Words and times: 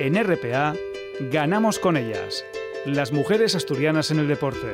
En 0.00 0.16
RPA, 0.16 0.74
ganamos 1.30 1.78
con 1.78 1.96
ellas. 1.96 2.44
Las 2.84 3.12
mujeres 3.12 3.54
asturianas 3.54 4.10
en 4.10 4.18
el 4.18 4.26
deporte. 4.26 4.72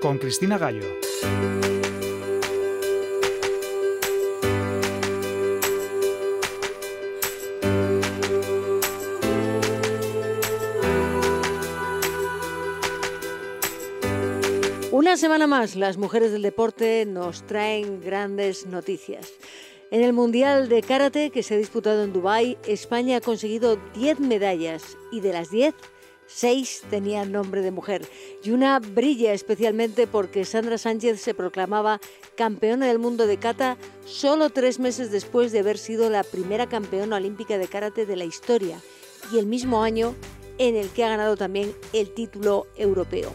Con 0.00 0.18
Cristina 0.18 0.56
Gallo. 0.56 0.86
Una 14.92 15.16
semana 15.16 15.48
más, 15.48 15.74
las 15.74 15.96
mujeres 15.96 16.30
del 16.30 16.42
deporte 16.42 17.04
nos 17.04 17.44
traen 17.48 18.00
grandes 18.00 18.66
noticias. 18.66 19.32
En 19.92 20.02
el 20.02 20.14
Mundial 20.14 20.70
de 20.70 20.80
Karate 20.80 21.28
que 21.28 21.42
se 21.42 21.52
ha 21.52 21.58
disputado 21.58 22.02
en 22.02 22.14
Dubái, 22.14 22.56
España 22.66 23.18
ha 23.18 23.20
conseguido 23.20 23.76
10 23.92 24.20
medallas 24.20 24.96
y 25.12 25.20
de 25.20 25.34
las 25.34 25.50
10, 25.50 25.74
6 26.28 26.84
tenían 26.88 27.30
nombre 27.30 27.60
de 27.60 27.72
mujer. 27.72 28.08
Y 28.42 28.52
una 28.52 28.78
brilla 28.78 29.34
especialmente 29.34 30.06
porque 30.06 30.46
Sandra 30.46 30.78
Sánchez 30.78 31.20
se 31.20 31.34
proclamaba 31.34 32.00
campeona 32.38 32.86
del 32.86 32.98
mundo 32.98 33.26
de 33.26 33.36
kata 33.36 33.76
solo 34.06 34.48
tres 34.48 34.78
meses 34.78 35.10
después 35.12 35.52
de 35.52 35.58
haber 35.58 35.76
sido 35.76 36.08
la 36.08 36.24
primera 36.24 36.66
campeona 36.70 37.16
olímpica 37.16 37.58
de 37.58 37.68
karate 37.68 38.06
de 38.06 38.16
la 38.16 38.24
historia 38.24 38.80
y 39.30 39.38
el 39.38 39.44
mismo 39.44 39.82
año 39.82 40.14
en 40.56 40.74
el 40.74 40.88
que 40.88 41.04
ha 41.04 41.10
ganado 41.10 41.36
también 41.36 41.76
el 41.92 42.14
título 42.14 42.66
europeo. 42.76 43.30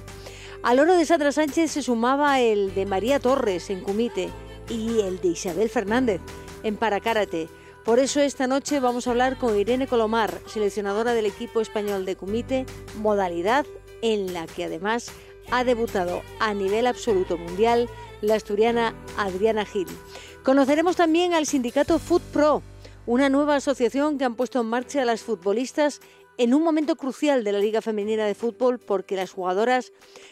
Al 0.64 0.80
oro 0.80 0.98
de 0.98 1.06
Sandra 1.06 1.32
Sánchez 1.32 1.70
se 1.70 1.84
sumaba 1.84 2.42
el 2.42 2.74
de 2.74 2.88
María 2.88 3.20
Torres 3.20 3.70
en 3.70 3.82
Kumite 3.82 4.32
y 4.70 5.02
el 5.02 5.22
de 5.22 5.30
Isabel 5.30 5.70
Fernández 5.70 6.20
en 6.64 6.78
Paracárate. 6.78 7.50
Por 7.84 8.00
eso 8.00 8.20
esta 8.20 8.48
noche 8.48 8.80
vamos 8.80 9.08
a 9.08 9.12
hablar 9.12 9.38
con 9.38 9.58
Irene 9.58 9.88
Colomar, 9.88 10.42
seleccionadora 10.48 11.14
del 11.14 11.26
equipo 11.26 11.62
español 11.62 12.06
de 12.06 12.16
Kumite, 12.18 12.66
modalidad 12.98 13.66
en 14.02 14.34
la 14.34 14.46
que 14.46 14.66
además 14.66 15.12
ha 15.52 15.64
debutado 15.64 16.22
a 16.40 16.54
nivel 16.54 16.88
absoluto 16.88 17.38
mundial 17.38 17.90
la 18.22 18.36
asturiana 18.36 18.94
Adriana 19.18 19.66
Gil. 19.66 19.88
Conoceremos 20.44 20.96
también 20.96 21.34
al 21.34 21.46
sindicato 21.46 22.00
Food 22.00 22.22
Pro, 22.34 22.62
una 23.06 23.30
nueva 23.30 23.56
asociación 23.56 24.18
que 24.18 24.26
han 24.26 24.36
puesto 24.36 24.60
en 24.60 24.68
marcha 24.68 25.06
las 25.06 25.22
futbolistas 25.22 26.02
en 26.38 26.54
un 26.54 26.64
momento 26.64 26.96
crucial 26.96 27.44
de 27.44 27.52
la 27.52 27.60
Liga 27.60 27.82
Femenina 27.82 28.26
de 28.26 28.36
Fútbol 28.36 28.80
porque 28.80 29.16
las 29.16 29.32
jugadoras 29.32 29.92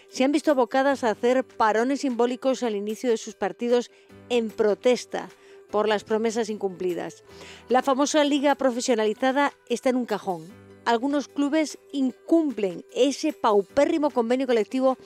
se 0.09 0.23
han 0.23 0.31
visto 0.31 0.51
abocadas 0.51 1.03
a 1.03 1.11
hacer 1.11 1.43
parones 1.43 2.01
simbólicos 2.01 2.63
al 2.63 2.75
inicio 2.75 3.09
de 3.09 3.17
sus 3.17 3.33
partidos 3.33 3.91
en 4.29 4.49
protesta 4.49 5.29
por 5.71 5.87
las 5.87 6.03
promesas 6.03 6.49
incumplidas. 6.49 7.23
La 7.69 7.81
famosa 7.81 8.23
liga 8.23 8.55
profesionalizada 8.55 9.53
está 9.69 9.89
en 9.89 9.97
un 9.97 10.05
cajón. 10.05 10.45
Algunos 10.85 11.27
clubes 11.27 11.79
incumplen 11.91 12.85
ese 12.93 13.33
paupérrimo 13.33 14.11
convenio 14.11 14.47
colectivo 14.47 14.97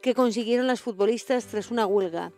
que 0.00 0.14
consiguieron 0.14 0.66
las 0.66 0.80
futbolistas 0.80 1.46
tras 1.46 1.70
una 1.70 1.86
huelga. 1.86 2.32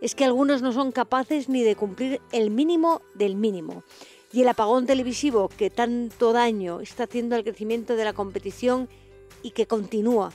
Es 0.00 0.14
que 0.14 0.24
algunos 0.24 0.62
no 0.62 0.72
son 0.72 0.92
capaces 0.92 1.48
ni 1.48 1.62
de 1.62 1.74
cumplir 1.74 2.20
el 2.32 2.50
mínimo 2.50 3.02
del 3.14 3.34
mínimo 3.36 3.82
y 4.32 4.42
el 4.42 4.48
apagón 4.48 4.86
televisivo 4.86 5.48
que 5.48 5.70
tanto 5.70 6.32
daño 6.32 6.80
está 6.80 7.04
haciendo 7.04 7.36
al 7.36 7.44
crecimiento 7.44 7.96
de 7.96 8.04
la 8.04 8.12
competición 8.12 8.88
y 9.42 9.52
que 9.52 9.66
continúa 9.66 10.32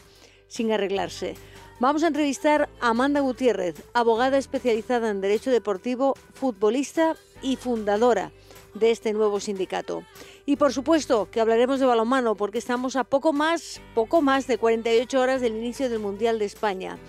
sin 0.47 0.71
arreglarse. 0.71 1.35
Vamos 1.81 2.03
a 2.03 2.09
entrevistar 2.09 2.69
a 2.79 2.89
Amanda 2.89 3.21
Gutiérrez, 3.21 3.73
abogada 3.95 4.37
especializada 4.37 5.09
en 5.09 5.19
Derecho 5.19 5.49
Deportivo, 5.49 6.13
futbolista 6.31 7.15
y 7.41 7.55
fundadora 7.55 8.31
de 8.75 8.91
este 8.91 9.13
nuevo 9.13 9.39
sindicato. 9.39 10.03
Y 10.45 10.57
por 10.57 10.73
supuesto 10.73 11.27
que 11.31 11.41
hablaremos 11.41 11.79
de 11.79 11.87
balonmano 11.87 12.35
porque 12.35 12.59
estamos 12.59 12.95
a 12.95 13.03
poco 13.03 13.33
más, 13.33 13.81
poco 13.95 14.21
más 14.21 14.45
de 14.45 14.59
48 14.59 15.19
horas 15.19 15.41
del 15.41 15.55
inicio 15.55 15.89
del 15.89 15.97
Mundial 15.97 16.37
de 16.37 16.45
España. 16.45 16.99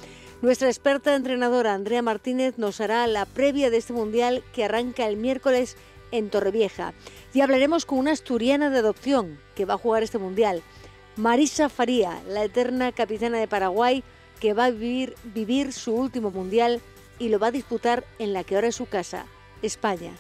Nuestra 0.40 0.68
experta 0.68 1.14
entrenadora 1.14 1.74
Andrea 1.74 2.00
Martínez 2.00 2.56
nos 2.56 2.80
hará 2.80 3.06
la 3.06 3.26
previa 3.26 3.68
de 3.68 3.76
este 3.76 3.92
Mundial 3.92 4.42
que 4.54 4.64
arranca 4.64 5.06
el 5.06 5.18
miércoles 5.18 5.76
en 6.12 6.30
Torrevieja. 6.30 6.94
Y 7.34 7.42
hablaremos 7.42 7.84
con 7.84 7.98
una 7.98 8.12
asturiana 8.12 8.70
de 8.70 8.78
adopción 8.78 9.38
que 9.54 9.66
va 9.66 9.74
a 9.74 9.78
jugar 9.78 10.02
este 10.02 10.16
Mundial, 10.16 10.62
Marisa 11.16 11.68
Faría, 11.68 12.22
la 12.26 12.42
eterna 12.42 12.90
capitana 12.90 13.38
de 13.38 13.46
Paraguay, 13.46 14.02
que 14.42 14.54
va 14.54 14.64
a 14.64 14.70
vivir, 14.72 15.72
su 15.72 15.94
último 15.94 16.32
Mundial 16.32 16.80
y 17.20 17.28
lo 17.28 17.38
va 17.38 17.46
a 17.46 17.52
disputar 17.52 18.04
en 18.18 18.32
la 18.32 18.42
que 18.42 18.56
ahora 18.56 18.66
es 18.66 18.74
su 18.74 18.86
casa, 18.86 19.24
España. 19.62 20.10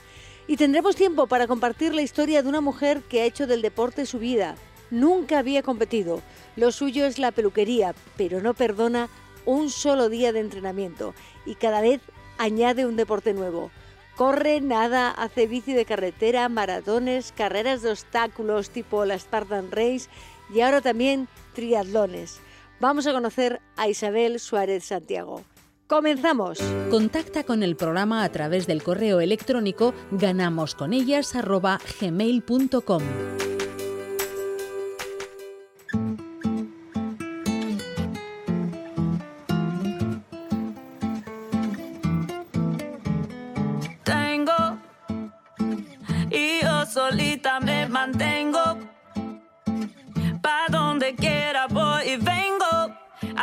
Y 0.46 0.56
tendremos 0.56 0.94
tiempo 0.94 1.26
para 1.26 1.48
compartir 1.48 1.92
la 1.92 2.02
historia 2.02 2.40
de 2.40 2.48
una 2.48 2.60
mujer 2.60 3.02
que 3.02 3.20
ha 3.20 3.24
hecho 3.24 3.48
del 3.48 3.62
deporte 3.62 4.06
su 4.06 4.20
vida. 4.20 4.54
Nunca 4.92 5.40
había 5.40 5.64
competido. 5.64 6.22
Lo 6.54 6.70
suyo 6.70 7.04
es 7.04 7.18
la 7.18 7.32
peluquería, 7.32 7.96
pero 8.16 8.40
no 8.40 8.54
perdona 8.54 9.08
un 9.44 9.70
solo 9.70 10.08
día 10.08 10.32
de 10.32 10.38
entrenamiento 10.38 11.14
y 11.44 11.56
cada 11.56 11.80
vez 11.80 12.00
añade 12.38 12.86
un 12.86 12.94
deporte 12.94 13.34
nuevo. 13.34 13.72
Corre, 14.14 14.60
nada, 14.60 15.10
hace 15.10 15.48
bici 15.48 15.72
de 15.72 15.84
carretera, 15.84 16.48
maratones, 16.48 17.32
carreras 17.36 17.82
de 17.82 17.90
obstáculos 17.90 18.70
tipo 18.70 19.04
la 19.04 19.18
Spartan 19.18 19.72
Race 19.72 20.08
y 20.54 20.60
ahora 20.60 20.80
también 20.80 21.26
triatlones. 21.54 22.40
Vamos 22.82 23.06
a 23.06 23.12
conocer 23.12 23.62
a 23.76 23.88
Isabel 23.88 24.40
Suárez 24.40 24.82
Santiago. 24.82 25.44
¡Comenzamos! 25.86 26.58
Contacta 26.90 27.44
con 27.44 27.62
el 27.62 27.76
programa 27.76 28.24
a 28.24 28.32
través 28.32 28.66
del 28.66 28.82
correo 28.82 29.20
electrónico 29.20 29.94
ganamosconellas.gmail.com 30.10 33.02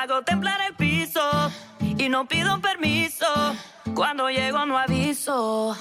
Hago 0.09 0.23
temblar 0.23 0.59
el 0.61 0.73
piso 0.73 1.21
y 1.79 2.09
no 2.09 2.27
pido 2.27 2.59
permiso. 2.59 3.27
Cuando 3.93 4.27
llego 4.31 4.65
no 4.65 4.75
aviso. 4.75 5.77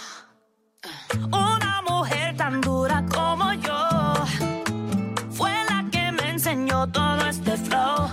Una 1.33 1.81
mujer 1.89 2.37
tan 2.37 2.61
dura 2.61 3.07
como 3.07 3.55
yo 3.55 3.89
fue 5.31 5.51
la 5.71 5.83
que 5.91 6.13
me 6.13 6.29
enseñó 6.29 6.87
todo 6.89 7.27
este 7.27 7.57
flow. 7.57 8.11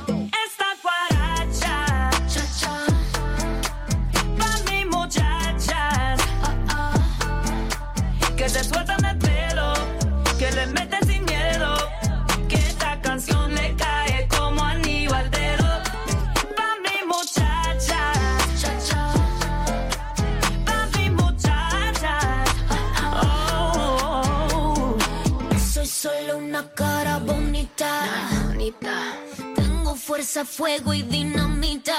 Fuego 30.43 30.93
y 30.93 31.03
dinamita. 31.03 31.95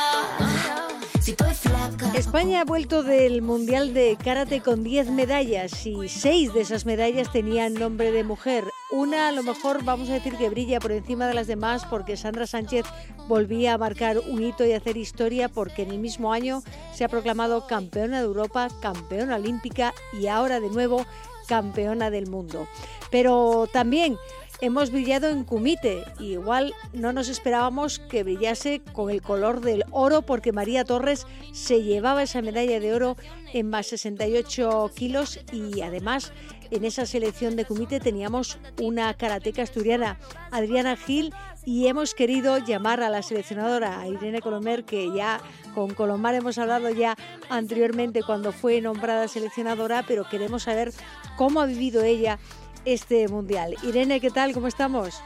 España 2.15 2.61
ha 2.61 2.65
vuelto 2.65 3.03
del 3.03 3.41
Mundial 3.41 3.95
de 3.95 4.19
Karate 4.23 4.61
con 4.61 4.85
10 4.85 5.11
medallas 5.11 5.87
y 5.87 6.09
6 6.09 6.53
de 6.53 6.61
esas 6.61 6.85
medallas 6.85 7.33
tenían 7.33 7.75
nombre 7.75 8.13
de 8.13 8.25
mujer. 8.25 8.65
Una 8.91 9.29
a 9.29 9.33
lo 9.33 9.43
mejor 9.43 9.85
vamos 9.85 10.11
a 10.11 10.15
decir 10.15 10.37
que 10.37 10.51
brilla 10.51 10.81
por 10.81 10.93
encima 10.93 11.27
de 11.27 11.35
las 11.35 11.47
demás 11.47 11.87
porque 11.89 12.17
Sandra 12.17 12.47
Sánchez 12.47 12.85
volvía 13.27 13.75
a 13.75 13.79
marcar 13.79 14.19
un 14.19 14.43
hito 14.43 14.67
y 14.67 14.73
hacer 14.73 14.97
historia 14.97 15.49
porque 15.49 15.83
en 15.83 15.91
el 15.91 15.99
mismo 15.99 16.33
año 16.33 16.63
se 16.95 17.05
ha 17.05 17.09
proclamado 17.09 17.67
campeona 17.67 18.19
de 18.19 18.27
Europa, 18.27 18.69
campeona 18.81 19.37
olímpica 19.37 19.95
y 20.21 20.27
ahora 20.27 20.61
de 20.61 20.69
nuevo 20.69 21.07
campeona 21.47 22.11
del 22.11 22.29
mundo. 22.29 22.69
Pero 23.11 23.69
también 23.73 24.19
hemos 24.61 24.91
brillado 24.91 25.29
en 25.29 25.45
Kumite. 25.45 26.05
igual 26.19 26.73
no 26.93 27.13
nos 27.13 27.29
esperábamos 27.29 27.99
que 27.99 28.23
brillase 28.23 28.81
con 28.93 29.11
el 29.11 29.23
color 29.23 29.61
del 29.61 29.85
oro 29.91 30.23
porque 30.23 30.53
María 30.53 30.85
Torres 30.85 31.27
se 31.53 31.83
llevaba 31.83 32.23
esa 32.23 32.43
medalla 32.43 32.81
de 32.81 32.95
oro 32.95 33.17
en 33.53 33.69
más 33.69 33.87
68 33.89 34.91
kilos 34.95 35.41
y 35.53 35.83
además 35.83 36.33
en 36.71 36.85
esa 36.85 37.07
selección 37.07 37.57
de 37.57 37.65
Kumite 37.65 38.01
teníamos 38.01 38.59
una 38.81 39.15
karateca 39.15 39.63
asturiana, 39.63 40.19
Adriana 40.51 40.97
Gil, 40.97 41.33
y 41.65 41.89
hemos 41.89 42.15
querido 42.15 42.59
llamar 42.59 43.03
a 43.03 43.11
la 43.11 43.23
seleccionadora, 43.23 44.01
a 44.01 44.09
Irene 44.09 44.41
Colomer, 44.41 44.85
que 44.85 45.13
ya 45.13 45.41
con 45.75 45.95
Colomar 45.95 46.35
hemos 46.35 46.59
hablado 46.59 46.91
ya 46.91 47.17
anteriormente 47.49 48.23
cuando 48.23 48.53
fue 48.53 48.81
nombrada 48.81 49.27
seleccionadora, 49.27 50.05
pero 50.07 50.29
queremos 50.29 50.63
saber 50.63 50.93
cómo 51.37 51.61
ha 51.61 51.67
vivido 51.67 52.05
ella 52.05 52.39
este 52.87 53.29
mundial. 53.29 53.77
Irene, 53.83 54.21
¿qué 54.21 54.31
tal? 54.31 54.55
¿Cómo 54.55 54.69
estamos? 54.69 55.21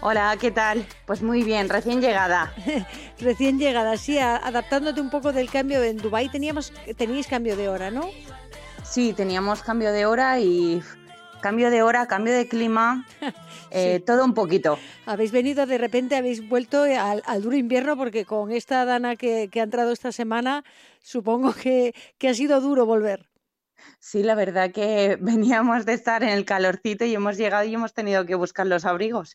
Hola, 0.00 0.36
¿qué 0.40 0.52
tal? 0.52 0.86
Pues 1.06 1.22
muy 1.22 1.42
bien, 1.42 1.68
recién 1.68 2.00
llegada. 2.00 2.54
recién 3.18 3.58
llegada, 3.58 3.96
sí, 3.96 4.18
adaptándote 4.18 5.00
un 5.00 5.10
poco 5.10 5.32
del 5.32 5.50
cambio. 5.50 5.82
En 5.82 5.96
Dubái 5.96 6.28
teníamos, 6.28 6.72
teníais 6.96 7.26
cambio 7.26 7.56
de 7.56 7.68
hora, 7.68 7.90
¿no? 7.90 8.08
Sí, 8.84 9.12
teníamos 9.12 9.62
cambio 9.62 9.90
de 9.92 10.06
hora 10.06 10.38
y 10.38 10.80
cambio 11.40 11.70
de 11.70 11.82
hora, 11.82 12.06
cambio 12.06 12.34
de 12.34 12.46
clima, 12.46 13.06
eh, 13.70 14.00
todo 14.06 14.24
un 14.24 14.34
poquito. 14.34 14.78
Habéis 15.06 15.32
venido 15.32 15.66
de 15.66 15.78
repente, 15.78 16.16
habéis 16.16 16.48
vuelto 16.48 16.82
al, 16.82 17.42
duro 17.42 17.56
invierno 17.56 17.96
porque 17.96 18.24
con 18.24 18.52
esta 18.52 18.84
dana 18.84 19.16
que, 19.16 19.50
ha 19.52 19.62
entrado 19.62 19.90
esta 19.92 20.12
semana, 20.12 20.64
supongo 21.02 21.54
que 21.54 21.94
ha 22.28 22.34
sido 22.34 22.60
duro 22.60 22.86
volver. 22.86 23.27
Sí, 24.00 24.22
la 24.22 24.34
verdad 24.34 24.70
que 24.70 25.16
veníamos 25.20 25.84
de 25.84 25.94
estar 25.94 26.22
en 26.22 26.30
el 26.30 26.44
calorcito 26.44 27.04
y 27.04 27.14
hemos 27.14 27.36
llegado 27.36 27.64
y 27.64 27.74
hemos 27.74 27.92
tenido 27.94 28.24
que 28.26 28.34
buscar 28.34 28.66
los 28.66 28.84
abrigos, 28.84 29.34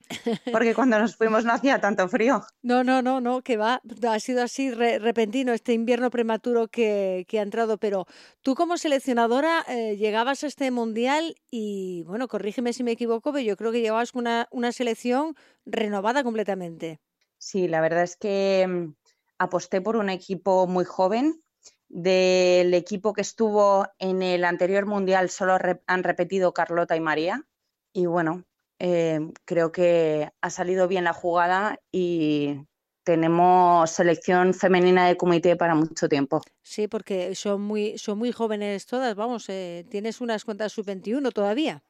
porque 0.51 0.73
cuando 0.75 0.99
nos 0.99 1.15
fuimos 1.15 1.45
no 1.45 1.53
hacía 1.53 1.79
tanto 1.79 2.07
frío. 2.07 2.43
No, 2.61 2.83
no, 2.83 3.01
no, 3.01 3.19
no, 3.21 3.41
que 3.41 3.57
va, 3.57 3.81
ha 4.09 4.19
sido 4.19 4.41
así 4.41 4.71
repentino 4.71 5.53
este 5.53 5.73
invierno 5.73 6.09
prematuro 6.09 6.67
que, 6.67 7.25
ha 7.33 7.41
entrado, 7.41 7.77
pero 7.77 8.05
tú 8.41 8.55
como 8.55 8.77
seleccionadora 8.77 9.65
eh, 9.67 9.97
llegabas 9.97 10.43
a 10.43 10.47
este 10.47 10.71
mundial 10.71 11.35
y, 11.51 12.03
bueno, 12.03 12.27
corrígeme 12.27 12.73
si 12.73 12.83
me 12.83 12.91
equivoco, 12.91 13.33
pero 13.33 13.43
yo 13.43 13.57
creo 13.57 13.71
que 13.71 13.81
llevabas 13.81 14.13
una, 14.13 14.47
una 14.51 14.71
selección 14.71 15.35
renovada 15.65 16.23
completamente. 16.23 17.01
Sí, 17.37 17.67
la 17.67 17.81
verdad 17.81 18.03
es 18.03 18.15
que 18.15 18.65
mm, 18.65 18.95
aposté 19.37 19.81
por 19.81 19.97
un 19.97 20.09
equipo 20.09 20.65
muy 20.67 20.85
joven, 20.85 21.43
del 21.89 22.73
equipo 22.73 23.13
que 23.13 23.21
estuvo 23.21 23.87
en 23.99 24.21
el 24.21 24.43
anterior 24.45 24.85
mundial 24.85 25.29
solo 25.29 25.57
han 25.87 26.03
repetido 26.03 26.53
Carlota 26.53 26.95
y 26.95 26.99
María. 26.99 27.45
Y 27.93 28.05
bueno, 28.07 28.43
eh, 28.79 29.19
creo 29.45 29.71
que 29.71 30.29
ha 30.41 30.49
salido 30.49 30.87
bien 30.87 31.03
la 31.03 31.13
jugada 31.13 31.79
y 31.91 32.65
tenemos 33.03 33.91
selección 33.91 34.53
femenina 34.53 35.07
de 35.07 35.17
comité 35.17 35.55
para 35.55 35.75
mucho 35.75 36.09
tiempo. 36.09 36.41
Sí, 36.61 36.87
porque 36.87 37.35
son 37.35 37.61
muy, 37.61 37.97
son 37.97 38.17
muy 38.17 38.31
jóvenes 38.31 38.85
todas, 38.85 39.15
vamos, 39.15 39.49
eh, 39.49 39.85
tienes 39.89 40.21
unas 40.21 40.45
cuantas 40.45 40.71
sub-21 40.71 41.31
todavía. 41.31 41.83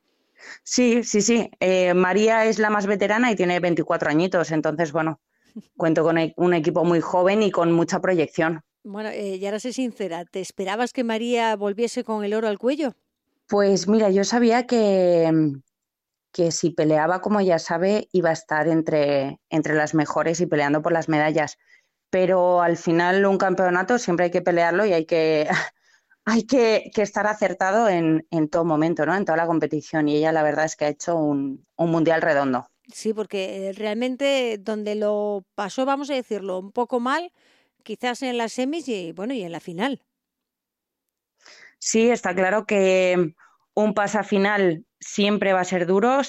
Sí, 0.64 1.04
sí, 1.04 1.22
sí. 1.22 1.50
Eh, 1.60 1.94
María 1.94 2.46
es 2.46 2.60
la 2.60 2.70
más 2.70 2.86
veterana 2.86 3.32
y 3.32 3.36
tiene 3.36 3.60
24 3.60 4.10
añitos, 4.10 4.52
entonces, 4.52 4.92
bueno, 4.92 5.22
cuento 5.78 6.04
con 6.04 6.18
e-, 6.18 6.34
un 6.38 6.54
equipo 6.54 6.84
muy 6.84 7.00
joven 7.00 7.44
y 7.44 7.52
con 7.52 7.72
mucha 7.72 8.02
proyección. 8.02 8.62
Bueno, 8.84 9.10
eh, 9.10 9.38
y 9.38 9.46
ahora 9.46 9.60
sé 9.60 9.72
sincera, 9.72 10.26
¿te 10.26 10.42
esperabas 10.42 10.92
que 10.92 11.06
María 11.06 11.56
volviese 11.56 12.04
con 12.04 12.26
el 12.26 12.34
oro 12.34 12.50
al 12.50 12.60
cuello? 12.60 12.96
Pues 13.48 13.88
mira, 13.88 14.10
yo 14.10 14.24
sabía 14.26 14.68
que, 14.68 15.30
mm, 15.32 15.62
que 16.34 16.52
si 16.52 16.72
peleaba, 16.72 17.22
como 17.22 17.40
ya 17.42 17.60
sabe, 17.60 18.10
iba 18.12 18.30
a 18.30 18.34
estar 18.34 18.68
entre, 18.68 19.40
entre 19.50 19.76
las 19.76 19.94
mejores 19.94 20.42
y 20.42 20.48
peleando 20.48 20.82
por 20.82 20.92
las 20.92 21.08
medallas. 21.08 21.58
Pero 22.10 22.62
al 22.62 22.78
final 22.78 23.26
un 23.26 23.38
campeonato 23.38 23.98
siempre 24.00 24.26
hay 24.26 24.32
que 24.32 24.42
pelearlo 24.42 24.86
y 24.86 24.94
hay 24.94 25.06
que, 25.06 25.48
hay 26.26 26.44
que, 26.46 26.92
estar 26.98 27.28
acertado 27.28 27.88
en, 27.90 28.28
en, 28.32 28.50
todo 28.50 28.66
momento, 28.66 29.06
¿no? 29.06 29.16
En 29.16 29.26
toda 29.26 29.38
la 29.38 29.48
competición. 29.48 30.10
Y 30.10 30.18
ella 30.18 30.32
la 30.32 30.44
verdad 30.44 30.66
es 30.66 30.76
que 30.76 30.86
ha 30.86 30.90
hecho 30.90 31.16
un, 31.16 31.66
un 31.78 31.92
mundial 31.92 32.22
redondo. 32.22 32.68
Sí, 32.92 33.14
porque 33.14 33.70
eh, 33.70 33.74
realmente 33.74 34.58
donde 34.60 34.96
lo 34.96 35.46
pasó, 35.56 35.86
vamos 35.86 36.10
a 36.10 36.16
decirlo, 36.16 36.60
un 36.60 36.72
poco 36.72 37.00
mal, 37.00 37.32
quizás 37.84 38.22
en 38.24 38.38
las 38.38 38.54
semis 38.54 38.88
y 38.88 39.12
bueno, 39.12 39.34
y 39.34 39.44
en 39.44 39.52
la 39.52 39.60
final. 39.60 40.02
Sí, 41.78 42.10
está 42.10 42.34
claro 42.34 42.66
que 42.66 43.36
un 43.74 43.94
pasa 43.94 44.24
final 44.24 44.86
siempre 45.00 45.54
va 45.54 45.62
a 45.62 45.66
ser 45.66 45.86
duro. 45.86 46.22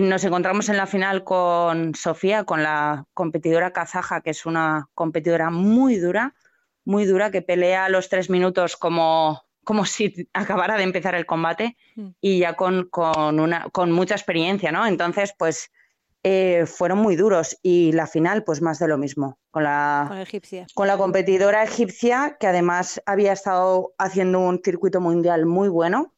Nos 0.00 0.24
encontramos 0.24 0.68
en 0.68 0.76
la 0.76 0.86
final 0.86 1.24
con 1.24 1.94
Sofía, 1.94 2.44
con 2.44 2.62
la 2.62 3.04
competidora 3.14 3.72
kazaja, 3.72 4.22
que 4.22 4.30
es 4.30 4.46
una 4.46 4.88
competidora 4.94 5.50
muy 5.50 5.96
dura, 5.96 6.34
muy 6.84 7.04
dura, 7.04 7.30
que 7.30 7.42
pelea 7.42 7.84
a 7.84 7.88
los 7.88 8.08
tres 8.08 8.30
minutos 8.30 8.76
como, 8.76 9.44
como 9.62 9.84
si 9.84 10.28
acabara 10.32 10.76
de 10.76 10.84
empezar 10.84 11.14
el 11.14 11.26
combate 11.26 11.76
mm. 11.94 12.08
y 12.20 12.38
ya 12.40 12.54
con, 12.54 12.88
con, 12.88 13.38
una, 13.38 13.68
con 13.70 13.92
mucha 13.92 14.14
experiencia, 14.14 14.72
¿no? 14.72 14.86
Entonces, 14.86 15.34
pues 15.38 15.70
eh, 16.26 16.64
fueron 16.66 16.98
muy 16.98 17.16
duros 17.16 17.58
y 17.62 17.92
la 17.92 18.06
final 18.06 18.44
pues 18.44 18.62
más 18.62 18.78
de 18.78 18.88
lo 18.88 18.96
mismo 18.96 19.38
con 19.50 19.64
la, 19.64 20.26
con, 20.72 20.86
la 20.86 20.96
competidora 20.96 21.62
egipcia 21.62 22.38
que 22.40 22.46
además 22.46 23.02
había 23.04 23.34
estado 23.34 23.92
haciendo 23.98 24.40
un 24.40 24.62
circuito 24.64 25.02
mundial 25.02 25.44
muy 25.44 25.68
bueno 25.68 26.14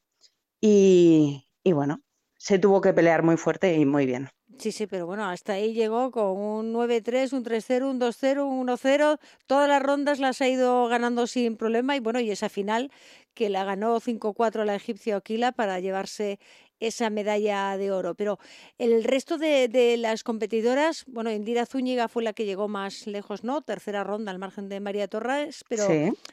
y, 0.61 1.49
y 1.64 1.73
bueno, 1.73 2.03
se 2.38 2.61
tuvo 2.61 2.81
que 2.81 2.94
pelear 2.94 3.25
muy 3.25 3.37
fuerte 3.37 3.75
y 3.75 3.85
muy 3.85 4.06
bien. 4.06 4.31
Sí, 4.58 4.73
sí, 4.73 4.87
pero 4.87 5.06
bueno, 5.06 5.29
hasta 5.29 5.55
ahí 5.55 5.75
llegó 5.75 6.11
con 6.11 6.38
un 6.38 6.73
9-3, 6.73 7.32
un 7.35 7.44
3-0, 7.44 7.91
un 7.91 8.00
2-0, 8.00 8.47
un 8.47 8.69
1-0. 8.69 9.19
Todas 9.47 9.69
las 9.69 9.82
rondas 9.82 10.19
las 10.19 10.41
ha 10.41 10.49
ido 10.49 10.87
ganando 10.88 11.26
sin 11.26 11.56
problema 11.56 11.94
y 11.94 12.00
bueno, 12.00 12.20
y 12.20 12.31
esa 12.31 12.49
final 12.49 12.91
que 13.35 13.50
la 13.50 13.64
ganó 13.64 14.00
5-4 14.00 14.64
la 14.64 14.75
egipcia 14.75 15.19
Oquila 15.19 15.52
para 15.52 15.79
llevarse 15.79 16.38
esa 16.81 17.11
medalla 17.11 17.76
de 17.76 17.93
oro. 17.93 18.14
Pero 18.14 18.38
el 18.78 19.05
resto 19.05 19.38
de, 19.38 19.96
las 19.99 20.23
competidoras, 20.23 21.05
bueno, 21.06 21.31
Indira 21.31 21.67
Zúñiga 21.67 22.08
fue 22.08 22.23
la 22.23 22.32
que 22.32 22.44
llegó 22.44 22.69
más 22.69 23.06
lejos, 23.06 23.44
¿no? 23.44 23.62
Tercera 23.62 24.05
ronda 24.05 24.32
al 24.32 24.38
margen 24.38 24.69
de 24.69 24.81
María 24.81 25.08
Torres, 25.08 25.64
pero 25.69 25.87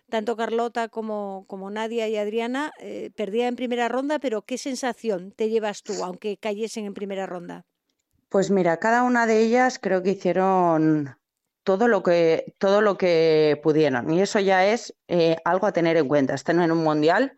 tanto 0.10 0.36
Carlota 0.36 0.90
como, 0.90 1.45
como 1.48 1.69
Nadia 1.69 2.07
y 2.07 2.18
Adriana 2.18 2.72
eh, 2.80 3.12
perdían 3.16 3.50
en 3.50 3.56
primera 3.56 3.88
ronda, 3.90 4.19
pero 4.19 4.42
¿qué 4.42 4.57
sensación 4.57 5.31
te 5.31 5.50
llevas 5.50 5.84
tú, 5.84 6.04
aunque 6.04 6.38
cayesen 6.38 6.86
en 6.86 6.94
primera 6.94 7.25
ronda? 7.25 7.66
Pues 8.30 8.50
mira, 8.50 8.78
cada 8.78 9.04
una 9.04 9.28
de 9.28 9.44
ellas 9.44 9.78
creo 9.80 10.01
que 10.01 10.12
hicieron 10.12 11.16
todo 11.63 11.88
lo 11.88 12.04
que, 12.04 12.56
todo 12.57 12.81
lo 12.81 12.98
que 12.98 13.60
pudieron. 13.63 14.12
Y 14.12 14.22
eso 14.22 14.40
ya 14.40 14.66
es 14.66 14.95
eh, 15.07 15.38
algo 15.45 15.68
a 15.68 15.72
tener 15.72 15.98
en 15.98 16.07
cuenta. 16.07 16.34
Están 16.34 16.62
en 16.62 16.72
un 16.72 16.84
mundial 16.84 17.38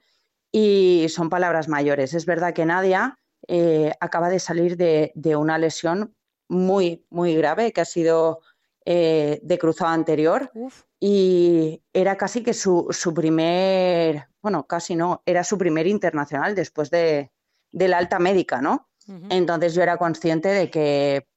y 0.57 1.10
son 1.10 1.30
palabras 1.30 1.68
mayores. 1.68 2.13
Es 2.13 2.25
verdad 2.25 2.54
que 2.54 2.66
Nadia 2.66 3.19
eh, 3.46 3.92
acaba 4.00 4.30
de 4.30 4.40
salir 4.40 4.78
de, 4.78 5.36
una 5.36 5.57
lesión 5.57 6.16
muy, 6.48 7.06
muy 7.10 7.36
grave 7.36 7.74
que 7.74 7.81
ha 7.81 7.86
sido 7.86 8.40
eh, 8.86 9.42
de 9.44 9.57
cruzado 9.57 9.92
anterior 9.92 10.50
y 10.98 11.84
era 11.92 12.16
casi 12.16 12.42
que 12.42 12.54
su, 12.54 12.88
primer, 13.13 14.30
bueno, 14.42 14.66
casi 14.66 14.96
no, 14.96 15.22
era 15.25 15.44
su 15.44 15.57
primer 15.57 15.88
internacional 15.88 16.56
después 16.56 16.90
de, 16.90 17.34
la 17.74 17.98
alta 17.98 18.18
médica, 18.19 18.62
¿no? 18.62 18.88
Entonces 19.30 19.75
yo 19.75 19.84
era 19.84 19.98
consciente 19.98 20.48
de 20.48 20.69
que 20.72 21.28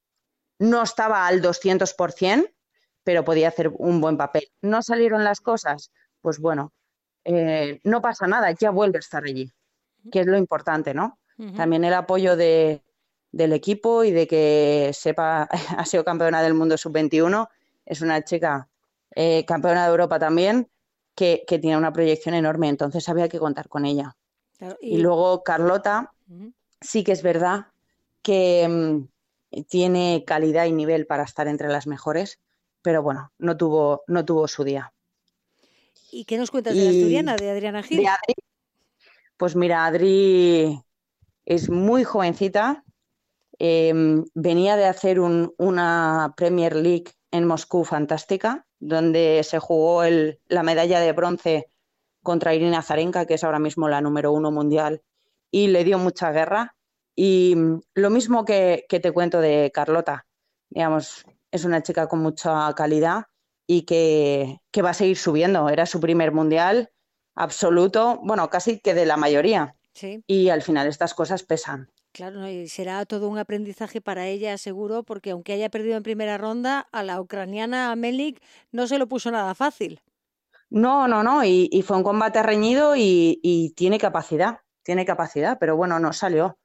no 0.61 0.85
estaba 0.85 1.27
al 1.27 1.43
200%, 1.43 2.55
pero 3.03 3.25
podía 3.25 3.49
hacer 3.49 3.73
un 3.79 4.01
buen 4.01 4.17
papel. 4.17 4.45
¿No 4.63 4.81
salieron 4.81 5.25
las 5.25 5.41
cosas? 5.41 5.91
Pues 6.21 6.39
bueno, 6.39 6.73
eh, 7.31 7.81
no 7.85 8.01
pasa 8.01 8.27
nada, 8.27 8.51
ya 8.53 8.71
vuelve 8.71 8.97
a 8.97 9.01
estar 9.01 9.23
allí, 9.23 9.53
que 10.11 10.21
es 10.21 10.27
lo 10.27 10.39
importante, 10.39 10.95
¿no? 10.95 11.19
También 11.57 11.85
el 11.85 11.95
apoyo 11.95 12.37
de, 12.37 12.83
del 13.31 13.53
equipo 13.53 14.03
y 14.03 14.11
de 14.11 14.27
que 14.27 14.91
sepa, 14.95 15.43
ha 15.77 15.85
sido 15.85 16.05
campeona 16.05 16.43
del 16.43 16.55
mundo 16.55 16.79
sub-21, 16.79 17.49
es 17.85 18.01
una 18.01 18.25
chica 18.25 18.69
eh, 19.15 19.45
campeona 19.45 19.85
de 19.85 19.91
Europa 19.91 20.19
también, 20.19 20.69
que, 21.15 21.45
tiene 21.47 21.77
una 21.77 21.93
proyección 21.93 22.35
enorme, 22.35 22.69
entonces 22.71 23.07
había 23.11 23.29
que 23.29 23.39
contar 23.39 23.69
con 23.69 23.85
ella. 23.85 24.17
y... 24.81 24.99
luego 24.99 25.43
Carlota, 25.43 26.13
sí 26.81 27.05
que 27.05 27.13
es 27.13 27.23
verdad 27.23 27.67
que 28.23 28.67
mm, 28.69 29.63
tiene 29.69 30.25
calidad 30.27 30.65
y 30.65 30.73
nivel 30.73 31.07
para 31.07 31.25
estar 31.25 31.47
entre 31.47 31.69
las 31.69 31.87
mejores, 31.87 32.41
pero 32.81 33.03
bueno, 33.03 33.33
no 33.39 33.57
tuvo, 33.57 34.03
no 34.07 34.25
tuvo 34.25 34.49
su 34.49 34.65
día. 34.65 34.93
¿Y 36.11 36.25
qué 36.25 36.39
nos 36.39 36.51
cuentas 36.51 36.75
de 36.75 36.85
la 36.85 36.91
asturiana, 36.91 37.37
de 37.37 37.51
Adriana 37.51 37.83
Gil? 37.83 38.07
pues 39.37 39.55
mira, 39.55 39.85
Adri 39.87 40.81
es 41.45 41.71
muy 41.71 42.05
jovencita. 42.05 42.85
Em, 43.59 44.25
venía 44.35 44.77
de 44.77 44.87
hacer 44.87 45.21
una 45.21 46.35
Premier 46.37 46.77
League 46.77 47.13
en 47.31 47.47
Moscú 47.47 47.85
fantástica, 47.85 48.67
donde 48.79 49.43
se 49.45 49.59
jugó 49.59 50.03
la 50.47 50.63
medalla 50.63 51.01
de 51.01 51.13
bronce 51.13 51.71
contra 52.23 52.55
Irina 52.55 52.83
Zarenka, 52.83 53.27
que 53.27 53.35
es 53.35 53.45
ahora 53.45 53.59
mismo 53.59 53.89
la 53.89 54.01
número 54.01 54.33
uno 54.33 54.51
mundial, 54.51 55.03
y 55.51 55.69
le 55.69 55.85
dio 55.85 55.99
mucha 55.99 56.33
guerra. 56.33 56.77
Y 57.15 57.55
mm, 57.57 57.81
lo 57.95 58.11
mismo 58.11 58.45
que, 58.45 58.87
que 58.89 59.01
te 59.01 59.13
cuento 59.13 59.41
de 59.41 59.71
Carlota, 59.75 60.27
digamos, 60.71 61.25
es 61.51 61.65
una 61.65 61.83
chica 61.83 62.07
con 62.07 62.21
mucha 62.21 62.73
calidad 62.75 63.25
y 63.69 63.83
que, 63.83 64.59
va 64.83 64.91
a 64.91 64.95
seguir 64.95 65.17
subiendo. 65.17 65.69
Era 65.69 65.87
su 65.87 66.01
primer 66.01 66.33
mundial 66.33 66.91
absoluto, 67.37 68.19
bueno, 68.25 68.49
casi 68.51 68.81
que 68.81 68.95
de 68.95 69.07
la 69.07 69.17
mayoría. 69.17 69.77
Y 70.27 70.49
al 70.49 70.63
final 70.63 70.87
estas 70.87 71.13
cosas 71.13 71.43
pesan. 71.43 71.91
Claro, 72.13 72.49
y 72.49 72.69
será 72.69 73.05
todo 73.05 73.29
un 73.29 73.39
aprendizaje 73.39 74.01
para 74.01 74.27
ella, 74.27 74.57
seguro, 74.59 75.03
porque 75.03 75.31
aunque 75.31 75.53
haya 75.53 75.69
perdido 75.69 75.97
en 75.97 76.03
primera 76.03 76.39
ronda, 76.39 76.89
a 76.93 77.03
la 77.03 77.21
ucraniana 77.21 77.95
Melik 77.95 78.41
no 78.73 78.87
se 78.87 78.99
lo 78.99 79.07
puso 79.07 79.31
nada 79.31 79.55
fácil. 79.55 80.01
No, 80.71 81.07
no, 81.09 81.23
no, 81.23 81.45
y, 81.45 81.83
fue 81.85 81.97
un 81.97 82.03
combate 82.03 82.43
reñido 82.43 82.95
y, 82.97 83.73
tiene 83.77 83.99
capacidad, 83.99 84.61
tiene 84.83 85.05
capacidad, 85.05 85.59
pero 85.59 85.77
bueno, 85.77 85.99
no 85.99 86.13
salió. 86.13 86.59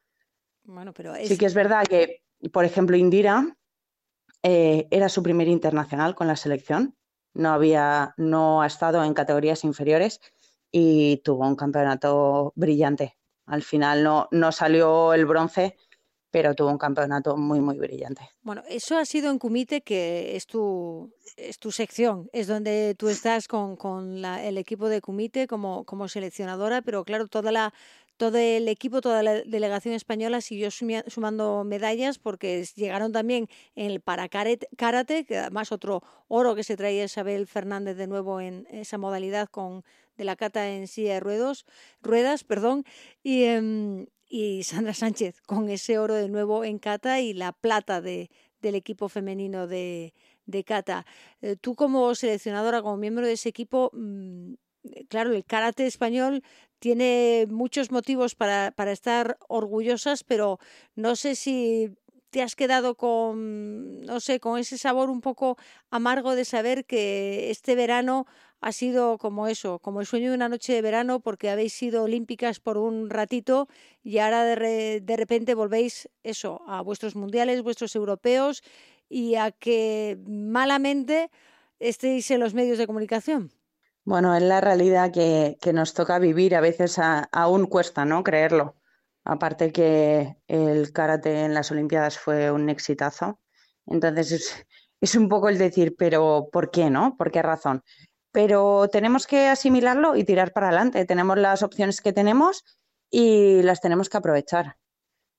Bueno, 0.63 0.93
pero 0.93 1.13
Sí 1.15 1.37
que 1.37 1.45
es 1.45 1.53
verdad 1.53 1.83
que 1.85 2.23
por 2.51 2.65
ejemplo, 2.65 2.97
Indira 2.97 3.55
eh, 4.43 4.87
era 4.91 5.09
su 5.09 5.23
primer 5.23 5.47
internacional 5.47 6.15
con 6.15 6.27
la 6.27 6.35
selección, 6.35 6.95
no, 7.33 7.51
había, 7.51 8.13
no 8.17 8.61
ha 8.61 8.67
estado 8.67 9.03
en 9.03 9.13
categorías 9.13 9.63
inferiores 9.63 10.19
y 10.71 11.17
tuvo 11.17 11.47
un 11.47 11.55
campeonato 11.55 12.53
brillante. 12.55 13.17
Al 13.45 13.63
final 13.63 14.03
no, 14.03 14.27
no 14.31 14.51
salió 14.51 15.13
el 15.13 15.25
bronce, 15.25 15.75
pero 16.33 16.55
tuvo 16.55 16.69
un 16.69 16.77
campeonato 16.77 17.37
muy, 17.37 17.59
muy 17.59 17.77
brillante. 17.77 18.27
Bueno, 18.41 18.63
eso 18.67 18.97
ha 18.97 19.05
sido 19.05 19.29
en 19.29 19.37
Kumite, 19.37 19.81
que 19.81 20.35
es 20.35 20.47
tu, 20.47 21.13
es 21.37 21.59
tu 21.59 21.71
sección, 21.71 22.27
es 22.33 22.47
donde 22.47 22.95
tú 22.97 23.09
estás 23.09 23.47
con, 23.47 23.75
con 23.75 24.25
el 24.25 24.57
equipo 24.57 24.89
de 24.89 24.99
Kumite 24.99 25.47
como, 25.47 25.83
como 25.85 26.07
seleccionadora, 26.07 26.81
pero 26.81 27.03
claro, 27.03 27.27
toda 27.27 27.51
la, 27.51 27.73
todo 28.17 28.37
el 28.37 28.67
equipo, 28.67 29.01
toda 29.01 29.23
la 29.23 29.41
delegación 29.41 29.93
española 29.93 30.41
siguió 30.41 30.69
sumando 30.71 31.63
medallas 31.63 32.19
porque 32.19 32.65
llegaron 32.75 33.11
también 33.11 33.49
en 33.75 33.91
el 33.91 34.01
para 34.01 34.29
karate, 34.29 35.25
que 35.25 35.37
además 35.37 35.71
otro 35.71 36.03
oro 36.27 36.55
que 36.55 36.63
se 36.63 36.77
traía 36.77 37.05
Isabel 37.05 37.47
Fernández 37.47 37.97
de 37.97 38.07
nuevo 38.07 38.39
en 38.39 38.67
esa 38.71 38.97
modalidad 38.97 39.47
con 39.49 39.83
de 40.17 40.23
la 40.25 40.35
cata 40.35 40.69
en 40.69 40.87
silla 40.87 41.15
de 41.15 41.19
ruedos, 41.19 41.65
ruedas, 42.01 42.43
perdón, 42.43 42.85
y, 43.23 43.45
em, 43.45 44.05
y 44.29 44.63
Sandra 44.63 44.93
Sánchez 44.93 45.41
con 45.41 45.69
ese 45.69 45.97
oro 45.97 46.13
de 46.13 46.29
nuevo 46.29 46.63
en 46.63 46.77
cata 46.79 47.19
y 47.19 47.33
la 47.33 47.51
plata 47.51 47.99
de, 47.99 48.29
del 48.61 48.75
equipo 48.75 49.09
femenino 49.09 49.67
de, 49.67 50.13
de 50.45 50.63
cata. 50.63 51.05
Eh, 51.41 51.55
tú 51.59 51.75
como 51.75 52.13
seleccionadora, 52.15 52.81
como 52.81 52.97
miembro 52.97 53.25
de 53.25 53.33
ese 53.33 53.49
equipo, 53.49 53.91
mm, 53.93 54.53
eh, 54.53 54.57
claro, 55.09 55.33
el 55.33 55.45
karate 55.45 55.85
español 55.87 56.43
tiene 56.79 57.47
muchos 57.49 57.91
motivos 57.91 58.35
para, 58.35 58.71
para 58.75 58.91
estar 58.91 59.37
orgullosas, 59.47 60.23
pero 60.23 60.59
no 60.95 61.15
sé 61.15 61.35
si 61.35 61.95
te 62.29 62.41
has 62.41 62.55
quedado 62.55 62.95
con, 62.95 64.01
no 64.01 64.19
sé, 64.19 64.39
con 64.39 64.59
ese 64.59 64.77
sabor 64.77 65.09
un 65.09 65.21
poco 65.21 65.57
amargo 65.91 66.35
de 66.35 66.45
saber 66.45 66.83
que 66.85 67.51
este 67.51 67.75
verano 67.75 68.25
ha 68.59 68.71
sido 68.71 69.17
como 69.17 69.47
eso, 69.47 69.79
como 69.79 70.01
el 70.01 70.07
sueño 70.07 70.29
de 70.29 70.35
una 70.35 70.49
noche 70.49 70.73
de 70.73 70.81
verano 70.81 71.19
porque 71.19 71.49
habéis 71.49 71.73
sido 71.73 72.03
olímpicas 72.03 72.59
por 72.59 72.77
un 72.77 73.09
ratito 73.09 73.67
y 74.03 74.17
ahora 74.17 74.43
de, 74.45 74.99
de 75.01 75.17
repente 75.17 75.53
volvéis 75.53 76.09
eso, 76.23 76.61
a 76.67 76.81
vuestros 76.81 77.15
mundiales, 77.15 77.61
vuestros 77.61 77.95
europeos 77.95 78.63
y 79.09 79.35
a 79.35 79.51
que 79.51 80.17
malamente 80.25 81.29
estéis 81.79 82.31
en 82.31 82.39
los 82.39 82.53
medios 82.53 82.77
de 82.77 82.87
comunicación. 82.87 83.51
Bueno, 84.05 84.35
es 84.35 84.43
la 84.43 84.59
realidad 84.59 85.11
que, 85.11 85.57
que 85.61 85.71
nos 85.71 85.93
toca 85.93 86.19
vivir, 86.19 86.55
a 86.55 86.61
veces 86.61 86.99
aún 87.31 87.67
cuesta, 87.67 88.03
¿no? 88.05 88.23
Creerlo. 88.23 88.75
Aparte 89.23 89.71
que 89.71 90.35
el 90.47 90.91
karate 90.91 91.45
en 91.45 91.53
las 91.53 91.71
Olimpiadas 91.71 92.17
fue 92.19 92.51
un 92.51 92.69
exitazo. 92.69 93.39
Entonces 93.85 94.31
es, 94.33 94.65
es 94.99 95.15
un 95.15 95.29
poco 95.29 95.47
el 95.49 95.57
decir, 95.57 95.95
pero 95.97 96.49
¿por 96.51 96.69
qué 96.71 96.89
no? 96.89 97.15
¿Por 97.17 97.31
qué 97.31 97.41
razón? 97.41 97.83
Pero 98.31 98.89
tenemos 98.91 99.25
que 99.27 99.47
asimilarlo 99.47 100.15
y 100.17 100.25
tirar 100.25 100.51
para 100.51 100.67
adelante. 100.67 101.05
Tenemos 101.05 101.37
las 101.37 101.63
opciones 101.63 102.01
que 102.01 102.11
tenemos 102.13 102.65
y 103.09 103.61
las 103.63 103.79
tenemos 103.79 104.09
que 104.09 104.17
aprovechar. 104.17 104.77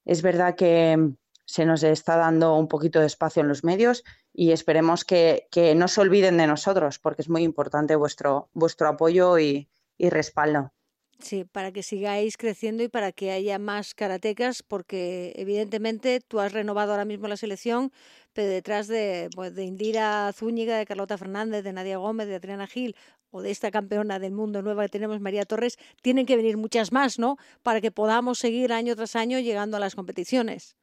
Es 0.07 0.23
verdad 0.23 0.55
que 0.57 1.13
se 1.45 1.65
nos 1.65 1.83
está 1.83 2.17
dando 2.17 2.57
un 2.57 2.69
poquito 2.69 3.01
de 3.01 3.07
espacio 3.07 3.43
en 3.43 3.49
los 3.49 3.65
medios 3.65 4.05
y 4.33 4.53
esperemos 4.53 5.05
que, 5.05 5.47
que 5.51 5.75
no 5.75 5.89
se 5.89 6.01
olviden 6.01 6.37
de 6.37 6.47
nosotros, 6.47 6.99
porque 6.99 7.23
es 7.23 7.29
muy 7.29 7.43
importante 7.43 7.97
vuestro, 7.97 8.49
vuestro 8.53 8.89
apoyo 8.89 9.39
y, 9.39 9.69
y 9.99 10.11
respaldo. 10.11 10.73
Sí, 11.21 11.45
para 11.45 11.73
que 11.73 11.83
sigáis 11.83 12.37
creciendo 12.37 12.83
y 12.83 12.89
para 12.89 13.13
que 13.13 13.31
haya 13.31 13.59
más 13.59 13.95
karatecas, 13.95 14.63
porque 14.63 15.33
evidentemente 15.37 16.21
tú 16.21 16.41
has 16.41 16.53
renovado 16.53 16.91
ahora 16.91 17.05
mismo 17.05 17.29
la 17.29 17.37
selección, 17.37 17.93
pero 18.33 18.49
detrás 18.49 18.89
de, 18.89 19.31
pues, 19.35 19.55
de 19.55 19.65
Indira 19.65 20.31
Zúñiga, 20.35 20.77
de 20.77 20.87
Carlota 20.87 21.17
Fernández, 21.17 21.63
de 21.63 21.73
Nadia 21.73 21.99
Gómez, 21.99 22.27
de 22.27 22.35
Adriana 22.35 22.67
Gil 22.67 22.97
o 23.31 23.43
de 23.43 23.51
esta 23.51 23.71
campeona 23.71 24.19
del 24.19 24.33
mundo 24.33 24.61
nueva 24.63 24.85
que 24.85 24.91
tenemos, 24.91 25.21
María 25.21 25.45
Torres, 25.45 25.79
tienen 26.03 26.27
que 26.27 26.37
venir 26.37 26.57
muchas 26.57 26.93
más, 26.93 27.19
¿no? 27.19 27.37
Para 27.63 27.81
que 27.81 27.91
podamos 27.91 28.39
seguir 28.39 28.73
año 28.73 28.95
tras 28.97 29.17
año 29.17 29.39
llegando 29.39 29.77
a 29.77 29.81
las 29.81 29.95
competiciones. 29.95 30.77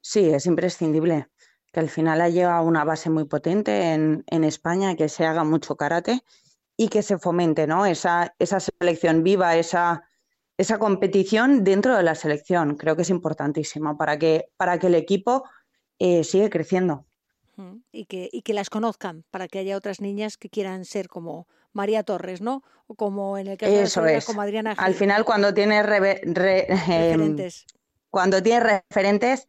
Sí, 0.00 0.30
es 0.30 0.46
imprescindible 0.46 1.28
que 1.72 1.80
al 1.80 1.88
final 1.88 2.20
haya 2.20 2.60
una 2.60 2.84
base 2.84 3.08
muy 3.10 3.24
potente 3.24 3.92
en, 3.94 4.24
en 4.26 4.44
España, 4.44 4.94
que 4.94 5.08
se 5.08 5.24
haga 5.24 5.42
mucho 5.42 5.76
karate 5.76 6.22
y 6.76 6.88
que 6.88 7.02
se 7.02 7.18
fomente 7.18 7.66
¿no? 7.66 7.86
esa, 7.86 8.34
esa 8.38 8.60
selección 8.60 9.22
viva, 9.22 9.56
esa, 9.56 10.06
esa 10.58 10.78
competición 10.78 11.64
dentro 11.64 11.96
de 11.96 12.02
la 12.02 12.14
selección. 12.14 12.76
Creo 12.76 12.94
que 12.94 13.02
es 13.02 13.10
importantísimo 13.10 13.96
para 13.96 14.18
que, 14.18 14.50
para 14.56 14.78
que 14.78 14.88
el 14.88 14.94
equipo 14.94 15.44
eh, 15.98 16.24
siga 16.24 16.50
creciendo. 16.50 17.06
Y 17.92 18.06
que, 18.06 18.28
y 18.32 18.42
que 18.42 18.54
las 18.54 18.70
conozcan, 18.70 19.24
para 19.30 19.46
que 19.46 19.58
haya 19.58 19.76
otras 19.76 20.00
niñas 20.00 20.36
que 20.36 20.48
quieran 20.48 20.84
ser 20.84 21.08
como 21.08 21.46
María 21.72 22.02
Torres, 22.02 22.40
¿no? 22.40 22.62
O 22.86 22.94
como 22.94 23.38
en 23.38 23.46
el 23.46 23.56
caso 23.56 23.72
Eso 23.72 24.02
de 24.02 24.20
como 24.22 24.42
Adriana 24.42 24.74
Gil. 24.74 24.84
Al 24.84 24.94
final, 24.94 25.24
cuando 25.24 25.54
tienes 25.54 25.86
re, 25.86 26.20
re, 26.24 26.66
em, 26.68 27.20
referentes. 27.20 27.66
cuando 28.10 28.42
tienes 28.42 28.82
referentes, 28.90 29.46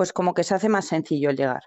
pues 0.00 0.14
como 0.14 0.32
que 0.32 0.44
se 0.44 0.54
hace 0.54 0.70
más 0.70 0.86
sencillo 0.86 1.28
el 1.28 1.36
llegar 1.36 1.64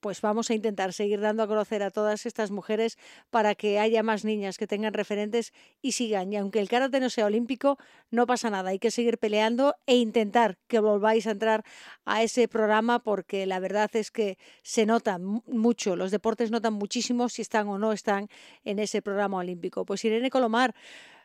pues 0.00 0.20
vamos 0.20 0.50
a 0.50 0.54
intentar 0.54 0.92
seguir 0.92 1.20
dando 1.20 1.44
a 1.44 1.46
conocer 1.46 1.82
a 1.84 1.92
todas 1.92 2.26
estas 2.26 2.50
mujeres 2.50 2.98
para 3.30 3.54
que 3.54 3.78
haya 3.78 4.02
más 4.02 4.24
niñas 4.24 4.58
que 4.58 4.66
tengan 4.66 4.94
referentes 4.94 5.52
y 5.82 5.92
sigan. 5.92 6.32
Y 6.32 6.36
aunque 6.36 6.60
el 6.60 6.68
karate 6.68 7.00
no 7.00 7.10
sea 7.10 7.26
olímpico, 7.26 7.78
no 8.12 8.24
pasa 8.24 8.48
nada. 8.48 8.70
Hay 8.70 8.78
que 8.78 8.92
seguir 8.92 9.18
peleando 9.18 9.74
e 9.86 9.96
intentar 9.96 10.56
que 10.68 10.78
volváis 10.78 11.26
a 11.26 11.32
entrar 11.32 11.64
a 12.04 12.22
ese 12.22 12.46
programa 12.46 13.00
porque 13.00 13.44
la 13.44 13.58
verdad 13.58 13.90
es 13.94 14.12
que 14.12 14.38
se 14.62 14.86
nota 14.86 15.18
mucho. 15.18 15.96
Los 15.96 16.12
deportes 16.12 16.52
notan 16.52 16.74
muchísimo 16.74 17.28
si 17.28 17.42
están 17.42 17.66
o 17.66 17.76
no 17.78 17.92
están 17.92 18.28
en 18.64 18.78
ese 18.78 19.02
programa 19.02 19.38
olímpico. 19.38 19.84
Pues 19.84 20.04
Irene 20.04 20.30
Colomar, 20.30 20.76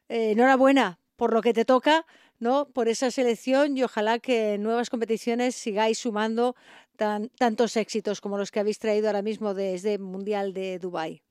eh, 0.09 0.31
enhorabuena 0.31 0.99
por 1.15 1.33
lo 1.33 1.41
que 1.41 1.53
te 1.53 1.65
toca, 1.65 2.05
¿no? 2.39 2.69
Por 2.69 2.87
esa 2.87 3.11
selección 3.11 3.77
y 3.77 3.83
ojalá 3.83 4.19
que 4.19 4.55
en 4.55 4.63
nuevas 4.63 4.89
competiciones 4.89 5.55
sigáis 5.55 5.99
sumando 5.99 6.55
tan, 6.95 7.29
tantos 7.29 7.77
éxitos 7.77 8.21
como 8.21 8.37
los 8.37 8.51
que 8.51 8.59
habéis 8.59 8.79
traído 8.79 9.07
ahora 9.07 9.21
mismo 9.21 9.53
desde 9.53 9.95
el 9.95 9.99
Mundial 9.99 10.53
de 10.53 10.79
Dubái. 10.79 11.23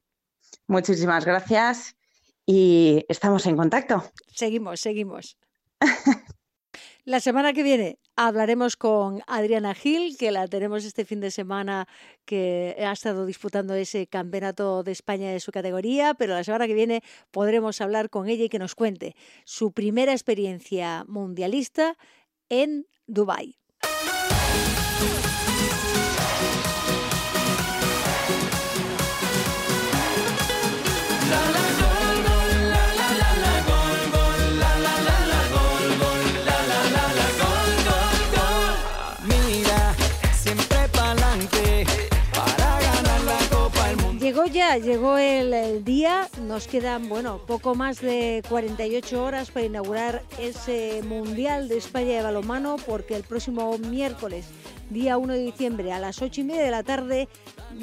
Muchísimas 0.66 1.24
gracias 1.24 1.96
y 2.46 3.04
estamos 3.08 3.46
en 3.46 3.56
contacto. 3.56 4.02
Seguimos, 4.34 4.80
seguimos. 4.80 5.36
La 7.04 7.18
semana 7.18 7.52
que 7.52 7.64
viene 7.64 7.98
hablaremos 8.14 8.76
con 8.76 9.22
Adriana 9.26 9.74
Gil, 9.74 10.16
que 10.16 10.30
la 10.30 10.46
tenemos 10.46 10.84
este 10.84 11.04
fin 11.04 11.18
de 11.18 11.32
semana, 11.32 11.88
que 12.24 12.76
ha 12.78 12.92
estado 12.92 13.26
disputando 13.26 13.74
ese 13.74 14.06
campeonato 14.06 14.84
de 14.84 14.92
España 14.92 15.32
de 15.32 15.40
su 15.40 15.50
categoría, 15.50 16.14
pero 16.14 16.34
la 16.34 16.44
semana 16.44 16.68
que 16.68 16.74
viene 16.74 17.02
podremos 17.32 17.80
hablar 17.80 18.08
con 18.08 18.28
ella 18.28 18.44
y 18.44 18.48
que 18.48 18.60
nos 18.60 18.76
cuente 18.76 19.16
su 19.44 19.72
primera 19.72 20.12
experiencia 20.12 21.04
mundialista 21.08 21.96
en 22.48 22.86
Dubái. 23.08 23.58
Llegó 44.80 45.18
el, 45.18 45.84
día, 45.84 46.28
nos 46.46 46.66
quedan, 46.66 47.10
bueno, 47.10 47.42
poco 47.46 47.74
más 47.74 48.00
de 48.00 48.42
48 48.48 49.22
horas 49.22 49.50
para 49.50 49.66
inaugurar 49.66 50.22
ese 50.38 51.02
Mundial 51.02 51.68
de 51.68 51.76
España 51.76 52.16
de 52.16 52.22
balonmano, 52.22 52.76
porque 52.86 53.14
el 53.14 53.22
próximo 53.22 53.76
miércoles, 53.76 54.46
día 54.88 55.18
1 55.18 55.34
de 55.34 55.40
diciembre, 55.40 55.92
a 55.92 56.00
las 56.00 56.22
8 56.22 56.40
y 56.40 56.44
media 56.44 56.62
de 56.62 56.70
la 56.70 56.82
tarde, 56.82 57.28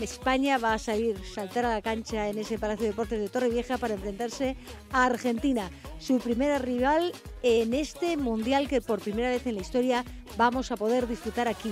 España 0.01 0.58
va 0.58 0.74
a 0.74 0.79
salir, 0.79 1.15
saltar 1.24 1.65
a 1.65 1.74
la 1.75 1.81
cancha 1.84 2.27
en 2.27 2.39
ese 2.39 2.58
Palacio 2.58 2.86
de 2.86 2.89
Deportes 2.89 3.19
de 3.19 3.29
Torrevieja 3.29 3.77
para 3.77 3.93
enfrentarse 3.93 4.58
a 4.91 5.05
Argentina, 5.05 5.69
su 6.00 6.17
primera 6.17 6.58
rival 6.58 7.13
en 7.43 7.75
este 7.75 8.17
Mundial 8.17 8.67
que 8.67 8.81
por 8.81 9.00
primera 9.00 9.29
vez 9.29 9.46
en 9.46 9.55
la 9.55 9.62
historia 9.62 10.03
vamos 10.38 10.72
a 10.72 10.75
poder 10.75 11.08
disfrutar 11.08 11.48
aquí, 11.48 11.72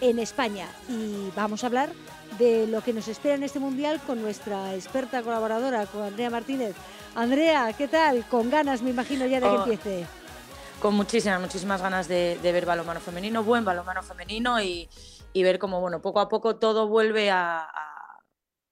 en 0.00 0.18
España. 0.18 0.68
Y 0.88 1.30
vamos 1.34 1.64
a 1.64 1.68
hablar 1.68 1.90
de 2.38 2.66
lo 2.66 2.82
que 2.82 2.92
nos 2.92 3.08
espera 3.08 3.34
en 3.34 3.42
este 3.42 3.58
mundial 3.58 4.00
con 4.06 4.22
nuestra 4.22 4.74
experta 4.74 5.22
colaboradora, 5.22 5.86
con 5.86 6.02
Andrea 6.02 6.30
Martínez. 6.30 6.74
Andrea, 7.14 7.72
¿qué 7.76 7.88
tal? 7.88 8.26
Con 8.28 8.50
ganas, 8.50 8.82
me 8.82 8.90
imagino, 8.90 9.26
ya 9.26 9.40
de 9.40 9.46
Oh, 9.46 9.64
que 9.64 9.72
empiece. 9.72 10.06
Con 10.80 10.94
muchísimas, 10.94 11.40
muchísimas 11.40 11.82
ganas 11.82 12.06
de, 12.06 12.38
de 12.40 12.52
ver 12.52 12.64
balonmano 12.64 13.00
femenino, 13.00 13.42
buen 13.42 13.64
balonmano 13.64 14.02
femenino 14.02 14.62
y, 14.62 14.88
y 15.32 15.42
ver 15.42 15.58
cómo, 15.58 15.80
bueno, 15.80 16.00
poco 16.00 16.20
a 16.20 16.28
poco 16.28 16.56
todo 16.56 16.86
vuelve 16.86 17.30
a, 17.30 17.58
a, 17.60 18.20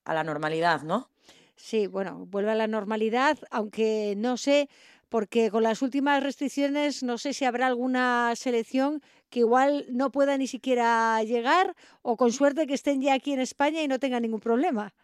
a 0.05 0.15
la 0.15 0.23
normalidad, 0.23 0.83
¿no? 0.83 1.11
Sí, 1.57 1.87
bueno, 1.89 2.27
vuelve 2.27 2.53
a 2.53 2.55
la 2.55 2.67
normalidad, 2.69 3.39
aunque 3.51 4.15
no 4.17 4.37
sé 4.37 4.69
porque 5.09 5.51
con 5.51 5.63
las 5.63 5.83
últimas 5.83 6.23
restricciones 6.23 7.03
no 7.03 7.17
sé 7.17 7.33
si 7.33 7.45
habrá 7.45 7.67
alguna 7.67 8.33
selección 8.37 9.03
que 9.37 9.41
igual 9.41 9.85
no 9.91 10.11
pueda 10.11 10.39
ni 10.39 10.47
siquiera 10.47 11.23
llegar 11.23 11.77
o 12.01 12.17
con 12.17 12.33
suerte 12.33 12.67
que 12.67 12.73
estén 12.73 13.03
ya 13.03 13.13
aquí 13.13 13.35
en 13.35 13.41
España 13.41 13.83
y 13.83 13.87
no 13.87 13.99
tengan 13.99 14.23
ningún 14.23 14.41
problema. 14.41 14.95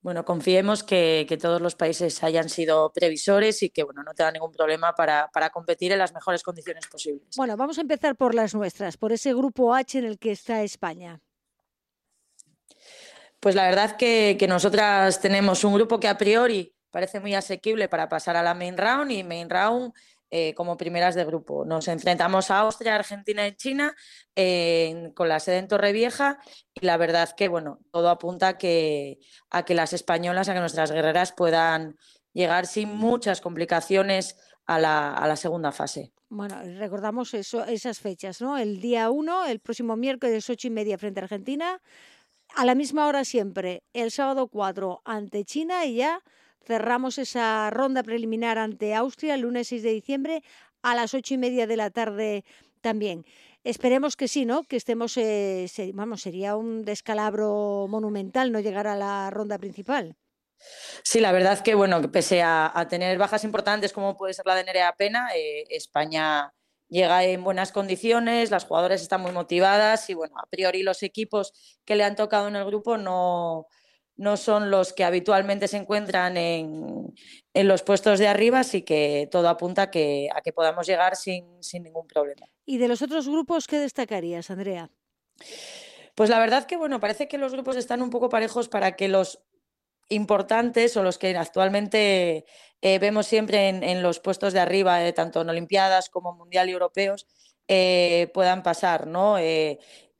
Bueno, 0.00 0.24
confiemos 0.24 0.84
que, 0.84 1.26
todos 1.42 1.60
los 1.60 1.74
países 1.74 2.22
hayan 2.22 2.48
sido 2.48 2.92
previsores 2.92 3.64
y 3.64 3.70
que 3.70 3.82
bueno, 3.82 4.04
no 4.04 4.14
tengan 4.14 4.34
ningún 4.34 4.52
problema 4.52 4.94
para, 4.94 5.28
competir 5.52 5.90
en 5.90 5.98
las 5.98 6.14
mejores 6.14 6.44
condiciones 6.44 6.86
posibles. 6.86 7.34
Bueno, 7.36 7.56
vamos 7.56 7.76
a 7.78 7.80
empezar 7.80 8.14
por 8.14 8.32
las 8.32 8.54
nuestras, 8.54 8.96
por 8.96 9.10
ese 9.10 9.34
grupo 9.34 9.74
H 9.74 9.98
en 9.98 10.04
el 10.04 10.20
que 10.20 10.30
está 10.30 10.62
España. 10.62 11.20
Pues 13.40 13.56
la 13.56 13.64
verdad 13.64 13.96
que, 13.96 14.36
que 14.38 14.46
nosotras 14.46 15.20
tenemos 15.20 15.64
un 15.64 15.74
grupo 15.74 15.98
que 15.98 16.06
a 16.06 16.16
priori 16.16 16.72
parece 16.92 17.18
muy 17.18 17.34
asequible 17.34 17.88
para 17.88 18.08
pasar 18.08 18.36
a 18.36 18.42
la 18.44 18.54
main 18.54 18.78
round 18.78 19.10
y 19.10 19.24
main 19.24 19.50
round 19.50 19.92
eh, 20.30 20.54
como 20.54 20.76
primeras 20.76 21.14
de 21.14 21.24
grupo. 21.24 21.64
Nos 21.64 21.88
enfrentamos 21.88 22.50
a 22.50 22.60
Austria, 22.60 22.96
Argentina 22.96 23.46
y 23.46 23.54
China 23.54 23.94
con 25.14 25.28
la 25.28 25.38
sede 25.38 25.58
en 25.58 25.68
Torrevieja 25.68 26.38
y 26.74 26.84
la 26.84 26.96
verdad 26.96 27.30
que 27.36 27.48
bueno, 27.48 27.78
todo 27.92 28.10
apunta 28.10 28.48
a 28.48 28.58
que, 28.58 29.18
a 29.50 29.64
que 29.64 29.74
las 29.74 29.92
españolas, 29.92 30.48
a 30.48 30.54
que 30.54 30.60
nuestras 30.60 30.90
guerreras 30.90 31.32
puedan 31.32 31.96
llegar 32.32 32.66
sin 32.66 32.94
muchas 32.94 33.40
complicaciones 33.40 34.36
a 34.66 34.78
la, 34.78 35.36
segunda 35.36 35.72
fase. 35.72 36.12
Bueno, 36.28 36.60
recordamos 36.78 37.32
eso, 37.34 37.64
esas 37.64 38.00
fechas, 38.00 38.40
¿no? 38.40 38.58
El 38.58 38.80
día 38.80 39.10
1, 39.10 39.46
el 39.46 39.60
próximo 39.60 39.96
miércoles, 39.96 40.48
ocho 40.50 40.66
y 40.66 40.70
media 40.70 40.98
frente 40.98 41.20
a 41.20 41.24
Argentina, 41.24 41.80
a 42.54 42.64
la 42.64 42.74
misma 42.74 43.06
hora 43.06 43.24
siempre, 43.24 43.82
el 43.92 44.10
sábado 44.10 44.48
4 44.48 45.02
ante 45.04 45.44
China 45.44 45.84
y 45.86 45.96
ya 45.96 46.22
Cerramos 46.66 47.18
esa 47.18 47.68
ronda 47.70 48.02
preliminar 48.02 48.58
ante 48.58 48.94
Austria 48.94 49.34
el 49.34 49.42
lunes 49.42 49.68
6 49.68 49.82
de 49.82 49.90
diciembre 49.90 50.42
a 50.82 50.94
las 50.94 51.14
ocho 51.14 51.34
y 51.34 51.38
media 51.38 51.66
de 51.66 51.76
la 51.76 51.90
tarde 51.90 52.44
también. 52.80 53.24
Esperemos 53.64 54.16
que 54.16 54.28
sí, 54.28 54.44
¿no? 54.44 54.64
Que 54.64 54.76
estemos, 54.76 55.16
eh, 55.16 55.66
vamos, 55.94 56.22
sería 56.22 56.56
un 56.56 56.84
descalabro 56.84 57.86
monumental 57.88 58.52
no 58.52 58.60
llegar 58.60 58.86
a 58.86 58.96
la 58.96 59.30
ronda 59.30 59.58
principal. 59.58 60.16
Sí, 61.02 61.20
la 61.20 61.32
verdad 61.32 61.60
que, 61.60 61.74
bueno, 61.74 62.00
pese 62.10 62.42
a, 62.42 62.86
tener 62.88 63.18
bajas 63.18 63.44
importantes 63.44 63.92
como 63.92 64.16
puede 64.16 64.34
ser 64.34 64.46
la 64.46 64.54
de 64.54 64.64
Nerea 64.64 64.94
Pena, 64.96 65.28
eh, 65.34 65.64
España 65.70 66.54
llega 66.88 67.24
en 67.24 67.42
buenas 67.42 67.72
condiciones, 67.72 68.50
las 68.50 68.64
jugadoras 68.64 69.02
están 69.02 69.20
muy 69.20 69.32
motivadas 69.32 70.08
y, 70.10 70.14
bueno, 70.14 70.36
a 70.38 70.46
priori 70.46 70.82
los 70.82 71.02
equipos 71.02 71.52
que 71.84 71.96
le 71.96 72.04
han 72.04 72.16
tocado 72.16 72.48
en 72.48 72.56
el 72.56 72.64
grupo 72.64 72.96
no, 72.98 73.66
no 74.16 74.36
son 74.36 74.70
los 74.70 74.92
que 74.92 75.04
habitualmente 75.04 75.68
se 75.68 75.76
encuentran 75.76 76.36
en, 76.36 77.14
los 77.54 77.82
puestos 77.82 78.18
de 78.18 78.28
arriba, 78.28 78.60
así 78.60 78.82
que 78.82 79.28
todo 79.30 79.48
apunta 79.48 79.82
a 79.82 79.90
que, 79.90 80.28
a 80.34 80.40
que 80.40 80.52
podamos 80.52 80.86
llegar 80.86 81.16
sin, 81.16 81.60
ningún 81.80 82.06
problema. 82.06 82.46
¿Y 82.64 82.78
de 82.78 82.88
los 82.88 83.02
otros 83.02 83.28
grupos 83.28 83.66
qué 83.66 83.78
destacarías, 83.78 84.50
Andrea? 84.50 84.90
Pues 86.14 86.30
la 86.30 86.38
verdad 86.38 86.64
que 86.66 86.76
bueno, 86.76 87.00
parece 87.00 87.26
que 87.26 87.38
los 87.38 87.52
grupos 87.52 87.76
están 87.76 88.02
un 88.02 88.10
poco 88.10 88.28
parejos 88.28 88.68
para 88.68 88.96
que 88.96 89.08
los 89.08 89.42
importantes 90.08 90.96
o 90.96 91.02
los 91.02 91.18
que 91.18 91.36
actualmente 91.36 92.44
eh, 92.82 92.98
vemos 92.98 93.26
siempre 93.26 93.68
en, 93.68 94.02
los 94.02 94.20
puestos 94.20 94.52
de 94.52 94.60
arriba, 94.60 95.04
eh, 95.04 95.12
tanto 95.12 95.40
en 95.40 95.48
Olimpiadas 95.48 96.10
como 96.10 96.34
Mundial 96.34 96.68
y 96.68 96.72
Europeos, 96.72 97.26
eh, 97.66 98.30
puedan 98.34 98.62
pasar, 98.62 99.06
¿no? 99.06 99.38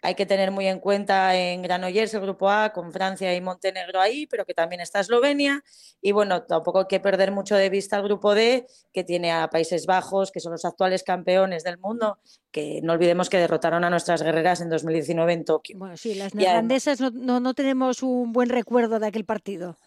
Hay 0.04 0.16
que 0.16 0.26
tener 0.26 0.50
muy 0.50 0.66
en 0.66 0.80
cuenta 0.80 1.34
en 1.34 1.62
Granollers 1.62 2.12
el 2.12 2.20
grupo 2.20 2.50
A 2.50 2.74
con 2.74 2.92
Francia 2.92 3.34
y 3.34 3.40
Montenegro 3.40 4.02
ahí, 4.02 4.26
pero 4.26 4.44
que 4.44 4.52
también 4.52 4.82
está 4.82 5.00
Eslovenia. 5.00 5.64
Y 6.02 6.12
bueno, 6.12 6.42
tampoco 6.42 6.80
hay 6.80 6.86
que 6.90 7.00
perder 7.00 7.32
mucho 7.32 7.56
de 7.56 7.70
vista 7.70 7.96
el 7.96 8.02
grupo 8.02 8.34
D, 8.34 8.66
que 8.92 9.02
tiene 9.02 9.32
a 9.32 9.48
Países 9.48 9.86
Bajos, 9.86 10.30
que 10.30 10.40
son 10.40 10.52
los 10.52 10.66
actuales 10.66 11.04
campeones 11.04 11.64
del 11.64 11.78
mundo, 11.78 12.18
que 12.50 12.80
no 12.82 12.92
olvidemos 12.92 13.30
que 13.30 13.38
derrotaron 13.38 13.82
a 13.82 13.88
nuestras 13.88 14.22
guerreras 14.22 14.60
en 14.60 14.68
2019 14.68 15.32
en 15.32 15.44
Tokio. 15.46 15.78
Bueno, 15.78 15.96
sí, 15.96 16.14
las 16.14 16.34
neerlandesas 16.34 17.00
no, 17.00 17.40
no, 17.40 17.54
tenemos 17.54 18.02
un 18.02 18.34
buen 18.34 18.50
recuerdo 18.50 18.98
de 18.98 19.06
aquel 19.06 19.24
partido. 19.24 19.78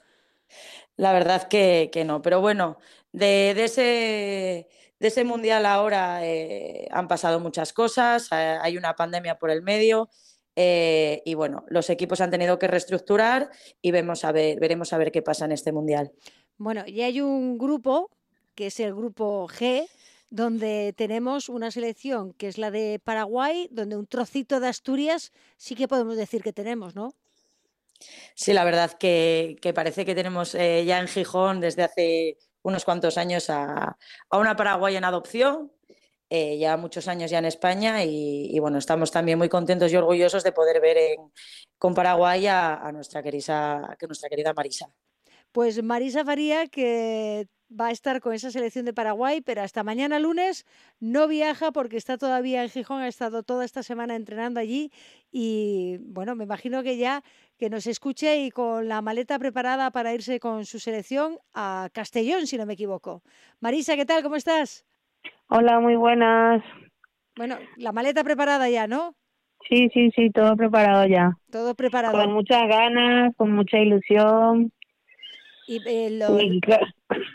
La 0.95 1.13
verdad 1.13 1.47
que, 1.47 1.91
que 1.93 2.05
no, 2.05 2.23
pero 2.23 2.41
bueno, 2.41 2.79
de, 3.11 3.53
de 3.53 3.63
ese 3.65 4.67
de 4.99 5.07
ese 5.09 5.23
mundial 5.23 5.65
ahora 5.65 6.25
eh, 6.25 6.87
han 6.91 7.07
pasado 7.07 7.39
muchas 7.39 7.73
cosas, 7.73 8.29
eh, 8.31 8.57
hay 8.61 8.77
una 8.77 8.95
pandemia 8.95 9.37
por 9.37 9.51
el 9.51 9.61
medio 9.61 10.09
eh, 10.55 11.21
y 11.23 11.35
bueno, 11.35 11.65
los 11.67 11.89
equipos 11.89 12.19
han 12.19 12.31
tenido 12.31 12.57
que 12.57 12.67
reestructurar 12.67 13.51
y 13.81 13.91
vemos 13.91 14.25
a 14.25 14.31
ver, 14.31 14.59
veremos 14.59 14.93
a 14.93 14.97
ver 14.97 15.11
qué 15.11 15.21
pasa 15.21 15.45
en 15.45 15.51
este 15.51 15.71
mundial. 15.71 16.11
Bueno, 16.57 16.83
y 16.87 17.01
hay 17.01 17.21
un 17.21 17.59
grupo 17.59 18.09
que 18.55 18.67
es 18.67 18.79
el 18.79 18.95
grupo 18.95 19.47
G, 19.47 19.87
donde 20.31 20.93
tenemos 20.97 21.47
una 21.47 21.69
selección 21.69 22.33
que 22.33 22.47
es 22.47 22.57
la 22.57 22.71
de 22.71 22.99
Paraguay, 23.03 23.67
donde 23.71 23.95
un 23.95 24.07
trocito 24.07 24.59
de 24.59 24.67
Asturias 24.67 25.31
sí 25.57 25.75
que 25.75 25.87
podemos 25.87 26.17
decir 26.17 26.41
que 26.41 26.53
tenemos, 26.53 26.95
¿no? 26.95 27.13
Sí, 28.33 28.53
la 28.53 28.63
verdad 28.63 28.91
que, 28.93 29.57
que 29.61 29.73
parece 29.73 30.05
que 30.05 30.15
tenemos 30.15 30.53
ya 30.53 30.99
en 30.99 31.07
Gijón 31.07 31.61
desde 31.61 31.83
hace 31.83 32.37
unos 32.67 32.83
cuantos 32.83 33.17
años 33.17 33.49
a, 33.49 33.97
una 34.29 34.55
paraguaya 34.57 34.97
en 34.97 35.05
adopción, 35.05 35.71
eh, 36.29 36.57
ya 36.57 36.75
muchos 36.75 37.07
años 37.07 37.31
ya 37.31 37.39
en 37.39 37.45
España 37.45 38.03
y, 38.03 38.59
bueno, 38.59 38.77
estamos 38.77 39.09
también 39.09 39.37
muy 39.37 39.47
contentos 39.47 39.91
y 39.91 39.95
orgullosos 39.95 40.43
de 40.43 40.51
poder 40.51 40.81
ver 40.81 40.97
con 41.77 41.95
Paraguay 41.95 42.45
a, 42.47 42.91
nuestra, 42.91 43.23
querida, 43.23 43.95
nuestra 44.05 44.27
querida 44.27 44.53
Marisa. 44.53 44.89
Pues 45.53 45.81
Marisa 45.81 46.25
Faría, 46.25 46.67
que 46.67 47.47
va 47.69 47.87
a 47.87 47.91
estar 47.91 48.21
con 48.21 48.33
esa 48.33 48.51
selección 48.51 48.85
de 48.85 48.93
Paraguay, 48.93 49.41
pero 49.41 49.61
hasta 49.61 49.83
mañana 49.83 50.19
lunes 50.19 50.65
no 50.99 51.27
viaja 51.27 51.71
porque 51.71 51.97
está 51.97 52.17
todavía 52.17 52.63
en 52.63 52.69
Gijón, 52.69 53.01
ha 53.01 53.07
estado 53.07 53.43
toda 53.43 53.65
esta 53.65 53.83
semana 53.83 54.15
entrenando 54.15 54.59
allí 54.59 54.91
y 55.31 55.97
bueno, 56.01 56.35
me 56.35 56.45
imagino 56.45 56.83
que 56.83 56.97
ya 56.97 57.23
que 57.57 57.69
nos 57.69 57.87
escuche 57.87 58.43
y 58.45 58.51
con 58.51 58.87
la 58.87 59.01
maleta 59.01 59.39
preparada 59.39 59.91
para 59.91 60.13
irse 60.13 60.39
con 60.39 60.65
su 60.65 60.79
selección 60.79 61.37
a 61.53 61.89
Castellón, 61.93 62.47
si 62.47 62.57
no 62.57 62.65
me 62.65 62.73
equivoco. 62.73 63.23
Marisa, 63.59 63.95
¿qué 63.95 64.05
tal? 64.05 64.23
¿Cómo 64.23 64.35
estás? 64.35 64.85
Hola, 65.49 65.79
muy 65.79 65.95
buenas. 65.95 66.63
Bueno, 67.35 67.57
la 67.77 67.91
maleta 67.91 68.23
preparada 68.23 68.69
ya, 68.69 68.87
¿no? 68.87 69.15
Sí, 69.69 69.89
sí, 69.93 70.11
sí, 70.15 70.29
todo 70.31 70.55
preparado 70.55 71.05
ya. 71.07 71.37
Todo 71.51 71.75
preparado. 71.75 72.17
Con 72.17 72.33
muchas 72.33 72.67
ganas, 72.67 73.35
con 73.35 73.51
mucha 73.51 73.77
ilusión. 73.79 74.71
Y 75.67 75.81
eh, 75.85 76.09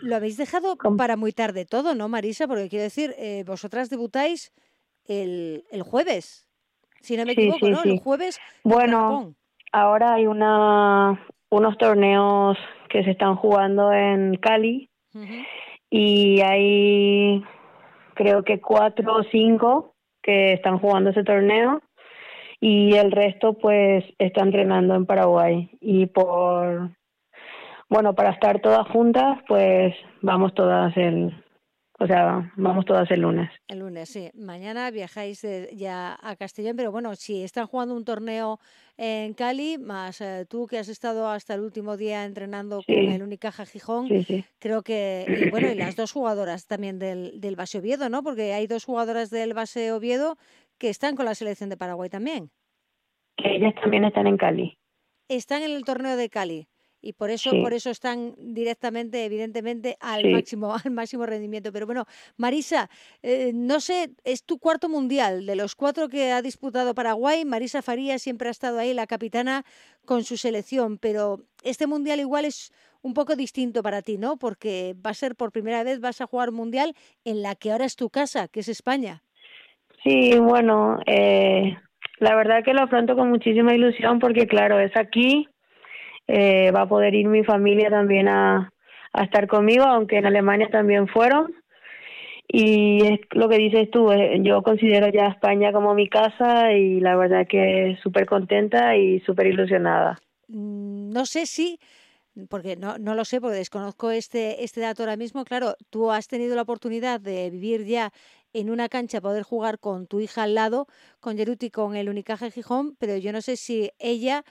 lo, 0.03 0.16
habéis 0.16 0.38
dejado 0.38 0.77
para 0.97 1.16
muy 1.16 1.33
tarde 1.33 1.66
todo, 1.66 1.95
¿no, 1.95 2.09
Marisa? 2.09 2.49
Porque 2.49 2.68
quiero 2.68 2.85
decir, 2.85 3.14
eh, 3.18 3.45
vosotras 3.47 3.90
debutáis 3.90 4.53
el, 5.07 5.64
el, 5.71 5.83
jueves, 5.83 6.49
si 7.01 7.16
no 7.16 7.27
me 7.27 7.33
equivoco, 7.33 7.68
¿no? 7.68 7.83
El 7.83 7.99
jueves. 7.99 8.40
Bueno, 8.64 9.35
ahora 9.71 10.14
hay 10.14 10.27
una 10.27 11.21
unos 11.51 11.77
torneos 11.77 12.57
que 12.88 13.05
se 13.05 13.11
están 13.11 13.37
jugando 13.37 13.92
en 13.92 14.37
Cali 14.37 14.88
y 15.90 16.40
hay 16.40 17.45
creo 18.14 18.42
que 18.42 18.59
cuatro 18.59 19.16
o 19.16 19.25
cinco 19.25 19.95
que 20.23 20.55
están 20.55 20.79
jugando 20.79 21.11
ese 21.11 21.25
torneo 21.25 21.83
y 22.59 22.95
el 22.95 23.12
resto 23.12 23.53
pues 23.53 24.05
está 24.18 24.40
entrenando 24.42 24.95
en 24.95 25.05
Paraguay 25.05 25.68
y 25.81 26.07
por 26.07 26.90
bueno, 27.92 28.14
para 28.14 28.31
estar 28.31 28.59
todas 28.62 28.88
juntas, 28.88 29.38
pues 29.46 29.94
vamos 30.22 30.55
todas 30.55 30.96
el, 30.96 31.31
o 31.98 32.07
sea, 32.07 32.50
vamos 32.57 32.87
todas 32.87 33.11
el 33.11 33.20
lunes. 33.20 33.50
El 33.68 33.81
lunes, 33.81 34.09
sí. 34.09 34.31
Mañana 34.33 34.90
viajáis 34.90 35.46
ya 35.74 36.18
a 36.22 36.37
Castellón, 36.37 36.74
pero 36.74 36.90
bueno, 36.90 37.14
si 37.16 37.44
están 37.44 37.66
jugando 37.66 37.94
un 37.94 38.07
torneo 38.07 38.59
en 38.96 39.35
Cali, 39.35 39.76
más 39.76 40.22
eh, 40.22 40.46
tú 40.48 40.66
que 40.66 40.78
has 40.78 40.88
estado 40.88 41.28
hasta 41.28 41.52
el 41.52 41.61
último 41.61 41.98
día 41.98 42.24
entrenando 42.24 42.81
con 42.83 42.96
el 42.96 43.22
Unicaja 43.22 43.66
Gijón, 43.66 44.09
creo 44.59 44.83
que, 44.83 45.26
y 45.28 45.50
bueno, 45.50 45.70
y 45.70 45.74
las 45.74 45.94
dos 45.94 46.12
jugadoras 46.12 46.66
también 46.66 46.98
del, 46.98 47.42
del 47.42 47.57
Base 47.57 47.78
Oviedo, 47.78 48.09
¿no? 48.09 48.22
Porque 48.22 48.55
hay 48.55 48.66
dos 48.66 48.87
jugadoras 48.87 49.28
del 49.28 49.52
Base 49.52 49.92
Oviedo 49.92 50.38
que 50.78 50.88
están 50.88 51.14
con 51.14 51.26
la 51.26 51.35
selección 51.35 51.68
de 51.68 51.76
Paraguay 51.76 52.09
también. 52.09 52.50
Ellas 53.37 53.74
también 53.83 54.07
están 54.07 54.26
en 54.26 54.38
Cali. 54.38 54.78
Están 55.28 55.62
en 55.62 55.72
el 55.72 55.85
torneo 55.85 56.16
de 56.16 56.31
Cali 56.31 56.68
y 57.03 57.12
por 57.12 57.31
eso 57.31 57.51
por 57.51 57.75
eso 57.75 57.91
están 57.91 58.35
directamente 58.38 59.25
evidentemente 59.25 59.97
al 60.01 60.31
máximo 60.31 60.75
al 60.85 60.91
máximo 60.93 61.27
rendimiento. 61.27 61.73
Pero 61.73 61.87
bueno 61.87 62.07
Marisa 62.37 62.88
eh, 63.23 63.51
no 63.53 63.81
sé 63.81 64.11
es 64.25 64.45
tu 64.45 64.59
cuarto 64.59 64.88
mundial. 64.88 65.45
De 65.45 65.57
los 65.57 65.75
cuatro 65.75 66.09
que 66.09 66.31
ha 66.31 66.41
disputado 66.41 66.95
Paraguay 66.95 67.45
Marisa 67.45 67.83
Faría 67.83 68.19
siempre 68.19 68.49
ha 68.49 68.53
estado 68.53 68.79
ahí 68.79 68.95
la 68.95 69.07
capitana 69.07 69.65
con 70.07 70.23
su 70.23 70.37
selección. 70.37 70.99
Pero 70.99 71.41
este 71.65 71.87
mundial 71.87 72.21
igual 72.21 72.45
es 72.45 72.73
un 73.03 73.15
poco 73.15 73.35
distinto 73.35 73.83
para 73.83 74.01
ti 74.01 74.17
no 74.17 74.37
porque 74.37 74.95
va 75.05 75.11
a 75.11 75.15
ser 75.15 75.35
por 75.35 75.51
primera 75.51 75.83
vez 75.83 76.01
vas 76.01 76.21
a 76.21 76.27
jugar 76.27 76.51
un 76.51 76.57
mundial 76.57 76.95
en 77.25 77.43
la 77.43 77.57
que 77.57 77.73
ahora 77.73 77.85
es 77.85 77.97
tu 77.97 78.11
casa 78.11 78.47
que 78.49 78.61
es 78.61 78.69
España. 78.69 79.23
Sí 80.05 80.38
bueno 80.38 81.01
eh, 81.07 81.77
la 82.19 82.37
verdad 82.37 82.62
que 82.65 82.73
lo 82.73 82.83
afronto 82.83 83.17
con 83.17 83.29
muchísima 83.29 83.75
ilusión 83.75 84.21
porque 84.21 84.47
claro 84.47 84.79
es 84.79 84.97
aquí 84.97 85.49
eh, 86.27 86.71
va 86.71 86.83
a 86.83 86.89
poder 86.89 87.15
ir 87.15 87.27
mi 87.27 87.45
familia 87.45 87.91
también 87.91 88.29
a, 88.29 88.73
a 89.13 89.25
estar 89.25 89.47
conmigo, 89.47 89.85
aunque 89.85 90.19
en 90.19 90.27
Alemania 90.27 90.69
también 90.71 91.09
fueron. 91.09 91.55
Y 92.49 93.05
es 93.07 93.21
lo 93.31 93.49
que 93.49 93.57
dices 93.57 93.91
tú, 93.91 94.11
eh, 94.13 94.39
yo 94.43 94.63
considero 94.63 95.09
ya 95.09 95.29
España 95.29 95.73
como 95.73 95.95
mi 95.95 96.09
casa 96.09 96.73
y 96.73 97.01
la 97.01 97.17
verdad 97.17 97.47
que 97.49 97.97
súper 98.03 98.27
contenta 98.27 98.97
y 98.97 99.21
súper 99.21 99.47
ilusionada. 99.47 100.19
Mm, 100.49 101.11
no 101.11 101.25
sé 101.25 101.47
si 101.47 101.79
porque 102.49 102.77
no, 102.77 102.99
no 102.99 103.15
lo 103.15 103.25
sé, 103.25 103.41
porque 103.41 103.57
desconozco 103.57 104.11
este, 104.11 104.65
este 104.65 104.81
dato 104.81 105.03
ahora 105.03 105.17
mismo. 105.17 105.45
Claro, 105.45 105.77
tú 105.91 106.11
has 106.11 106.29
tenido 106.29 106.57
la 106.57 106.63
oportunidad 106.63 107.21
de 107.21 107.51
vivir 107.51 107.85
ya 107.85 108.11
en 108.55 108.71
una 108.71 108.89
cancha, 108.89 109.21
poder 109.21 109.43
jugar 109.43 109.79
con 109.79 110.07
tu 110.07 110.21
hija 110.21 110.45
al 110.45 110.55
lado, 110.55 110.87
con 111.21 111.37
Yeruti, 111.37 111.71
con 111.71 111.97
el 111.97 112.09
Unicaja 112.09 112.51
Gijón, 112.51 112.97
pero 112.99 113.17
yo 113.17 113.33
no 113.33 113.41
sé 113.41 113.57
si 113.57 113.91
ella 113.99 114.45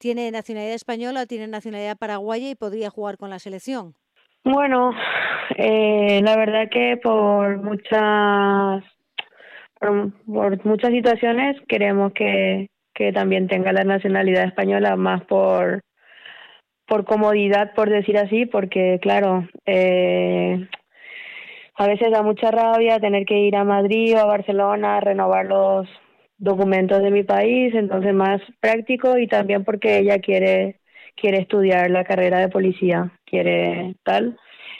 tiene 0.00 0.30
nacionalidad 0.30 0.74
española 0.74 1.22
o 1.22 1.26
tiene 1.26 1.46
nacionalidad 1.46 1.98
paraguaya 1.98 2.50
y 2.50 2.54
podría 2.56 2.90
jugar 2.90 3.18
con 3.18 3.30
la 3.30 3.38
selección. 3.38 3.94
Bueno, 4.42 4.92
eh, 5.56 6.20
la 6.24 6.36
verdad 6.36 6.68
que 6.70 6.96
por 6.96 7.58
muchas 7.58 8.82
por, 9.78 10.64
muchas 10.64 10.90
situaciones 10.90 11.56
queremos 11.68 12.12
que, 12.14 12.68
que 12.94 13.12
también 13.12 13.46
tenga 13.46 13.72
la 13.72 13.84
nacionalidad 13.84 14.44
española 14.44 14.96
más 14.96 15.22
por 15.24 15.82
por 16.86 17.04
comodidad, 17.04 17.72
por 17.74 17.88
decir 17.88 18.18
así, 18.18 18.46
porque 18.46 18.98
claro, 19.00 19.46
eh, 19.64 20.66
a 21.76 21.86
veces 21.86 22.10
da 22.10 22.22
mucha 22.22 22.50
rabia 22.50 22.98
tener 22.98 23.24
que 23.26 23.38
ir 23.38 23.54
a 23.54 23.62
Madrid 23.62 24.16
o 24.16 24.18
a 24.18 24.24
Barcelona 24.24 24.96
a 24.96 25.00
renovar 25.00 25.46
los 25.46 25.88
documentos 26.40 27.02
de 27.02 27.10
mi 27.10 27.22
país, 27.22 27.74
entonces 27.74 28.14
más 28.14 28.40
práctico 28.60 29.18
y 29.18 29.28
también 29.28 29.64
porque 29.64 29.98
ella 29.98 30.18
quiere 30.18 30.80
quiere 31.16 31.38
estudiar 31.38 31.90
la 31.90 32.04
carrera 32.04 32.38
de 32.38 32.48
policía, 32.48 33.12
quiere 33.26 33.94
tal, 34.04 34.38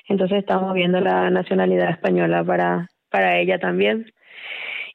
entonces 0.08 0.38
estamos 0.38 0.72
viendo 0.74 1.00
la 1.00 1.30
nacionalidad 1.30 1.90
española 1.90 2.42
para 2.44 2.88
para 3.10 3.38
ella 3.38 3.58
también. 3.58 4.06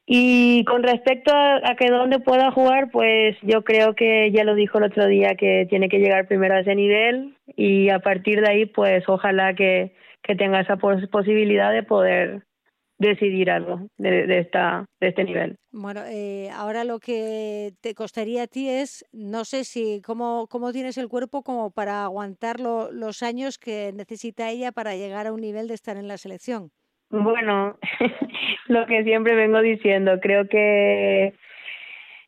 Y 0.08 0.64
con 0.66 0.84
respecto 0.84 1.32
a, 1.34 1.76
que 1.78 1.90
dónde 1.90 2.20
pueda 2.20 2.52
jugar, 2.52 2.92
pues 2.92 3.36
yo 3.42 3.64
creo 3.64 3.96
que 3.96 4.32
ya 4.32 4.44
lo 4.44 4.54
dijo 4.54 4.78
el 4.78 4.86
otro 4.86 5.08
día 5.08 5.36
que 5.36 5.66
tiene 5.68 5.90
que 5.90 5.98
llegar 5.98 6.28
primero 6.28 6.54
a 6.56 6.60
ese 6.60 6.76
nivel 6.76 7.36
y 7.56 7.90
a 7.90 8.00
partir 8.00 8.42
de 8.42 8.50
ahí, 8.50 8.66
pues 8.68 9.04
ojalá 9.10 9.56
que, 9.56 9.96
que 10.22 10.36
tenga 10.36 10.60
esa 10.60 10.78
posibilidad 10.78 11.72
de 11.72 11.82
poder 11.84 12.44
decidir 12.98 13.52
algo 13.52 13.88
de, 13.98 14.28
de, 14.28 14.40
esta, 14.40 14.86
de 15.00 15.08
este 15.10 15.24
nivel. 15.24 15.58
Bueno, 15.72 16.02
eh, 16.06 16.50
ahora 16.54 16.84
lo 16.84 17.00
que 17.00 17.74
te 17.82 17.94
costaría 17.94 18.44
a 18.44 18.48
ti 18.48 18.70
es, 18.70 19.06
no 19.12 19.44
sé 19.46 19.64
si, 19.64 20.02
cómo, 20.06 20.48
cómo 20.50 20.72
tienes 20.72 20.98
el 20.98 21.10
cuerpo 21.10 21.44
como 21.44 21.72
para 21.72 22.04
aguantar 22.04 22.60
los 22.60 23.24
años 23.24 23.58
que 23.58 23.92
necesita 23.94 24.50
ella 24.50 24.72
para 24.72 24.96
llegar 24.96 25.28
a 25.28 25.34
un 25.34 25.42
nivel 25.42 25.68
de 25.68 25.74
estar 25.74 25.98
en 25.98 26.08
la 26.08 26.18
selección. 26.18 26.72
Bueno, 27.10 27.78
lo 28.68 28.86
que 28.86 29.04
siempre 29.04 29.36
vengo 29.36 29.62
diciendo, 29.62 30.20
creo 30.22 30.48
que 30.48 31.34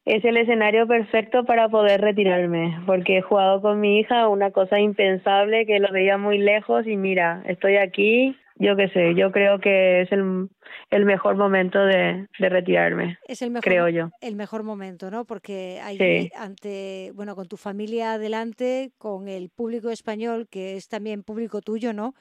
es 0.05 0.23
el 0.23 0.37
escenario 0.37 0.87
perfecto 0.87 1.43
para 1.43 1.67
poder 1.67 1.99
retirarme, 1.99 2.79
porque 2.85 3.17
he 3.17 3.21
jugado 3.21 3.61
con 3.61 3.79
mi 3.81 3.99
hija 3.99 4.29
una 4.29 4.51
cosa 4.51 4.79
impensable 4.79 5.65
que 5.65 5.79
lo 5.79 5.91
veía 5.91 6.17
muy 6.17 6.37
lejos 6.37 6.87
y 6.87 6.95
mira, 6.95 7.43
estoy 7.45 7.75
aquí, 7.75 8.37
yo 8.59 8.75
qué 8.75 8.89
sé, 8.89 9.15
yo 9.15 9.31
creo 9.31 9.59
que 9.59 10.01
es 10.01 10.11
el, 10.11 10.49
el 10.89 11.05
mejor 11.05 11.35
momento 11.35 11.79
de, 11.79 12.27
de 12.39 12.49
retirarme, 12.49 13.17
es 13.27 13.41
el 13.41 13.51
mejor, 13.51 13.63
creo 13.63 13.89
yo. 13.89 14.09
El 14.21 14.35
mejor 14.35 14.63
momento, 14.63 15.11
¿no? 15.11 15.25
Porque 15.25 15.79
ahí 15.83 16.29
ante, 16.35 17.11
bueno, 17.15 17.35
con 17.35 17.47
tu 17.47 17.57
familia 17.57 18.13
adelante, 18.13 18.91
con 18.97 19.27
el 19.27 19.49
público 19.49 19.89
español, 19.89 20.47
que 20.49 20.75
es 20.75 20.87
también 20.87 21.23
público 21.23 21.61
tuyo, 21.61 21.93
¿no? 21.93 22.13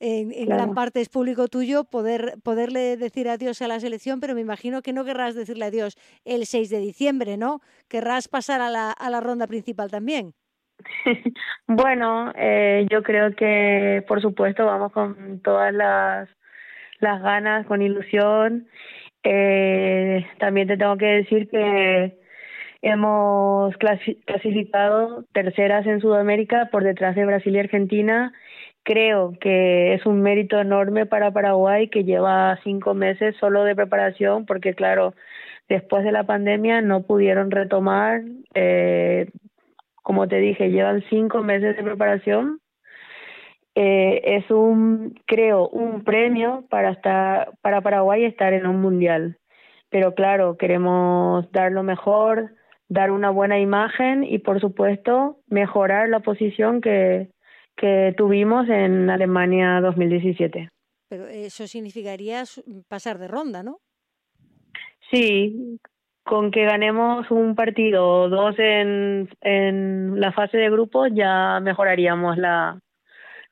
en, 0.00 0.32
en 0.32 0.46
Claro. 0.46 0.62
gran 0.62 0.74
parte 0.74 1.00
es 1.00 1.08
público 1.08 1.48
tuyo, 1.48 1.84
poder, 1.84 2.34
poderle 2.42 2.96
decir 2.96 3.28
adiós 3.28 3.62
a 3.62 3.68
la 3.68 3.80
selección, 3.80 4.20
pero 4.20 4.34
me 4.34 4.40
imagino 4.40 4.82
que 4.82 4.92
no 4.92 5.04
querrás 5.04 5.34
decirle 5.34 5.66
adiós 5.66 5.96
el 6.24 6.46
6 6.46 6.68
de 6.70 6.78
diciembre, 6.78 7.36
¿no? 7.36 7.60
Querrás 7.88 8.28
pasar 8.28 8.60
a 8.60 8.70
la, 8.70 8.90
a 8.90 9.10
la 9.10 9.20
ronda 9.20 9.46
principal 9.46 9.90
también. 9.90 10.34
Bueno, 11.66 12.32
eh, 12.36 12.86
yo 12.90 13.02
creo 13.02 13.34
que 13.34 14.04
por 14.08 14.20
supuesto 14.22 14.66
vamos 14.66 14.92
con 14.92 15.40
todas 15.40 15.72
las, 15.72 16.28
las 17.00 17.22
ganas, 17.22 17.66
con 17.66 17.82
ilusión. 17.82 18.68
Eh, 19.24 20.26
también 20.38 20.68
te 20.68 20.76
tengo 20.78 20.96
que 20.98 21.06
decir 21.06 21.48
que 21.50 22.18
hemos 22.82 23.74
clasi- 23.78 24.24
clasificado 24.26 25.24
terceras 25.32 25.86
en 25.86 26.00
Sudamérica 26.00 26.70
por 26.72 26.84
detrás 26.84 27.16
de 27.16 27.26
Brasil 27.26 27.56
y 27.56 27.60
Argentina. 27.60 28.32
Creo 28.84 29.32
que 29.40 29.94
es 29.94 30.06
un 30.06 30.22
mérito 30.22 30.60
enorme 30.60 31.06
para 31.06 31.32
Paraguay 31.32 31.88
que 31.90 32.04
lleva 32.04 32.58
cinco 32.64 32.94
meses 32.94 33.36
solo 33.40 33.64
de 33.64 33.76
preparación 33.76 34.46
porque 34.46 34.74
claro, 34.74 35.14
después 35.68 36.04
de 36.04 36.12
la 36.12 36.24
pandemia 36.24 36.80
no 36.82 37.02
pudieron 37.04 37.50
retomar. 37.50 38.22
Eh, 38.54 39.28
como 40.04 40.28
te 40.28 40.36
dije, 40.36 40.70
llevan 40.70 41.02
cinco 41.08 41.42
meses 41.42 41.76
de 41.76 41.82
preparación. 41.82 42.60
Eh, 43.74 44.20
es 44.36 44.50
un, 44.50 45.18
creo, 45.26 45.68
un 45.70 46.04
premio 46.04 46.64
para 46.68 46.90
estar, 46.90 47.52
para 47.62 47.80
Paraguay 47.80 48.24
estar 48.24 48.52
en 48.52 48.66
un 48.66 48.82
mundial. 48.82 49.38
Pero 49.88 50.14
claro, 50.14 50.58
queremos 50.58 51.50
dar 51.52 51.72
lo 51.72 51.82
mejor, 51.82 52.54
dar 52.88 53.10
una 53.10 53.30
buena 53.30 53.58
imagen 53.58 54.24
y 54.24 54.38
por 54.40 54.60
supuesto 54.60 55.38
mejorar 55.46 56.10
la 56.10 56.20
posición 56.20 56.82
que, 56.82 57.30
que 57.74 58.14
tuvimos 58.14 58.68
en 58.68 59.08
Alemania 59.08 59.80
2017. 59.80 60.68
Pero 61.08 61.28
eso 61.28 61.66
significaría 61.66 62.44
pasar 62.88 63.18
de 63.18 63.28
ronda, 63.28 63.62
¿no? 63.62 63.78
Sí, 65.10 65.78
con 66.24 66.50
que 66.50 66.64
ganemos 66.64 67.30
un 67.30 67.54
partido 67.54 68.08
o 68.08 68.28
dos 68.28 68.58
en, 68.58 69.28
en 69.42 70.20
la 70.20 70.32
fase 70.32 70.56
de 70.56 70.70
grupos 70.70 71.10
ya 71.14 71.60
mejoraríamos 71.60 72.38
la, 72.38 72.80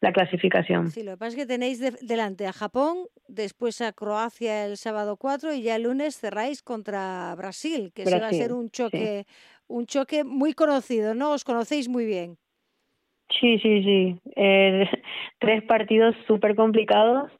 la 0.00 0.12
clasificación. 0.12 0.90
Sí, 0.90 1.02
lo 1.02 1.12
que 1.12 1.16
pasa 1.18 1.28
es 1.30 1.37
que 1.37 1.46
tenéis 1.46 1.80
de- 1.80 1.98
delante 2.00 2.46
a 2.46 2.52
Japón, 2.52 3.06
después 3.28 3.80
a 3.82 3.92
Croacia 3.92 4.64
el 4.64 4.76
sábado 4.78 5.16
4 5.16 5.52
y 5.52 5.62
ya 5.62 5.76
el 5.76 5.82
lunes 5.82 6.18
cerráis 6.18 6.62
contra 6.62 7.35
Brasil, 7.37 7.92
que 7.94 8.02
ese 8.04 8.18
va 8.20 8.28
a 8.28 8.32
ser 8.32 8.48
Brasil, 8.48 8.52
un 8.52 8.64
sí. 8.66 8.70
choque, 8.72 9.24
un 9.68 9.87
choque 9.87 10.24
muy 10.24 10.54
conocido, 10.54 11.14
¿no? 11.14 11.32
Os 11.32 11.44
conocéis 11.44 11.88
muy 11.88 12.06
bien. 12.06 12.37
Sí, 13.38 13.58
sí, 13.58 13.82
sí. 13.82 14.20
Eh, 14.37 14.87
tres 15.40 15.62
partidos 15.64 16.14
súper 16.26 16.54
complicados. 16.56 17.30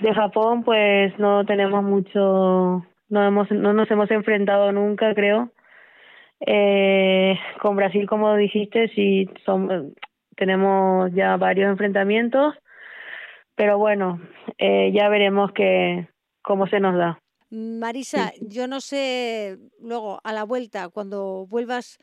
De 0.00 0.12
Japón, 0.12 0.64
pues 0.64 1.16
no 1.18 1.44
tenemos 1.46 1.82
mucho, 1.84 2.84
no 3.08 3.26
hemos, 3.26 3.50
no 3.50 3.72
nos 3.72 3.90
hemos 3.90 4.10
enfrentado 4.10 4.72
nunca, 4.72 5.14
creo. 5.14 5.50
Eh, 6.40 7.38
con 7.60 7.76
Brasil, 7.76 8.06
como 8.08 8.34
dijiste, 8.36 8.88
sí 8.94 9.28
son, 9.44 9.94
tenemos 10.36 11.10
ya 11.14 11.36
varios 11.36 11.70
enfrentamientos, 11.70 12.54
pero 13.54 13.78
bueno, 13.78 14.20
eh, 14.58 14.92
ya 14.92 15.08
veremos 15.08 15.52
que 15.52 16.08
cómo 16.42 16.66
se 16.66 16.80
nos 16.80 16.96
da. 16.96 17.18
Marisa, 17.50 18.32
yo 18.40 18.66
no 18.66 18.80
sé, 18.80 19.58
luego 19.80 20.20
a 20.24 20.32
la 20.32 20.44
vuelta, 20.44 20.88
cuando 20.88 21.46
vuelvas 21.46 21.98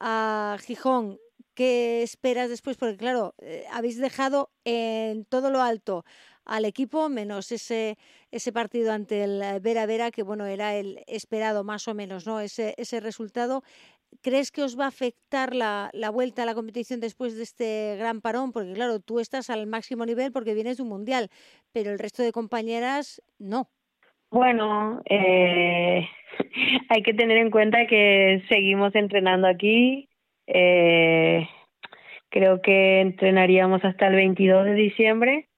a 0.00 0.56
Gijón, 0.60 1.18
¿qué 1.54 2.02
esperas 2.02 2.48
después? 2.48 2.76
Porque 2.76 2.96
claro, 2.96 3.34
eh, 3.38 3.64
habéis 3.72 3.98
dejado 3.98 4.50
en 4.64 5.24
todo 5.24 5.50
lo 5.50 5.62
alto 5.62 6.04
al 6.46 6.64
equipo, 6.64 7.08
menos 7.08 7.52
ese, 7.52 7.98
ese 8.30 8.52
partido 8.52 8.92
ante 8.92 9.24
el 9.24 9.42
eh, 9.42 9.60
Vera 9.60 9.84
Vera, 9.86 10.10
que 10.10 10.22
bueno, 10.22 10.46
era 10.46 10.76
el 10.76 11.02
esperado 11.06 11.64
más 11.64 11.88
o 11.88 11.94
menos, 11.94 12.26
¿no? 12.26 12.40
Ese, 12.40 12.74
ese 12.78 13.00
resultado. 13.00 13.62
¿Crees 14.22 14.52
que 14.52 14.62
os 14.62 14.78
va 14.78 14.84
a 14.84 14.88
afectar 14.88 15.54
la, 15.54 15.90
la 15.92 16.10
vuelta 16.10 16.44
a 16.44 16.46
la 16.46 16.54
competición 16.54 17.00
después 17.00 17.36
de 17.36 17.42
este 17.42 17.96
gran 17.98 18.20
parón? 18.20 18.52
Porque 18.52 18.72
claro, 18.72 19.00
tú 19.00 19.18
estás 19.18 19.50
al 19.50 19.66
máximo 19.66 20.06
nivel 20.06 20.32
porque 20.32 20.54
vienes 20.54 20.76
de 20.76 20.84
un 20.84 20.88
mundial, 20.88 21.28
pero 21.72 21.90
el 21.90 21.98
resto 21.98 22.22
de 22.22 22.32
compañeras 22.32 23.20
no. 23.38 23.68
Bueno, 24.30 25.02
eh, 25.10 26.08
hay 26.88 27.02
que 27.02 27.14
tener 27.14 27.38
en 27.38 27.50
cuenta 27.50 27.86
que 27.86 28.42
seguimos 28.48 28.94
entrenando 28.94 29.48
aquí. 29.48 30.08
Eh, 30.46 31.46
creo 32.30 32.62
que 32.62 33.00
entrenaríamos 33.00 33.84
hasta 33.84 34.06
el 34.06 34.14
22 34.14 34.66
de 34.66 34.74
diciembre 34.74 35.48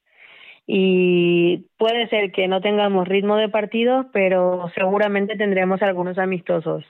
y 0.70 1.64
puede 1.78 2.08
ser 2.08 2.30
que 2.30 2.46
no 2.46 2.60
tengamos 2.60 3.08
ritmo 3.08 3.36
de 3.36 3.48
partidos, 3.48 4.04
pero 4.12 4.70
seguramente 4.74 5.34
tendremos 5.34 5.80
algunos 5.80 6.18
amistosos. 6.18 6.84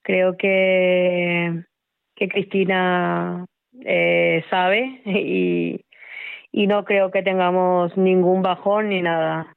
Creo 0.00 0.38
que, 0.38 1.62
que 2.16 2.28
Cristina 2.28 3.44
eh, 3.84 4.42
sabe 4.48 5.02
y, 5.04 5.84
y 6.52 6.66
no 6.68 6.86
creo 6.86 7.10
que 7.10 7.22
tengamos 7.22 7.94
ningún 7.98 8.40
bajón 8.40 8.88
ni 8.88 9.02
nada. 9.02 9.54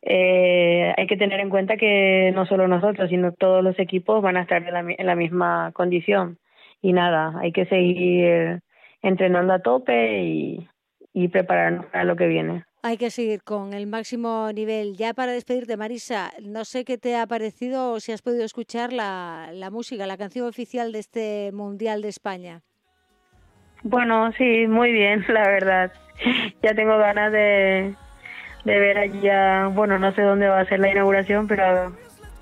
Eh, 0.00 0.94
hay 0.96 1.06
que 1.06 1.18
tener 1.18 1.40
en 1.40 1.50
cuenta 1.50 1.76
que 1.76 2.32
no 2.34 2.46
solo 2.46 2.66
nosotros, 2.66 3.10
sino 3.10 3.32
todos 3.32 3.62
los 3.62 3.78
equipos 3.78 4.22
van 4.22 4.38
a 4.38 4.42
estar 4.42 4.66
en 4.66 4.72
la, 4.72 4.80
en 4.80 5.06
la 5.06 5.16
misma 5.16 5.70
condición. 5.74 6.38
Y 6.80 6.94
nada, 6.94 7.34
hay 7.40 7.52
que 7.52 7.66
seguir 7.66 8.60
entrenando 9.02 9.52
a 9.52 9.58
tope 9.60 10.22
y, 10.22 10.66
y 11.12 11.28
prepararnos 11.28 11.84
para 11.86 12.04
lo 12.04 12.16
que 12.16 12.26
viene. 12.26 12.64
Hay 12.84 12.96
que 12.96 13.10
seguir 13.10 13.44
con 13.44 13.74
el 13.74 13.86
máximo 13.86 14.50
nivel. 14.52 14.96
Ya 14.96 15.14
para 15.14 15.30
despedirte, 15.30 15.76
Marisa, 15.76 16.32
no 16.42 16.64
sé 16.64 16.84
qué 16.84 16.98
te 16.98 17.14
ha 17.16 17.28
parecido 17.28 17.92
o 17.92 18.00
si 18.00 18.10
has 18.10 18.22
podido 18.22 18.44
escuchar 18.44 18.92
la, 18.92 19.50
la 19.52 19.70
música, 19.70 20.04
la 20.04 20.16
canción 20.16 20.48
oficial 20.48 20.90
de 20.90 20.98
este 20.98 21.50
Mundial 21.52 22.02
de 22.02 22.08
España. 22.08 22.62
Bueno, 23.84 24.32
sí, 24.32 24.66
muy 24.66 24.90
bien, 24.90 25.24
la 25.28 25.46
verdad. 25.46 25.92
Ya 26.60 26.74
tengo 26.74 26.98
ganas 26.98 27.30
de, 27.30 27.94
de 28.64 28.78
ver 28.80 28.98
allá, 28.98 29.68
bueno, 29.68 30.00
no 30.00 30.12
sé 30.12 30.22
dónde 30.22 30.48
va 30.48 30.60
a 30.60 30.66
ser 30.66 30.80
la 30.80 30.90
inauguración, 30.90 31.46
pero 31.46 31.96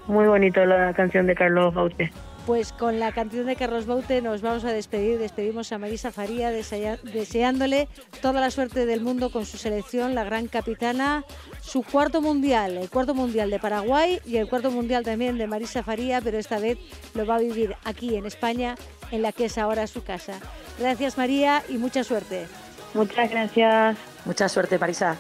muy 0.07 0.27
bonito 0.27 0.65
la 0.65 0.95
canción 0.95 1.27
de 1.27 1.35
Carlos 1.35 1.75
Baute. 1.75 2.11
Pues 2.51 2.73
con 2.73 2.99
la 2.99 3.13
canción 3.13 3.47
de 3.47 3.55
Carlos 3.55 3.87
Baute 3.87 4.21
nos 4.23 4.43
vamos 4.43 4.65
a 4.65 4.73
despedir. 4.73 5.21
Despedimos 5.21 5.71
a 5.71 5.79
Marisa 5.79 6.11
Faría 6.11 6.51
deseándole 6.51 7.87
toda 8.21 8.41
la 8.41 8.51
suerte 8.51 8.87
del 8.87 9.03
mundo 9.03 9.31
con 9.31 9.47
su 9.47 9.57
selección, 9.57 10.17
la 10.17 10.25
gran 10.25 10.49
capitana, 10.49 11.23
su 11.61 11.85
cuarto 11.85 12.21
mundial, 12.21 12.77
el 12.77 12.91
cuarto 12.91 13.15
mundial 13.15 13.51
de 13.51 13.61
Paraguay 13.61 14.19
y 14.27 14.39
el 14.39 14.49
cuarto 14.49 14.73
mundial 14.73 15.05
también 15.05 15.39
de 15.39 15.47
Marisa 15.47 15.85
Faría, 15.85 16.21
pero 16.21 16.39
esta 16.39 16.59
vez 16.59 16.77
lo 17.15 17.25
va 17.25 17.37
a 17.37 17.39
vivir 17.39 17.77
aquí 17.85 18.17
en 18.17 18.27
España, 18.27 18.75
en 19.13 19.23
la 19.23 19.31
que 19.31 19.45
es 19.45 19.57
ahora 19.57 19.87
su 19.87 20.03
casa. 20.03 20.41
Gracias 20.77 21.17
María 21.17 21.63
y 21.69 21.79
mucha 21.79 22.03
suerte. 22.03 22.49
Muchas 22.95 23.31
gracias. 23.31 23.97
Mucha 24.25 24.49
suerte, 24.49 24.77
Marisa. 24.77 25.17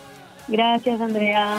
Gracias, 0.49 1.01
Andrea. 1.01 1.59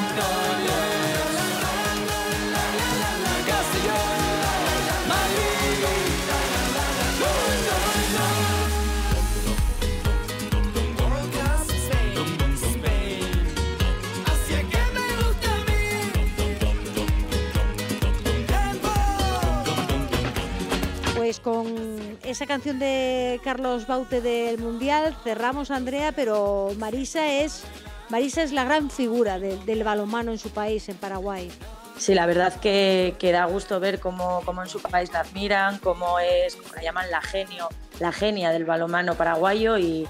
Pues 21.21 21.39
con 21.39 22.17
esa 22.23 22.47
canción 22.47 22.79
de 22.79 23.39
Carlos 23.43 23.85
Baute 23.85 24.21
del 24.21 24.57
Mundial 24.57 25.15
cerramos, 25.23 25.69
Andrea, 25.69 26.13
pero 26.13 26.71
Marisa 26.79 27.27
es, 27.27 27.63
Marisa 28.09 28.41
es 28.41 28.51
la 28.51 28.63
gran 28.63 28.89
figura 28.89 29.37
del 29.37 29.83
balonmano 29.83 30.31
en 30.31 30.39
su 30.39 30.49
país, 30.49 30.89
en 30.89 30.97
Paraguay. 30.97 31.51
Sí, 31.95 32.15
la 32.15 32.25
verdad 32.25 32.59
que, 32.59 33.13
que 33.19 33.31
da 33.31 33.45
gusto 33.45 33.79
ver 33.79 33.99
cómo, 33.99 34.41
cómo, 34.45 34.63
en 34.63 34.67
su 34.67 34.81
país 34.81 35.13
la 35.13 35.19
admiran, 35.19 35.77
cómo 35.77 36.17
es, 36.17 36.55
como 36.55 36.73
la 36.73 36.81
llaman, 36.81 37.11
la 37.11 37.21
genio, 37.21 37.69
la 37.99 38.11
genia 38.11 38.49
del 38.49 38.65
balonmano 38.65 39.13
paraguayo 39.13 39.77
y, 39.77 40.07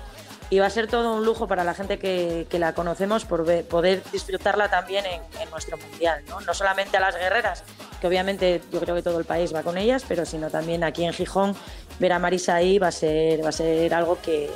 y 0.50 0.60
va 0.60 0.67
a 0.67 0.69
ser 0.69 0.88
todo 0.88 1.13
un 1.13 1.26
lujo 1.26 1.45
para 1.45 1.65
la 1.65 1.74
gente 1.74 2.00
que, 2.00 2.47
que 2.50 2.58
la 2.58 2.74
conocemos 2.74 3.26
por 3.26 3.45
poder 3.65 4.02
disfrutarla 4.13 4.69
también 4.69 5.06
en, 5.06 5.21
en 5.41 5.50
nuestro 5.50 5.78
mundial, 5.78 6.24
¿no? 6.30 6.39
no 6.39 6.54
solamente 6.54 6.95
a 6.95 7.02
las 7.02 7.17
guerreras, 7.17 7.65
que 8.01 8.07
obviamente 8.07 8.61
yo 8.73 8.79
creo 8.79 8.95
que 8.95 9.03
todo 9.03 9.19
el 9.19 9.25
país 9.25 9.53
va 9.53 9.61
con 9.61 9.77
ellas, 9.77 10.03
pero 10.07 10.25
sino 10.25 10.49
también 10.49 10.83
aquí 10.83 11.05
en 11.05 11.13
Gijón 11.13 11.55
ver 11.99 12.11
a 12.11 12.19
Marisa 12.19 12.55
ahí 12.55 12.79
va 12.79 12.87
a 12.87 12.91
ser, 12.91 13.43
va 13.45 13.49
a 13.49 13.53
ser 13.53 13.93
algo 13.93 14.17
que, 14.21 14.49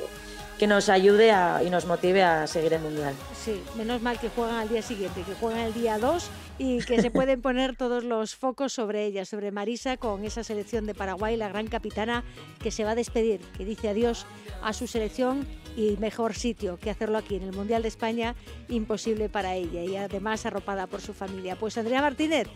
que 0.57 0.67
nos 0.67 0.89
ayude 0.89 1.31
a, 1.31 1.61
y 1.63 1.69
nos 1.69 1.85
motive 1.85 2.23
a 2.23 2.47
seguir 2.47 2.73
el 2.73 2.81
Mundial. 2.81 3.13
Sí, 3.33 3.61
menos 3.75 4.01
mal 4.01 4.19
que 4.19 4.29
juegan 4.29 4.55
al 4.55 4.69
día 4.69 4.81
siguiente, 4.81 5.21
que 5.21 5.35
juegan 5.35 5.59
el 5.59 5.73
día 5.73 5.99
2 5.99 6.29
y 6.57 6.79
que 6.83 7.01
se 7.01 7.11
pueden 7.11 7.41
poner 7.41 7.75
todos 7.75 8.03
los 8.03 8.35
focos 8.35 8.73
sobre 8.73 9.05
ella, 9.05 9.25
sobre 9.25 9.51
Marisa, 9.51 9.97
con 9.97 10.23
esa 10.23 10.43
selección 10.43 10.85
de 10.85 10.95
Paraguay, 10.95 11.37
la 11.37 11.49
gran 11.49 11.67
capitana 11.67 12.23
que 12.59 12.71
se 12.71 12.83
va 12.83 12.91
a 12.91 12.95
despedir, 12.95 13.41
que 13.57 13.65
dice 13.65 13.89
adiós 13.89 14.25
a 14.63 14.73
su 14.73 14.87
selección 14.87 15.45
y 15.75 15.97
mejor 15.97 16.35
sitio 16.35 16.77
que 16.77 16.89
hacerlo 16.89 17.17
aquí 17.17 17.35
en 17.35 17.43
el 17.43 17.53
Mundial 17.53 17.81
de 17.81 17.87
España, 17.87 18.35
imposible 18.69 19.29
para 19.29 19.55
ella 19.55 19.83
y 19.83 19.95
además 19.95 20.45
arropada 20.45 20.87
por 20.87 21.01
su 21.01 21.13
familia. 21.13 21.55
Pues 21.55 21.77
Andrea 21.77 22.01
Martínez, 22.01 22.47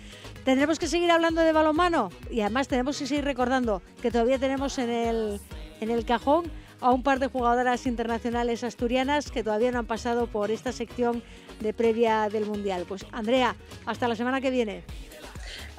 tendremos 0.45 0.79
que 0.79 0.87
seguir 0.87 1.11
hablando 1.11 1.41
de 1.41 1.51
balonmano 1.51 2.09
y 2.31 2.41
además 2.41 2.67
tenemos 2.67 2.97
que 2.97 3.07
seguir 3.07 3.25
recordando 3.25 3.81
que 4.01 4.11
todavía 4.11 4.39
tenemos 4.39 4.77
en 4.77 4.89
el, 4.89 5.41
en 5.81 5.91
el 5.91 6.05
cajón 6.05 6.51
a 6.81 6.91
un 6.91 7.03
par 7.03 7.19
de 7.19 7.27
jugadoras 7.27 7.85
internacionales 7.85 8.63
asturianas 8.63 9.31
que 9.31 9.43
todavía 9.43 9.71
no 9.71 9.79
han 9.79 9.85
pasado 9.85 10.27
por 10.27 10.51
esta 10.51 10.71
sección 10.71 11.23
de 11.59 11.73
previa 11.73 12.29
del 12.29 12.45
Mundial. 12.45 12.85
Pues 12.87 13.05
Andrea, 13.11 13.55
hasta 13.85 14.07
la 14.07 14.15
semana 14.15 14.39
que 14.39 14.49
viene. 14.49 14.83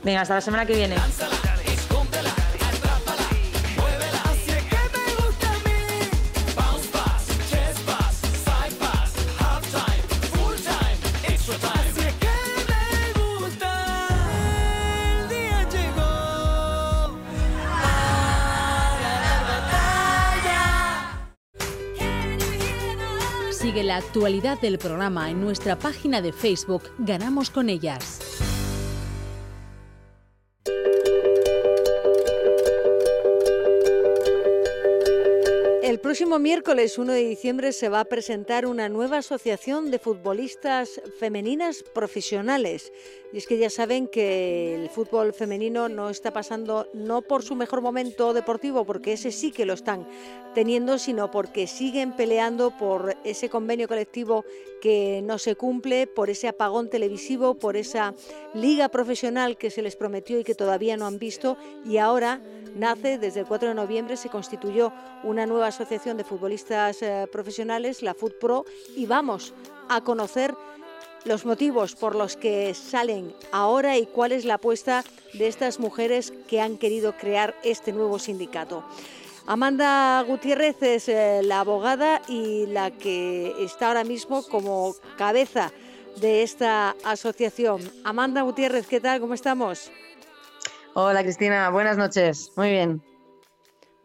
Venga, 0.03 0.23
hasta 0.23 0.35
la 0.35 0.41
semana 0.41 0.67
que 0.67 0.75
viene. 0.75 0.97
Sigue 23.71 23.85
la 23.85 23.99
actualidad 23.99 24.61
del 24.61 24.79
programa 24.79 25.31
en 25.31 25.41
nuestra 25.41 25.79
página 25.79 26.21
de 26.21 26.33
Facebook 26.33 26.91
Ganamos 26.99 27.51
con 27.51 27.69
ellas. 27.69 28.19
El 36.01 36.05
próximo 36.05 36.39
miércoles 36.39 36.97
1 36.97 37.13
de 37.13 37.29
diciembre 37.29 37.75
se 37.75 37.91
va 37.91 38.01
a 38.01 38.05
presentar 38.07 38.65
una 38.65 38.89
nueva 38.89 39.19
asociación 39.19 39.91
de 39.91 39.99
futbolistas 39.99 40.99
femeninas 41.19 41.83
profesionales. 41.83 42.91
Y 43.35 43.37
es 43.37 43.47
que 43.47 43.59
ya 43.59 43.69
saben 43.69 44.09
que 44.09 44.77
el 44.77 44.89
fútbol 44.89 45.35
femenino 45.35 45.91
no 45.91 46.09
está 46.09 46.33
pasando 46.33 46.89
no 46.95 47.21
por 47.21 47.43
su 47.43 47.55
mejor 47.55 47.83
momento 47.83 48.33
deportivo, 48.33 48.87
porque 48.87 49.13
ese 49.13 49.31
sí 49.31 49.53
que 49.53 49.67
lo 49.67 49.75
están 49.75 50.09
teniendo, 50.55 50.99
sino 50.99 51.31
porque 51.31 51.67
siguen 51.67 52.17
peleando 52.17 52.71
por 52.79 53.15
ese 53.23 53.51
convenio 53.51 53.87
colectivo 53.87 54.47
que 54.81 55.23
no 55.23 55.39
se 55.39 55.57
cumple, 55.57 56.07
por 56.07 56.31
ese 56.31 56.49
apagón 56.49 56.91
televisivo, 56.91 57.55
por 57.55 57.77
esa 57.77 58.15
liga 58.55 58.89
profesional 58.89 59.57
que 59.57 59.71
se 59.71 59.83
les 59.83 59.97
prometió 59.97 60.39
y 60.39 60.45
que 60.45 60.55
todavía 60.55 60.97
no 60.97 61.07
han 61.07 61.19
visto. 61.19 61.57
Y 61.85 61.99
ahora 61.99 62.41
nace, 62.75 63.19
desde 63.19 63.41
el 63.41 63.47
4 63.47 63.71
de 63.71 63.75
noviembre 63.75 64.17
se 64.17 64.29
constituyó 64.29 64.93
una 65.23 65.47
nueva 65.47 65.69
asociación 65.69 66.17
de 66.17 66.25
futbolistas 66.25 67.03
eh, 67.03 67.27
profesionales, 67.31 68.03
la 68.03 68.15
FUTPRO, 68.15 68.65
y 68.97 69.07
vamos 69.07 69.55
a 69.89 70.01
conocer 70.03 70.55
los 71.25 71.45
motivos 71.45 71.95
por 71.97 72.15
los 72.15 72.37
que 72.37 72.73
salen 72.75 73.35
ahora 73.53 73.99
y 73.99 74.07
cuál 74.07 74.33
es 74.33 74.45
la 74.45 74.55
apuesta 74.55 75.05
de 75.35 75.49
estas 75.49 75.79
mujeres 75.79 76.33
que 76.49 76.61
han 76.61 76.79
querido 76.79 77.17
crear 77.17 77.55
este 77.63 77.93
nuevo 77.93 78.19
sindicato. 78.19 78.85
Amanda 79.51 80.23
Gutiérrez 80.29 80.81
es 80.81 81.09
eh, 81.09 81.41
la 81.43 81.59
abogada 81.59 82.23
y 82.29 82.67
la 82.67 82.93
que 82.93 83.53
está 83.59 83.89
ahora 83.89 84.05
mismo 84.05 84.45
como 84.45 84.95
cabeza 85.19 85.73
de 86.21 86.45
esta 86.45 86.95
asociación. 87.03 87.81
Amanda 88.05 88.43
Gutiérrez, 88.43 88.87
¿qué 88.87 89.01
tal? 89.01 89.19
¿Cómo 89.19 89.35
estamos? 89.35 89.91
Hola 90.95 91.25
Cristina, 91.25 91.69
buenas 91.71 91.97
noches. 91.97 92.53
Muy 92.55 92.71
bien. 92.71 93.03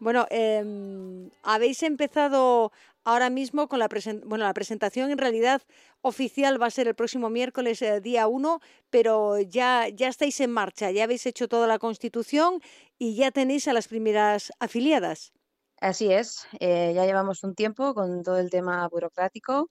Bueno, 0.00 0.26
eh, 0.30 1.30
habéis 1.44 1.84
empezado 1.84 2.72
ahora 3.04 3.30
mismo 3.30 3.68
con 3.68 3.78
la, 3.78 3.88
bueno, 4.24 4.44
la 4.44 4.52
presentación 4.52 5.12
en 5.12 5.18
realidad 5.18 5.62
oficial 6.00 6.60
va 6.60 6.66
a 6.66 6.70
ser 6.70 6.88
el 6.88 6.96
próximo 6.96 7.30
miércoles 7.30 7.80
eh, 7.82 8.00
día 8.00 8.26
1, 8.26 8.60
pero 8.90 9.40
ya, 9.40 9.86
ya 9.88 10.08
estáis 10.08 10.40
en 10.40 10.50
marcha, 10.50 10.90
ya 10.90 11.04
habéis 11.04 11.24
hecho 11.24 11.46
toda 11.46 11.68
la 11.68 11.78
constitución 11.78 12.60
y 12.98 13.14
ya 13.14 13.30
tenéis 13.30 13.68
a 13.68 13.72
las 13.72 13.86
primeras 13.86 14.52
afiliadas. 14.58 15.35
Así 15.80 16.10
es, 16.10 16.46
eh, 16.58 16.92
ya 16.94 17.04
llevamos 17.04 17.44
un 17.44 17.54
tiempo 17.54 17.92
con 17.94 18.22
todo 18.22 18.38
el 18.38 18.48
tema 18.50 18.88
burocrático, 18.88 19.70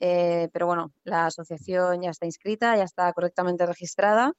eh, 0.00 0.48
pero 0.52 0.66
bueno, 0.66 0.92
la 1.04 1.26
asociación 1.26 2.02
ya 2.02 2.10
está 2.10 2.26
inscrita, 2.26 2.76
ya 2.76 2.84
está 2.84 3.10
correctamente 3.14 3.64
registrada 3.64 4.34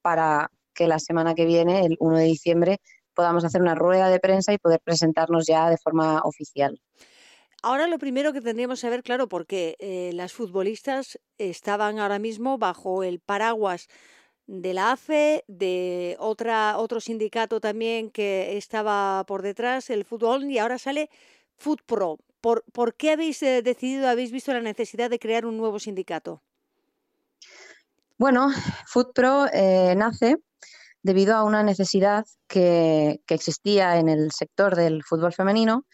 para 0.00 0.50
que 0.72 0.86
la 0.86 0.98
semana 0.98 1.34
que 1.34 1.44
viene, 1.44 1.84
el 1.84 1.96
1 2.00 2.16
de 2.16 2.24
diciembre, 2.24 2.80
podamos 3.14 3.44
hacer 3.44 3.60
una 3.60 3.74
rueda 3.74 4.08
de 4.08 4.18
prensa 4.18 4.54
y 4.54 4.58
poder 4.58 4.80
presentarnos 4.82 5.46
ya 5.46 5.68
de 5.68 5.76
forma 5.76 6.22
oficial. 6.22 6.80
Ahora 7.62 7.86
lo 7.86 7.98
primero 7.98 8.32
que 8.32 8.40
tendríamos 8.40 8.80
que 8.80 8.86
saber, 8.86 9.02
claro, 9.02 9.28
porque 9.28 9.76
eh, 9.78 10.10
las 10.14 10.32
futbolistas 10.32 11.20
estaban 11.38 11.98
ahora 11.98 12.18
mismo 12.18 12.58
bajo 12.58 13.04
el 13.04 13.20
paraguas 13.20 13.88
de 14.46 14.74
la 14.74 14.92
AFE, 14.92 15.44
de 15.48 16.16
otra, 16.18 16.78
otro 16.78 17.00
sindicato 17.00 17.60
también 17.60 18.10
que 18.10 18.56
estaba 18.56 19.24
por 19.26 19.42
detrás, 19.42 19.90
el 19.90 20.04
fútbol, 20.04 20.44
y 20.50 20.58
ahora 20.58 20.78
sale 20.78 21.10
FutPro. 21.56 22.18
¿Por, 22.40 22.64
¿Por 22.72 22.94
qué 22.94 23.12
habéis 23.12 23.42
eh, 23.42 23.62
decidido, 23.62 24.08
habéis 24.08 24.32
visto 24.32 24.52
la 24.52 24.60
necesidad 24.60 25.10
de 25.10 25.18
crear 25.18 25.46
un 25.46 25.56
nuevo 25.56 25.78
sindicato? 25.78 26.42
Bueno, 28.18 28.48
FutPro 28.86 29.46
eh, 29.52 29.94
nace 29.96 30.36
debido 31.02 31.34
a 31.34 31.44
una 31.44 31.62
necesidad 31.62 32.24
que, 32.46 33.20
que 33.26 33.34
existía 33.34 33.98
en 33.98 34.08
el 34.08 34.30
sector 34.32 34.76
del 34.76 35.02
fútbol 35.04 35.32
femenino 35.32 35.84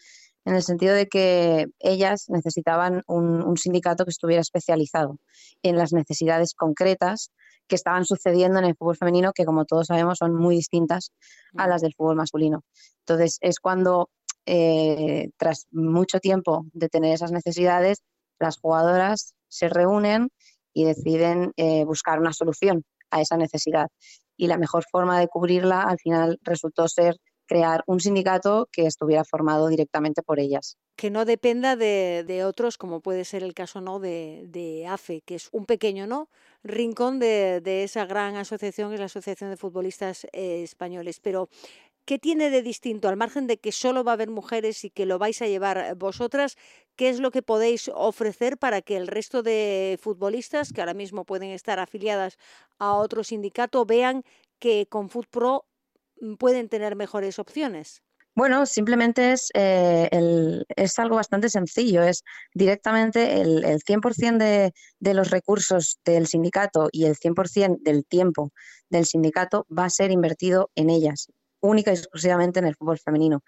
en 0.49 0.55
el 0.55 0.63
sentido 0.63 0.93
de 0.93 1.07
que 1.07 1.67
ellas 1.79 2.25
necesitaban 2.29 3.03
un, 3.07 3.55
sindicato 3.57 4.05
que 4.05 4.11
estuviera 4.11 4.41
especializado 4.41 5.17
en 5.63 5.77
las 5.77 5.93
necesidades 5.93 6.53
concretas 6.53 7.31
que 7.69 7.75
estaban 7.75 8.03
sucediendo 8.03 8.59
en 8.59 8.65
el 8.65 8.75
fútbol 8.75 8.97
femenino, 8.97 9.31
que 9.31 9.45
como 9.45 9.63
todos 9.63 9.87
sabemos 9.87 10.17
son 10.17 10.35
muy 10.35 10.55
distintas 10.55 11.13
a 11.55 11.67
las 11.67 11.81
del 11.81 11.93
fútbol 11.93 12.17
masculino. 12.17 12.63
Entonces 13.05 13.37
es 13.39 13.59
cuando, 13.59 14.09
eh, 14.45 15.29
tras 15.37 15.67
mucho 15.71 16.19
tiempo 16.19 16.65
de 16.73 16.89
tener 16.89 17.13
esas 17.13 17.31
necesidades, 17.31 18.01
las 18.39 18.57
jugadoras 18.59 19.35
se 19.47 19.69
reúnen 19.69 20.29
y 20.73 20.83
deciden 20.85 21.53
eh, 21.55 21.85
buscar 21.85 22.19
una 22.19 22.33
solución 22.33 22.83
a 23.11 23.21
esa 23.21 23.37
necesidad. 23.37 23.87
Y 24.35 24.47
la 24.47 24.57
mejor 24.57 24.83
forma 24.89 25.19
de 25.19 25.27
cubrirla 25.27 25.83
al 25.83 25.99
final 25.99 26.39
resultó 26.41 26.87
ser 26.87 27.17
crear 27.49 27.83
un 27.87 27.99
sindicato 27.99 28.69
que 28.71 28.85
estuviera 28.85 29.23
formado 29.25 29.67
directamente 29.69 30.21
por 30.21 30.39
ellas. 30.39 30.77
Que 30.95 31.09
no 31.09 31.25
dependa 31.25 31.75
de, 31.75 32.43
otros, 32.45 32.77
como 32.77 33.01
puede 33.01 33.25
ser 33.25 33.41
el 33.41 33.55
caso 33.55 33.81
¿no? 33.81 33.99
de, 33.99 34.85
AFE, 34.87 35.21
que 35.21 35.35
es 35.35 35.49
un 35.51 35.65
pequeño 35.65 36.05
¿no? 36.05 36.29
rincón 36.63 37.17
de, 37.17 37.83
esa 37.83 38.05
gran 38.05 38.35
asociación, 38.35 38.89
que 38.89 38.95
es 38.95 38.99
la 38.99 39.07
Asociación 39.07 39.49
de 39.49 39.57
Futbolistas 39.57 40.25
eh, 40.31 40.61
Españoles. 40.63 41.19
Pero 41.19 41.49
¿Qué 42.05 42.17
tiene 42.17 42.49
de 42.49 42.63
distinto, 42.63 43.07
al 43.07 43.17
margen 43.17 43.45
de 43.45 43.59
que 43.59 43.71
solo 43.71 44.03
va 44.03 44.13
a 44.13 44.15
haber 44.15 44.31
mujeres 44.31 44.83
y 44.83 44.89
que 44.89 45.05
lo 45.05 45.19
vais 45.19 45.43
a 45.43 45.47
llevar 45.47 45.93
vosotras? 45.95 46.57
¿Qué 46.95 47.09
es 47.09 47.19
lo 47.19 47.29
que 47.29 47.43
podéis 47.43 47.91
ofrecer 47.93 48.57
para 48.57 48.81
que 48.81 48.97
el 48.97 49.05
resto 49.05 49.43
de 49.43 49.99
futbolistas, 50.01 50.73
que 50.73 50.81
ahora 50.81 50.95
mismo 50.95 51.23
pueden 51.23 51.51
estar 51.51 51.77
afiliadas 51.77 52.39
a 52.79 52.95
otro 52.95 53.23
sindicato, 53.23 53.85
vean 53.85 54.23
que 54.57 54.87
con 54.89 55.09
FutPro 55.09 55.65
pueden 56.37 56.69
tener 56.69 56.95
mejores 56.95 57.39
opciones? 57.39 58.03
Bueno, 58.35 58.65
simplemente 58.65 59.33
es, 59.33 59.49
eh, 59.53 60.09
es 60.75 60.99
algo 60.99 61.15
bastante 61.15 61.49
sencillo, 61.49 62.03
es 62.03 62.23
directamente 62.53 63.41
el, 63.41 63.65
el 63.65 63.81
100% 63.81 64.37
de, 64.37 64.73
de, 64.99 65.13
los 65.13 65.29
recursos 65.29 65.99
del 66.05 66.27
sindicato 66.27 66.87
y 66.91 67.05
el 67.05 67.15
100% 67.17 67.79
del 67.81 68.05
tiempo 68.05 68.51
del 68.89 69.05
sindicato 69.05 69.65
va 69.75 69.85
a 69.85 69.89
ser 69.89 70.11
invertido 70.11 70.69
en 70.75 70.89
ellas 70.89 71.27
única 71.61 71.91
y 71.91 71.95
exclusivamente 71.95 72.59
en 72.59 72.65
el 72.65 72.75
fútbol 72.75 72.99
femenino. 72.99 73.43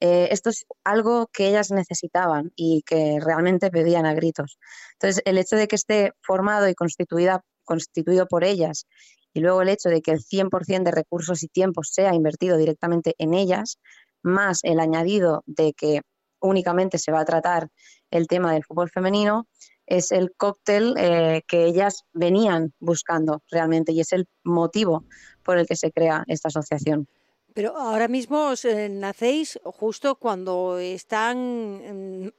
Eh, 0.00 0.28
esto 0.30 0.50
es 0.50 0.66
algo 0.82 1.28
que 1.32 1.48
ellas 1.48 1.70
necesitaban 1.70 2.52
y 2.56 2.82
que 2.82 3.18
realmente 3.20 3.70
pedían 3.70 4.06
a 4.06 4.14
gritos. 4.14 4.58
Entonces, 4.94 5.22
el 5.24 5.38
hecho 5.38 5.56
de 5.56 5.68
que 5.68 5.76
esté 5.76 6.12
formado 6.20 6.68
y 6.68 6.74
constituida, 6.74 7.42
constituido 7.64 8.26
por 8.26 8.44
ellas 8.44 8.86
y 9.34 9.40
luego 9.40 9.60
el 9.60 9.68
hecho 9.68 9.90
de 9.90 10.00
que 10.00 10.12
el 10.12 10.20
100% 10.20 10.84
de 10.84 10.90
recursos 10.90 11.42
y 11.42 11.48
tiempo 11.48 11.82
sea 11.82 12.14
invertido 12.14 12.56
directamente 12.56 13.14
en 13.18 13.34
ellas, 13.34 13.78
más 14.22 14.60
el 14.62 14.80
añadido 14.80 15.42
de 15.46 15.74
que 15.74 16.00
únicamente 16.40 16.98
se 16.98 17.12
va 17.12 17.20
a 17.20 17.24
tratar 17.24 17.68
el 18.10 18.26
tema 18.28 18.52
del 18.52 18.64
fútbol 18.64 18.88
femenino, 18.90 19.46
es 19.86 20.12
el 20.12 20.32
cóctel 20.36 20.94
eh, 20.96 21.42
que 21.46 21.66
ellas 21.66 22.04
venían 22.12 22.72
buscando 22.78 23.42
realmente 23.50 23.92
y 23.92 24.00
es 24.00 24.12
el 24.12 24.26
motivo 24.42 25.04
por 25.42 25.58
el 25.58 25.66
que 25.66 25.76
se 25.76 25.90
crea 25.90 26.24
esta 26.26 26.48
asociación. 26.48 27.06
Pero 27.54 27.76
ahora 27.76 28.08
mismo 28.08 28.52
eh, 28.64 28.88
nacéis 28.88 29.60
justo 29.62 30.16
cuando 30.16 30.78
están 30.78 31.38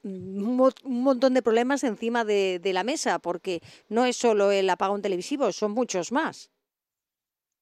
mm, 0.04 0.62
un 0.84 1.04
montón 1.04 1.34
de 1.34 1.42
problemas 1.42 1.86
encima 1.86 2.26
de, 2.26 2.60
la 2.74 2.84
mesa, 2.84 3.20
porque 3.20 3.62
no 3.88 4.06
es 4.06 4.18
solo 4.18 4.52
el 4.52 4.70
apagón 4.70 5.02
televisivo, 5.02 5.54
son 5.54 5.72
muchos 5.72 6.12
más. 6.12 6.52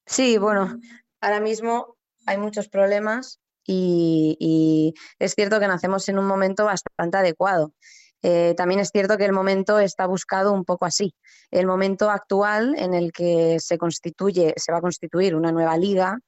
Sí, 0.05 0.37
bueno, 0.37 0.79
ahora 1.21 1.39
mismo 1.39 1.95
hay 2.25 2.37
muchos 2.37 2.67
problemas 2.69 3.39
y, 3.65 4.93
es 5.19 5.33
cierto 5.33 5.59
que 5.59 5.67
nacemos 5.67 6.07
en 6.09 6.19
un 6.19 6.25
momento 6.25 6.65
bastante 6.65 7.17
adecuado. 7.17 7.73
Eh, 8.21 8.53
también 8.55 8.79
es 8.79 8.89
cierto 8.89 9.17
que 9.17 9.25
el 9.25 9.33
momento 9.33 9.79
está 9.79 10.05
buscado 10.05 10.53
un 10.53 10.65
poco 10.65 10.85
así. 10.85 11.13
El 11.51 11.67
momento 11.67 12.09
actual 12.09 12.75
en 12.77 12.93
el 12.93 13.11
que 13.11 13.57
se 13.59 13.77
constituye, 13.77 14.53
se 14.57 14.71
va 14.71 14.77
a 14.77 14.81
constituir 14.81 15.35
una 15.35 15.51
nueva 15.51 15.77
liga, 15.77 16.19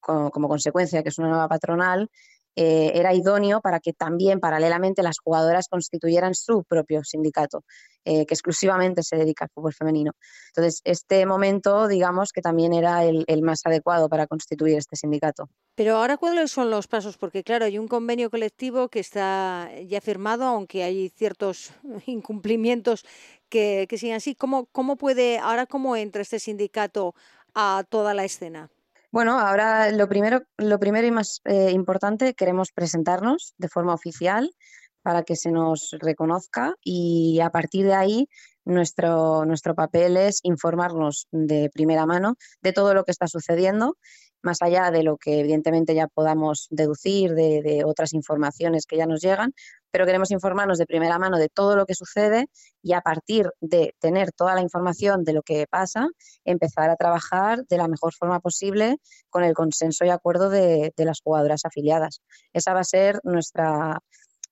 como, 0.00 0.48
consecuencia, 0.48 1.02
que 1.02 1.10
es 1.10 1.18
una 1.18 1.28
nueva 1.28 1.48
patronal, 1.48 2.08
eh, 2.56 2.92
era 2.94 3.14
idóneo 3.14 3.60
para 3.60 3.80
que 3.80 3.92
también 3.92 4.40
paralelamente 4.40 5.02
las 5.02 5.18
jugadoras 5.18 5.68
constituyeran 5.68 6.34
su 6.34 6.64
propio 6.64 7.04
sindicato, 7.04 7.64
eh, 8.04 8.26
que 8.26 8.34
exclusivamente 8.34 9.02
se 9.02 9.16
dedica 9.16 9.44
al 9.44 9.50
fútbol 9.50 9.72
femenino. 9.72 10.12
Entonces, 10.48 10.80
este 10.84 11.24
momento, 11.26 11.86
digamos 11.86 12.32
que 12.32 12.42
también 12.42 12.72
era 12.72 13.04
el, 13.04 13.42
más 13.42 13.60
adecuado 13.64 14.08
para 14.08 14.26
constituir 14.26 14.76
este 14.78 14.96
sindicato. 14.96 15.48
Pero 15.76 15.96
ahora, 15.96 16.16
¿cuáles 16.16 16.50
son 16.50 16.70
los 16.70 16.88
pasos? 16.88 17.16
Porque, 17.16 17.44
claro, 17.44 17.64
hay 17.64 17.78
un 17.78 17.88
convenio 17.88 18.30
colectivo 18.30 18.88
que 18.88 19.00
está 19.00 19.70
ya 19.86 20.00
firmado, 20.00 20.44
aunque 20.44 20.82
hay 20.82 21.08
ciertos 21.10 21.72
incumplimientos 22.06 23.04
que, 23.48 23.86
que 23.88 23.96
siguen 23.96 24.16
así. 24.16 24.34
¿Cómo, 24.34 24.66
¿Cómo 24.66 24.96
puede, 24.96 25.38
ahora 25.38 25.66
cómo 25.66 25.96
entra 25.96 26.22
este 26.22 26.40
sindicato 26.40 27.14
a 27.54 27.84
toda 27.88 28.12
la 28.14 28.24
escena? 28.24 28.70
Bueno, 29.12 29.40
ahora 29.40 29.90
lo 29.90 30.08
primero, 30.08 30.42
lo 30.56 30.78
primero 30.78 31.06
y 31.06 31.10
más 31.10 31.40
eh, 31.44 31.72
importante, 31.72 32.34
queremos 32.34 32.70
presentarnos 32.72 33.54
de 33.58 33.68
forma 33.68 33.92
oficial 33.92 34.54
para 35.02 35.24
que 35.24 35.34
se 35.34 35.50
nos 35.50 35.96
reconozca 35.98 36.74
y 36.84 37.40
a 37.40 37.50
partir 37.50 37.86
de 37.86 37.94
ahí 37.94 38.28
nuestro, 38.64 39.44
nuestro 39.46 39.74
papel 39.74 40.16
es 40.16 40.40
informarnos 40.44 41.26
de 41.32 41.70
primera 41.72 42.06
mano 42.06 42.36
de 42.62 42.72
todo 42.72 42.94
lo 42.94 43.04
que 43.04 43.10
está 43.10 43.26
sucediendo 43.26 43.96
más 44.42 44.62
allá 44.62 44.90
de 44.90 45.02
lo 45.02 45.16
que 45.16 45.40
evidentemente 45.40 45.94
ya 45.94 46.06
podamos 46.06 46.66
deducir 46.70 47.34
de, 47.34 47.82
otras 47.84 48.12
informaciones 48.14 48.86
que 48.86 48.96
ya 48.96 49.06
nos 49.06 49.20
llegan, 49.20 49.52
pero 49.90 50.06
queremos 50.06 50.30
informarnos 50.30 50.78
de 50.78 50.86
primera 50.86 51.18
mano 51.18 51.38
de 51.38 51.48
todo 51.48 51.76
lo 51.76 51.86
que 51.86 51.94
sucede 51.94 52.46
y 52.82 52.92
a 52.92 53.00
partir 53.00 53.50
de 53.60 53.94
tener 53.98 54.32
toda 54.32 54.54
la 54.54 54.60
información 54.60 55.24
de 55.24 55.32
lo 55.32 55.42
que 55.42 55.66
pasa, 55.68 56.08
empezar 56.44 56.90
a 56.90 56.96
trabajar 56.96 57.64
de 57.66 57.76
la 57.76 57.88
mejor 57.88 58.14
forma 58.14 58.40
posible 58.40 58.96
con 59.28 59.44
el 59.44 59.54
consenso 59.54 60.04
y 60.04 60.10
acuerdo 60.10 60.48
de, 60.50 60.92
las 60.96 61.20
jugadoras 61.22 61.64
afiliadas. 61.64 62.20
Esa 62.52 62.74
va 62.74 62.80
a 62.80 62.84
ser 62.84 63.20
nuestra, 63.24 63.98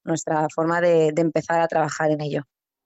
nuestra 0.04 0.46
forma 0.54 0.80
de, 0.80 1.12
empezar 1.16 1.60
a 1.60 1.68
trabajar 1.68 2.10
en 2.10 2.20
ello. 2.20 2.42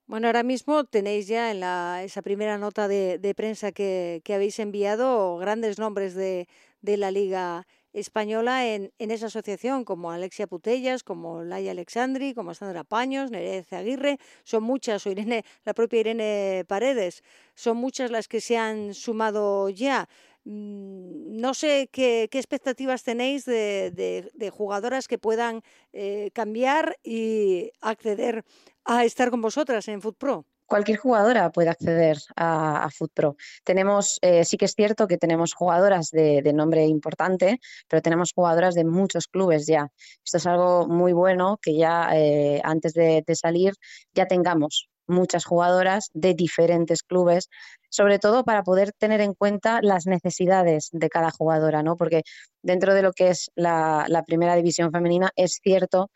Bueno, 0.07 0.27
ahora 0.27 0.43
mismo 0.43 0.85
tenéis 0.85 1.29
ya 1.29 1.51
en 1.51 1.61
la, 1.61 2.03
esa 2.03 2.23
primera 2.23 2.59
nota 2.59 2.87
de, 2.89 3.35
prensa 3.37 3.73
que, 3.73 4.23
habéis 4.29 4.59
enviado 4.59 5.39
grandes 5.39 5.79
nombres 5.79 6.15
de, 6.15 6.49
de 6.83 6.97
la 6.97 7.11
Liga 7.11 7.67
Española 7.93 8.67
en, 8.67 8.93
en, 8.99 9.11
esa 9.11 9.27
asociación, 9.27 9.85
como 9.85 10.11
Alexia 10.11 10.47
Putellas, 10.47 11.03
como 11.03 11.43
Laia 11.43 11.73
Alexandri, 11.73 12.35
como 12.35 12.55
Sandra 12.55 12.85
Paños, 12.85 13.31
Nerez 13.31 13.73
Aguirre, 13.73 14.19
son 14.45 14.63
muchas, 14.63 15.07
o 15.07 15.11
Irene, 15.11 15.45
la 15.65 15.75
propia 15.75 16.01
Irene 16.01 16.65
Paredes, 16.67 17.23
son 17.55 17.77
muchas 17.77 18.11
las 18.11 18.29
que 18.29 18.41
se 18.41 18.57
han 18.57 18.95
sumado 18.95 19.69
ya. 19.69 20.09
Mm, 20.45 21.41
no 21.41 21.55
sé 21.55 21.89
qué, 21.93 22.29
expectativas 22.33 23.05
tenéis 23.05 23.45
de, 23.45 24.51
jugadoras 24.53 25.07
que 25.07 25.19
puedan 25.19 25.63
eh, 25.93 26.31
cambiar 26.33 26.99
y 27.05 27.71
acceder 27.81 28.45
a 28.85 29.05
estar 29.05 29.31
con 29.31 29.41
vosotras 29.41 29.87
en 29.89 30.03
FootPro 30.03 30.47
cualquier 30.73 30.97
jugadora 30.97 31.53
puede 31.53 31.69
acceder 31.69 32.17
a, 32.35 32.85
a 32.85 32.91
FootPro. 32.91 33.37
Tenemos, 33.63 34.19
eh, 34.23 34.43
sí 34.47 34.57
que 34.57 34.65
es 34.65 34.73
cierto 34.73 35.07
que 35.07 35.19
tenemos 35.19 35.53
jugadoras 35.53 36.09
de, 36.11 36.51
nombre 36.55 36.87
importante, 36.87 37.61
pero 37.89 38.01
tenemos 38.01 38.33
jugadoras 38.33 38.75
de 38.75 38.87
muchos 38.87 39.27
clubes 39.27 39.67
ya. 39.67 39.91
Esto 40.25 40.39
es 40.39 40.47
algo 40.47 40.89
muy 40.89 41.13
bueno 41.13 41.59
que 41.61 41.77
ya 41.77 42.09
eh, 42.15 42.63
antes 42.65 42.95
de, 42.95 43.23
salir 43.35 43.75
ya 44.15 44.25
tengamos 44.25 44.89
muchas 45.07 45.45
jugadoras 45.45 46.09
de 46.15 46.33
diferentes 46.33 47.03
clubes, 47.03 47.51
sobre 47.91 48.19
todo 48.19 48.43
para 48.43 48.63
poder 48.63 48.93
tener 48.93 49.21
en 49.21 49.35
cuenta 49.35 49.81
las 49.83 50.07
necesidades 50.07 50.89
de 50.91 51.11
cada 51.11 51.31
jugadora, 51.31 51.83
¿no? 51.83 51.97
Porque 51.97 52.23
dentro 52.63 52.95
de 52.95 53.03
lo 53.03 53.13
que 53.13 53.29
es 53.29 53.51
la, 53.57 54.07
la 54.09 54.23
primera 54.23 54.57
división 54.57 54.91
femenina 54.91 55.33
es 55.37 55.61
cierto 55.63 56.09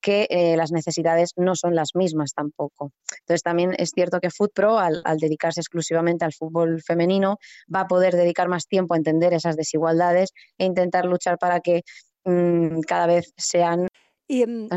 que 0.00 0.26
eh, 0.30 0.56
las 0.56 0.72
necesidades 0.72 1.32
no 1.36 1.54
son 1.54 1.74
las 1.74 1.94
mismas 1.94 2.32
tampoco. 2.32 2.92
Entonces 3.20 3.42
también 3.42 3.74
es 3.78 3.90
cierto 3.90 4.20
que 4.20 4.30
FootPro, 4.30 4.78
al, 4.78 5.02
al 5.04 5.18
dedicarse 5.18 5.60
exclusivamente 5.60 6.24
al 6.24 6.32
fútbol 6.32 6.82
femenino, 6.82 7.38
va 7.74 7.80
a 7.80 7.88
poder 7.88 8.14
dedicar 8.14 8.48
más 8.48 8.66
tiempo 8.66 8.94
a 8.94 8.96
entender 8.96 9.32
esas 9.32 9.56
desigualdades 9.56 10.32
e 10.58 10.64
intentar 10.64 11.04
luchar 11.04 11.38
para 11.38 11.60
que 11.60 11.82
mm, 12.24 12.80
cada 12.80 13.06
vez 13.06 13.32
sean... 13.36 13.88
Y, 14.26 14.42
em, 14.42 14.68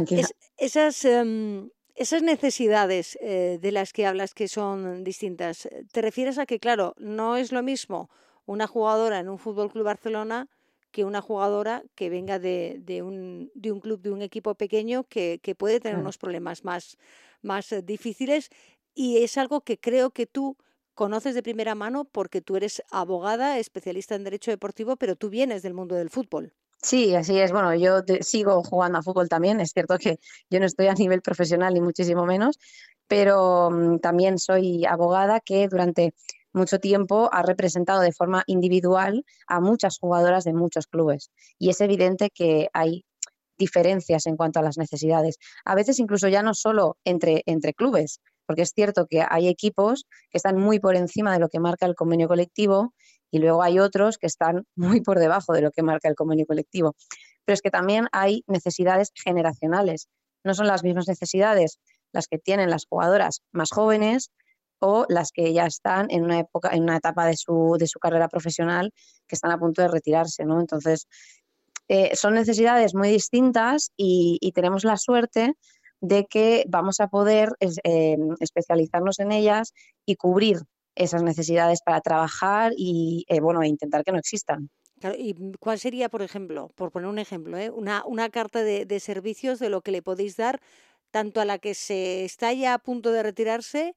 esas, 0.58 1.06
em, 1.06 1.70
esas 1.96 2.24
necesidades 2.24 3.18
eh, 3.22 3.60
de 3.62 3.72
las 3.72 3.92
que 3.92 4.06
hablas 4.06 4.34
que 4.34 4.48
son 4.48 5.04
distintas, 5.04 5.68
¿te 5.92 6.02
refieres 6.02 6.38
a 6.38 6.46
que, 6.46 6.60
claro, 6.60 6.94
no 6.98 7.36
es 7.36 7.52
lo 7.52 7.62
mismo 7.62 8.10
una 8.46 8.68
jugadora 8.68 9.20
en 9.20 9.30
un 9.30 9.38
Fútbol 9.38 9.72
Club 9.72 9.86
Barcelona 9.86 10.50
que 10.92 11.06
una 11.06 11.22
jugadora 11.22 11.84
que 11.96 12.10
venga 12.10 12.40
de, 12.40 12.78
de, 12.84 13.02
un, 13.02 13.52
de 13.56 13.72
un 13.72 13.80
club, 13.80 14.02
de 14.02 14.12
un 14.12 14.22
equipo 14.22 14.56
pequeño 14.56 15.06
que, 15.06 15.40
que 15.42 15.56
puede 15.56 15.80
tener 15.80 15.98
unos 15.98 16.18
problemas 16.18 16.64
más, 16.64 16.98
más 17.42 17.72
eh, 17.72 17.82
difíciles 17.82 18.50
y 18.94 19.24
es 19.24 19.38
algo 19.38 19.62
que 19.62 19.80
creo 19.80 20.12
que 20.12 20.28
tú 20.28 20.58
conoces 20.94 21.34
de 21.34 21.44
primera 21.44 21.76
mano 21.76 22.06
porque 22.06 22.42
tú 22.42 22.58
eres 22.58 22.84
abogada, 22.92 23.58
especialista 23.58 24.16
en 24.16 24.24
derecho 24.24 24.52
deportivo, 24.52 24.98
pero 24.98 25.16
tú 25.16 25.30
vienes 25.30 25.64
del 25.64 25.74
mundo 25.74 25.96
del 25.96 26.10
fútbol. 26.10 26.54
Sí, 26.82 27.16
así 27.16 27.40
es. 27.40 27.52
Bueno, 27.52 27.76
yo 27.76 28.02
sigo 28.22 28.64
jugando 28.64 28.98
a 28.98 29.04
fútbol 29.04 29.30
también. 29.30 29.60
Es 29.60 29.72
cierto 29.72 29.98
que 29.98 30.20
yo 30.50 30.60
no 30.60 30.66
estoy 30.66 30.88
a 30.88 30.94
nivel 30.94 31.22
profesional 31.22 31.74
ni 31.74 31.82
muchísimo 31.82 32.26
menos, 32.26 32.58
pero 33.08 33.70
mm, 33.70 34.00
también 34.00 34.40
soy 34.40 34.86
abogada 34.86 35.40
que 35.40 35.68
durante 35.68 36.14
mucho 36.54 36.80
tiempo 36.80 37.30
ha 37.32 37.42
representado 37.44 38.02
de 38.02 38.12
forma 38.12 38.44
individual 38.46 39.24
a 39.48 39.60
muchas 39.60 39.98
jugadoras 40.00 40.44
de 40.44 40.54
muchos 40.54 40.88
clubes. 40.88 41.32
Y 41.58 41.70
es 41.70 41.82
evidente 41.82 42.30
que 42.30 42.70
hay 42.74 43.04
diferencias 43.58 44.26
en 44.26 44.38
cuanto 44.38 44.60
a 44.60 44.64
las 44.64 44.78
necesidades. 44.78 45.38
A 45.66 45.76
veces 45.76 46.00
incluso 46.00 46.28
ya 46.28 46.42
no 46.42 46.54
solo 46.54 46.98
entre, 47.06 47.44
entre 47.46 47.74
clubes, 47.74 48.20
porque 48.46 48.64
es 48.64 48.72
cierto 48.76 49.06
que 49.08 49.24
hay 49.28 49.48
equipos 49.48 50.06
que 50.30 50.38
están 50.38 50.58
muy 50.58 50.80
por 50.80 50.96
encima 50.96 51.32
de 51.34 51.40
lo 51.40 51.48
que 51.48 51.60
marca 51.60 51.86
el 51.86 51.96
convenio 51.96 52.28
colectivo 52.28 52.94
y 53.30 53.40
luego 53.40 53.64
hay 53.64 53.80
otros 53.80 54.18
que 54.18 54.28
están 54.28 54.66
muy 54.76 55.02
por 55.02 55.20
debajo 55.20 55.54
de 55.54 55.62
lo 55.62 55.72
que 55.72 55.84
marca 55.84 56.10
el 56.10 56.16
convenio 56.16 56.46
colectivo. 56.46 56.96
Pero 57.46 57.54
es 57.54 57.62
que 57.62 57.72
también 57.72 58.08
hay 58.12 58.44
necesidades 58.48 59.12
generacionales. 59.16 60.10
No 60.44 60.54
son 60.54 60.68
las 60.68 60.84
mismas 60.84 61.08
necesidades 61.08 61.80
las 62.12 62.28
que 62.28 62.40
tienen 62.40 62.70
las 62.70 62.86
jugadoras 62.86 63.42
más 63.52 63.70
jóvenes 63.72 64.32
o 64.82 65.06
las 65.08 65.32
que 65.32 65.54
ya 65.54 65.66
están 65.66 66.08
en 66.10 66.24
una 66.24 66.40
época, 66.40 66.70
en 66.74 66.84
una 66.84 66.98
etapa 66.98 67.26
de 67.26 67.38
su, 67.38 67.78
de 67.80 67.88
su 67.88 68.00
carrera 68.00 68.28
profesional 68.28 68.92
que 69.28 69.36
están 69.36 69.52
a 69.52 69.60
punto 69.60 69.82
de 69.82 69.88
retirarse, 69.88 70.44
¿no? 70.44 70.60
Entonces, 70.60 71.08
eh, 71.88 72.16
son 72.16 72.34
necesidades 72.34 72.96
muy 72.96 73.10
distintas 73.10 73.92
y, 73.96 74.40
tenemos 74.56 74.84
la 74.84 74.98
suerte 74.98 75.54
de 76.00 76.26
que 76.26 76.66
vamos 76.68 77.00
a 77.00 77.08
poder 77.08 77.50
eh, 77.60 78.18
especializarnos 78.40 79.20
en 79.20 79.32
ellas 79.32 79.74
y 80.06 80.16
cubrir 80.16 80.60
esas 80.96 81.22
necesidades 81.22 81.82
para 81.86 82.02
trabajar 82.02 82.74
y 82.76 83.26
eh, 83.28 83.40
bueno, 83.40 83.62
e 83.62 83.68
intentar 83.68 84.04
que 84.04 84.12
no 84.12 84.18
existan. 84.18 84.70
¿Y 85.18 85.36
cuál 85.60 85.80
sería, 85.80 86.10
por 86.10 86.22
ejemplo, 86.22 86.70
por 86.76 86.92
poner 86.92 87.08
un 87.08 87.20
ejemplo, 87.20 87.58
una, 87.76 88.04
una, 88.06 88.30
carta 88.30 88.64
de, 88.64 88.86
de, 88.86 89.00
servicios 89.00 89.60
de 89.60 89.70
lo 89.70 89.82
que 89.82 89.92
le 89.92 90.02
podéis 90.02 90.38
dar 90.38 90.60
tanto 91.12 91.42
a 91.42 91.46
la 91.46 91.60
que 91.60 91.74
se 91.76 92.24
está 92.24 92.54
ya 92.54 92.74
a 92.74 92.80
punto 92.80 93.12
de 93.12 93.24
retirarse 93.24 93.96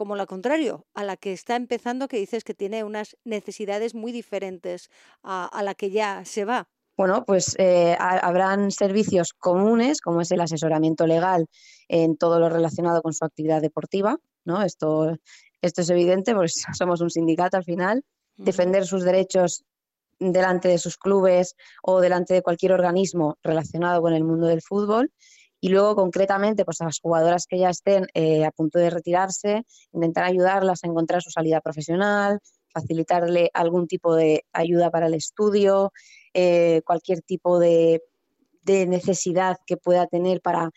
como 0.00 0.16
lo 0.16 0.26
contrario, 0.26 0.86
a 0.94 1.04
la 1.04 1.18
que 1.18 1.30
está 1.30 1.56
empezando, 1.56 2.08
que 2.08 2.16
dices 2.16 2.42
que 2.42 2.54
tiene 2.54 2.84
unas 2.84 3.18
necesidades 3.22 3.94
muy 3.94 4.12
diferentes 4.12 4.88
a, 5.22 5.60
la 5.62 5.74
que 5.74 5.90
ya 5.90 6.24
se 6.24 6.46
va? 6.46 6.70
Bueno, 6.96 7.26
pues 7.26 7.54
eh, 7.58 7.98
habrán 8.00 8.70
servicios 8.70 9.34
comunes, 9.34 10.00
como 10.00 10.22
es 10.22 10.30
el 10.30 10.40
asesoramiento 10.40 11.06
legal 11.06 11.48
en 11.86 12.16
todo 12.16 12.40
lo 12.40 12.48
relacionado 12.48 13.02
con 13.02 13.12
su 13.12 13.26
actividad 13.26 13.60
deportiva, 13.60 14.16
¿no? 14.46 14.62
Esto, 14.62 15.18
esto 15.60 15.82
es 15.82 15.90
evidente, 15.90 16.34
pues 16.34 16.64
somos 16.72 17.02
un 17.02 17.10
sindicato 17.10 17.58
al 17.58 17.64
final. 17.64 18.02
Defender 18.38 18.86
sus 18.86 19.04
derechos 19.04 19.64
delante 20.18 20.68
de 20.68 20.78
sus 20.78 20.96
clubes 20.96 21.56
o 21.82 22.00
delante 22.00 22.32
de 22.32 22.40
cualquier 22.40 22.72
organismo 22.72 23.36
relacionado 23.42 24.00
con 24.00 24.14
el 24.14 24.24
mundo 24.24 24.46
del 24.46 24.62
fútbol 24.62 25.12
y 25.60 25.68
luego 25.68 25.94
concretamente 25.94 26.64
pues 26.64 26.80
a 26.80 26.84
las 26.84 27.00
jugadoras 27.00 27.46
que 27.46 27.58
ya 27.58 27.70
estén 27.70 28.06
eh, 28.14 28.44
a 28.44 28.50
punto 28.50 28.78
de 28.78 28.90
retirarse, 28.90 29.64
intentar 29.92 30.24
ayudarlas 30.24 30.82
a 30.82 30.86
encontrar 30.86 31.22
su 31.22 31.30
salida 31.30 31.60
profesional, 31.60 32.40
facilitarle 32.72 33.50
algún 33.52 33.86
tipo 33.86 34.14
de 34.14 34.44
ayuda 34.52 34.90
para 34.90 35.06
el 35.06 35.14
estudio, 35.14 35.92
eh, 36.34 36.82
cualquier 36.84 37.22
tipo 37.22 37.58
de, 37.58 38.02
necesidad 38.66 39.56
que 39.66 39.76
pueda 39.76 40.06
tener 40.06 40.40
para, 40.40 40.70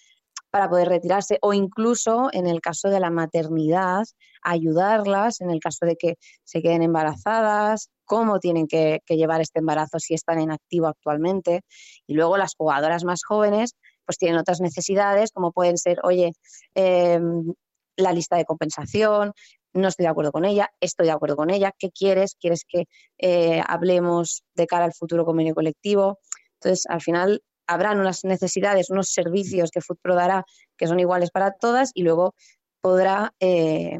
para 0.49 0.67
poder 0.67 0.87
retirarse 0.87 1.37
o 1.43 1.53
incluso 1.53 2.29
en 2.33 2.47
el 2.47 2.59
caso 2.59 2.89
de 2.89 2.99
la 2.99 3.11
maternidad, 3.11 4.05
ayudarlas 4.41 5.41
en 5.41 5.51
el 5.51 5.59
caso 5.59 5.85
de 5.85 5.95
que 5.95 6.15
se 6.43 6.63
queden 6.63 6.81
embarazadas, 6.81 7.91
cómo 8.05 8.39
tienen 8.39 8.67
que 8.67 8.99
llevar 9.09 9.41
este 9.41 9.59
embarazo 9.59 9.99
si 9.99 10.15
están 10.15 10.39
en 10.39 10.49
activo 10.49 10.87
actualmente. 10.87 11.61
Y 12.07 12.15
luego 12.15 12.35
las 12.35 12.55
jugadoras 12.55 13.03
más 13.03 13.21
jóvenes, 13.23 13.75
pues 14.05 14.17
tienen 14.17 14.37
otras 14.39 14.61
necesidades, 14.61 15.31
como 15.31 15.51
pueden 15.51 15.77
ser, 15.77 15.99
oye, 16.03 16.33
em, 16.75 17.53
la 17.95 18.11
lista 18.11 18.37
de 18.37 18.45
compensación, 18.45 19.33
no 19.73 19.87
estoy 19.87 20.03
de 20.03 20.09
acuerdo 20.09 20.31
con 20.31 20.45
ella, 20.45 20.69
estoy 20.79 21.07
de 21.07 21.11
acuerdo 21.11 21.35
con 21.35 21.49
ella, 21.49 21.71
¿qué 21.77 21.89
quieres? 21.91 22.35
¿Quieres 22.39 22.63
que 22.67 22.85
eh, 23.17 23.61
hablemos 23.67 24.43
de 24.55 24.67
cara 24.67 24.85
al 24.85 24.93
futuro 24.93 25.25
convenio 25.25 25.55
colectivo? 25.55 26.19
Entonces, 26.55 26.85
al 26.87 27.01
final 27.01 27.43
habrán 27.67 27.99
unas 27.99 28.23
necesidades, 28.23 28.89
unos 28.89 29.09
servicios 29.09 29.71
que 29.71 29.81
FoodPro 29.81 30.15
dará 30.15 30.45
que 30.77 30.87
son 30.87 30.99
iguales 30.99 31.31
para 31.31 31.51
todas 31.51 31.91
y 31.93 32.03
luego 32.03 32.35
podrá 32.81 33.33
eh, 33.39 33.99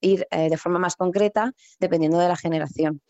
ir 0.00 0.26
eh, 0.30 0.50
de 0.50 0.56
forma 0.56 0.78
más 0.78 0.96
concreta 0.96 1.52
dependiendo 1.78 2.18
de 2.18 2.28
la 2.28 2.36
generación. 2.36 3.00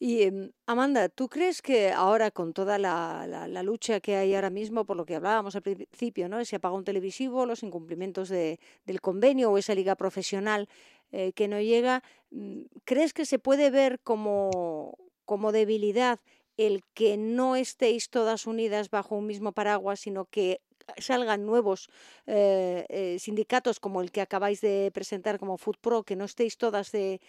Y 0.00 0.22
em, 0.22 0.52
Amanda, 0.66 1.08
¿tú 1.08 1.28
crees 1.28 1.60
que 1.60 1.90
ahora 1.90 2.30
con 2.30 2.52
toda 2.52 2.78
la, 2.78 3.26
la, 3.26 3.62
lucha 3.64 3.98
que 3.98 4.14
hay 4.14 4.34
ahora 4.34 4.50
mismo, 4.50 4.84
por 4.84 4.96
lo 4.96 5.04
que 5.04 5.16
hablábamos 5.16 5.56
al 5.56 5.62
principio, 5.62 6.28
¿no? 6.28 6.38
ese 6.38 6.56
apagón 6.56 6.84
televisivo, 6.84 7.46
los 7.46 7.64
incumplimientos 7.64 8.28
de, 8.28 8.60
del 8.86 9.00
convenio 9.00 9.50
o 9.50 9.58
esa 9.58 9.74
liga 9.74 9.96
profesional 9.96 10.68
eh, 11.10 11.32
que 11.32 11.48
no 11.48 11.60
llega, 11.60 12.04
mm, 12.30 12.62
¿crees 12.84 13.12
que 13.12 13.26
se 13.26 13.40
puede 13.40 13.70
ver 13.70 13.98
como, 14.00 14.96
como 15.24 15.50
debilidad 15.50 16.20
el 16.56 16.82
que 16.94 17.16
no 17.16 17.56
estéis 17.56 18.08
todas 18.10 18.46
unidas 18.46 18.90
bajo 18.90 19.16
un 19.16 19.26
mismo 19.26 19.52
paraguas, 19.52 20.00
sino 20.00 20.26
que 20.26 20.60
salgan 20.98 21.44
nuevos 21.44 21.88
eh, 22.26 22.86
eh, 22.88 23.18
sindicatos 23.18 23.80
como 23.80 24.00
el 24.00 24.10
que 24.10 24.20
acabáis 24.20 24.60
de 24.60 24.90
presentar 24.92 25.38
como 25.38 25.58
FoodPro, 25.58 26.04
que 26.04 26.16
no 26.16 26.24
estéis 26.24 26.56
todas 26.56 26.92
de, 26.92 27.20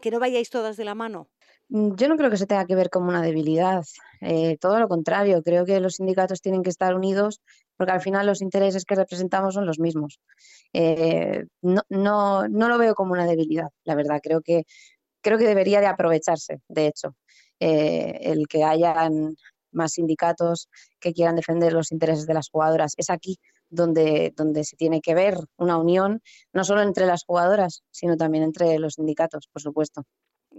que 0.00 0.10
no 0.10 0.20
vayáis 0.20 0.50
todas 0.50 0.76
de 0.76 0.84
la 0.84 0.94
mano? 0.94 1.28
Mm, 1.68 1.94
yo 1.96 2.08
no 2.08 2.16
creo 2.16 2.30
que 2.30 2.36
se 2.36 2.46
tenga 2.46 2.66
que 2.66 2.74
ver 2.74 2.90
como 2.90 3.08
una 3.08 3.22
debilidad, 3.22 3.84
eh, 4.20 4.56
todo 4.58 4.78
lo 4.78 4.88
contrario, 4.88 5.42
creo 5.42 5.64
que 5.66 5.80
los 5.80 5.96
sindicatos 5.96 6.40
tienen 6.40 6.62
que 6.62 6.70
estar 6.70 6.94
unidos 6.94 7.40
porque 7.76 7.92
al 7.92 8.00
final 8.00 8.26
los 8.26 8.42
intereses 8.42 8.84
que 8.84 8.94
representamos 8.96 9.54
son 9.54 9.66
los 9.66 9.78
mismos. 9.78 10.18
no, 11.62 11.82
no, 11.88 12.48
no 12.48 12.68
lo 12.68 12.78
veo 12.78 12.94
como 12.94 13.12
una 13.12 13.26
debilidad, 13.26 13.68
la 13.84 13.94
verdad, 13.94 14.20
creo 14.22 14.40
que, 14.42 14.64
creo 15.22 15.38
que 15.38 15.46
debería 15.46 15.80
de 15.80 15.86
aprovecharse, 15.86 16.60
de 16.68 16.88
hecho, 16.88 17.14
el 17.60 18.48
que 18.48 18.64
hayan 18.64 19.36
más 19.72 19.92
sindicatos 19.92 20.68
que 21.00 21.12
quieran 21.12 21.36
defender 21.36 21.72
los 21.72 21.92
intereses 21.92 22.26
de 22.26 22.34
las 22.34 22.48
jugadoras. 22.50 22.94
Es 22.96 23.10
aquí 23.10 23.38
donde, 23.68 24.32
donde 24.36 24.64
se 24.64 24.76
tiene 24.76 25.00
que 25.00 25.14
ver 25.14 25.36
una 25.56 25.78
unión, 25.78 26.22
no 26.52 26.64
solo 26.64 26.82
entre 26.82 27.06
las 27.06 27.24
jugadoras, 27.24 27.82
sino 27.90 28.16
también 28.16 28.44
entre 28.44 28.78
los 28.78 28.94
sindicatos, 28.94 29.48
por 29.52 29.62
supuesto. 29.62 30.04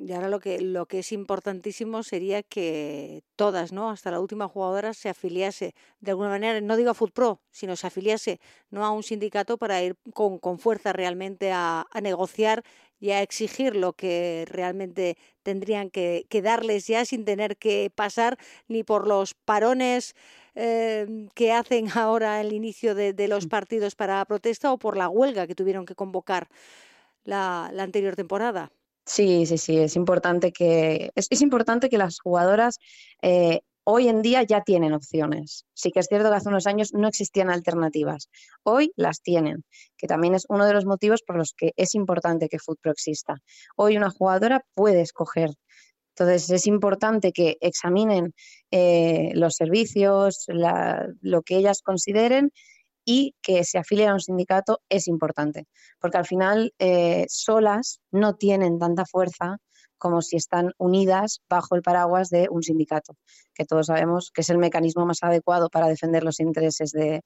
Y 0.01 0.13
ahora 0.13 0.29
lo 0.29 0.39
que, 0.39 0.61
lo 0.61 0.85
que 0.85 0.99
es 0.99 1.11
importantísimo 1.11 2.03
sería 2.03 2.41
que 2.41 3.21
todas, 3.35 3.73
¿no? 3.73 3.89
Hasta 3.89 4.11
la 4.11 4.21
última 4.21 4.47
jugadora 4.47 4.93
se 4.93 5.09
afiliase 5.09 5.75
de 5.99 6.11
alguna 6.11 6.29
manera, 6.29 6.61
no 6.61 6.77
digo 6.77 6.91
a 6.91 6.93
FootPro, 6.93 7.41
sino 7.51 7.75
se 7.75 7.87
afiliase 7.87 8.39
no 8.69 8.85
a 8.85 8.91
un 8.91 9.03
sindicato 9.03 9.57
para 9.57 9.83
ir 9.83 9.97
con, 10.13 10.39
con 10.39 10.57
fuerza 10.57 10.93
realmente 10.93 11.51
a, 11.51 11.85
a 11.91 12.01
negociar 12.01 12.63
y 12.99 13.11
a 13.11 13.21
exigir 13.21 13.75
lo 13.75 13.93
que 13.93 14.45
realmente 14.49 15.17
tendrían 15.43 15.89
que, 15.89 16.25
darles 16.43 16.87
ya 16.87 17.05
sin 17.05 17.25
tener 17.25 17.57
que 17.57 17.91
pasar 17.93 18.37
ni 18.67 18.83
por 18.83 19.07
los 19.07 19.33
parones 19.33 20.15
em, 20.55 21.29
que 21.29 21.51
hacen 21.51 21.87
ahora 21.95 22.41
el 22.41 22.53
inicio 22.53 22.95
de, 22.95 23.27
los 23.27 23.45
mm. 23.45 23.49
partidos 23.49 23.95
para 23.95 24.23
protesta 24.25 24.71
o 24.73 24.77
por 24.77 24.97
la 24.97 25.09
huelga 25.09 25.47
que 25.47 25.55
tuvieron 25.55 25.85
que 25.85 25.95
convocar 25.95 26.49
la, 27.23 27.67
anterior 27.67 28.15
temporada. 28.15 28.71
Sí, 29.09 29.47
sí, 29.47 29.57
sí, 29.57 29.77
es 29.79 29.95
importante 29.95 30.51
que, 30.51 31.09
es, 31.15 31.41
importante 31.41 31.89
que 31.89 31.97
las 31.97 32.19
jugadoras 32.19 32.77
eh, 33.23 33.61
Hoy 33.91 34.07
en 34.07 34.21
día 34.21 34.43
ya 34.43 34.61
tienen 34.61 34.93
opciones. 34.93 35.65
Sí 35.73 35.91
que 35.91 36.01
es 36.01 36.05
cierto 36.05 36.29
que 36.29 36.35
hace 36.35 36.49
unos 36.49 36.67
años 36.67 36.93
no 36.93 37.07
existían 37.07 37.49
alternativas. 37.49 38.29
Hoy 38.61 38.93
las 38.95 39.23
tienen, 39.23 39.63
que 39.97 40.05
también 40.05 40.35
es 40.35 40.45
uno 40.47 40.67
de 40.67 40.73
los 40.73 40.85
motivos 40.85 41.23
por 41.23 41.37
los 41.37 41.55
que 41.57 41.71
es 41.75 41.95
importante 41.95 42.49
que 42.49 42.59
FootPro 42.59 42.91
exista. 42.91 43.37
Hoy 43.75 43.97
una 43.97 44.11
jugadora 44.11 44.63
puede 44.75 45.01
escoger. 45.01 45.55
Entonces 46.09 46.51
es 46.51 46.67
importante 46.67 47.31
que 47.31 47.57
examinen 47.61 48.35
eh, 48.69 49.31
los 49.33 49.55
servicios, 49.55 50.45
lo 51.21 51.41
que 51.41 51.57
ellas 51.57 51.81
consideren 51.81 52.51
y 53.05 53.35
que 53.41 53.63
se 53.63 53.77
afilien 53.77 54.09
a 54.09 54.13
un 54.13 54.19
sindicato 54.19 54.81
es 54.89 55.07
importante, 55.07 55.67
porque 55.99 56.17
al 56.17 56.25
final 56.25 56.73
eh, 56.79 57.25
solas 57.27 58.01
no 58.11 58.35
tienen 58.35 58.79
tanta 58.79 59.05
fuerza 59.05 59.57
como 59.99 60.21
si 60.21 60.37
están 60.37 60.71
unidas 60.77 61.41
bajo 61.49 61.75
el 61.75 61.83
paraguas 61.83 62.29
de 62.29 62.47
un 62.49 62.63
sindicato, 62.63 63.15
que 63.53 63.65
todos 63.65 63.87
sabemos 63.87 64.31
que 64.33 64.41
es 64.41 64.49
el 64.49 64.57
mecanismo 64.57 65.05
más 65.05 65.21
adecuado 65.21 65.69
para 65.69 65.87
defender 65.87 66.23
los 66.23 66.39
intereses 66.39 66.91
de, 66.91 67.21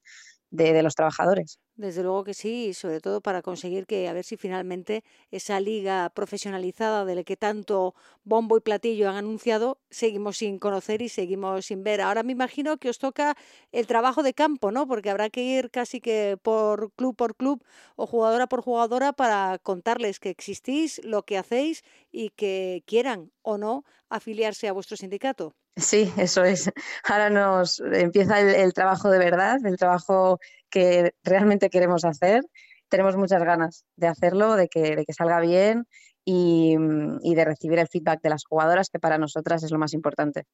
los 0.82 0.96
trabajadores. 0.96 1.60
Desde 1.76 2.04
luego 2.04 2.24
que 2.24 2.36
sí, 2.36 2.74
sobre 2.76 3.02
todo 3.02 3.20
para 3.22 3.42
conseguir 3.42 3.88
que 3.88 4.08
a 4.08 4.14
ver 4.14 4.24
si 4.24 4.38
finalmente 4.38 5.04
esa 5.32 5.60
liga 5.60 6.12
profesionalizada 6.12 7.04
de 7.04 7.16
la 7.16 7.24
que 7.24 7.36
tanto 7.36 7.96
bombo 8.24 8.58
y 8.58 8.60
platillo 8.62 9.10
han 9.10 9.16
anunciado, 9.16 9.80
seguimos 9.90 10.38
sin 10.38 10.60
conocer 10.60 11.02
y 11.02 11.10
seguimos 11.10 11.66
sin 11.66 11.84
ver. 11.84 12.02
Ahora 12.02 12.22
me 12.22 12.32
imagino 12.32 12.78
que 12.78 12.90
os 12.90 13.00
toca 13.00 13.36
el 13.72 13.88
trabajo 13.88 14.22
de 14.22 14.36
campo, 14.36 14.72
¿no? 14.72 14.88
Porque 14.88 15.10
habrá 15.10 15.32
que 15.32 15.42
ir 15.42 15.72
casi 15.72 16.00
que 16.00 16.38
por 16.40 16.92
club 16.94 17.16
por 17.16 17.36
club 17.36 17.64
o 17.96 18.06
jugadora 18.06 18.46
por 18.46 18.62
jugadora 18.62 19.12
para 19.12 19.58
contarles 19.58 20.20
que 20.20 20.30
existís, 20.30 21.02
lo 21.04 21.24
que 21.24 21.40
hacéis 21.40 21.84
y 22.12 22.30
que 22.30 22.84
quieran 22.86 23.32
o 23.42 23.58
no 23.58 23.84
afiliarse 24.10 24.68
a 24.68 24.74
vuestro 24.74 24.96
sindicato. 24.96 25.56
Sí, 25.76 26.12
eso 26.18 26.44
es. 26.44 26.72
Ahora 27.04 27.30
nos 27.30 27.80
empieza 27.80 28.40
el, 28.40 28.74
trabajo 28.74 29.10
de 29.10 29.18
verdad, 29.18 29.58
el 29.66 29.78
trabajo 29.78 30.40
que 30.74 31.14
realmente 31.24 31.70
queremos 31.70 32.04
hacer. 32.04 32.44
Tenemos 32.90 33.16
muchas 33.16 33.44
ganas 33.44 33.86
de 33.96 34.08
hacerlo, 34.08 34.56
de 34.56 34.68
que, 34.68 34.96
de 34.96 35.06
que 35.06 35.14
salga 35.14 35.40
bien 35.40 35.86
y, 36.26 36.76
de 36.78 37.46
recibir 37.46 37.78
el 37.78 37.88
feedback 37.88 38.22
de 38.22 38.30
las 38.30 38.44
jugadoras, 38.46 38.90
que 38.90 38.98
para 38.98 39.20
nosotras 39.20 39.62
es 39.64 39.72
lo 39.72 39.78
más 39.78 39.94
importante. 39.94 40.46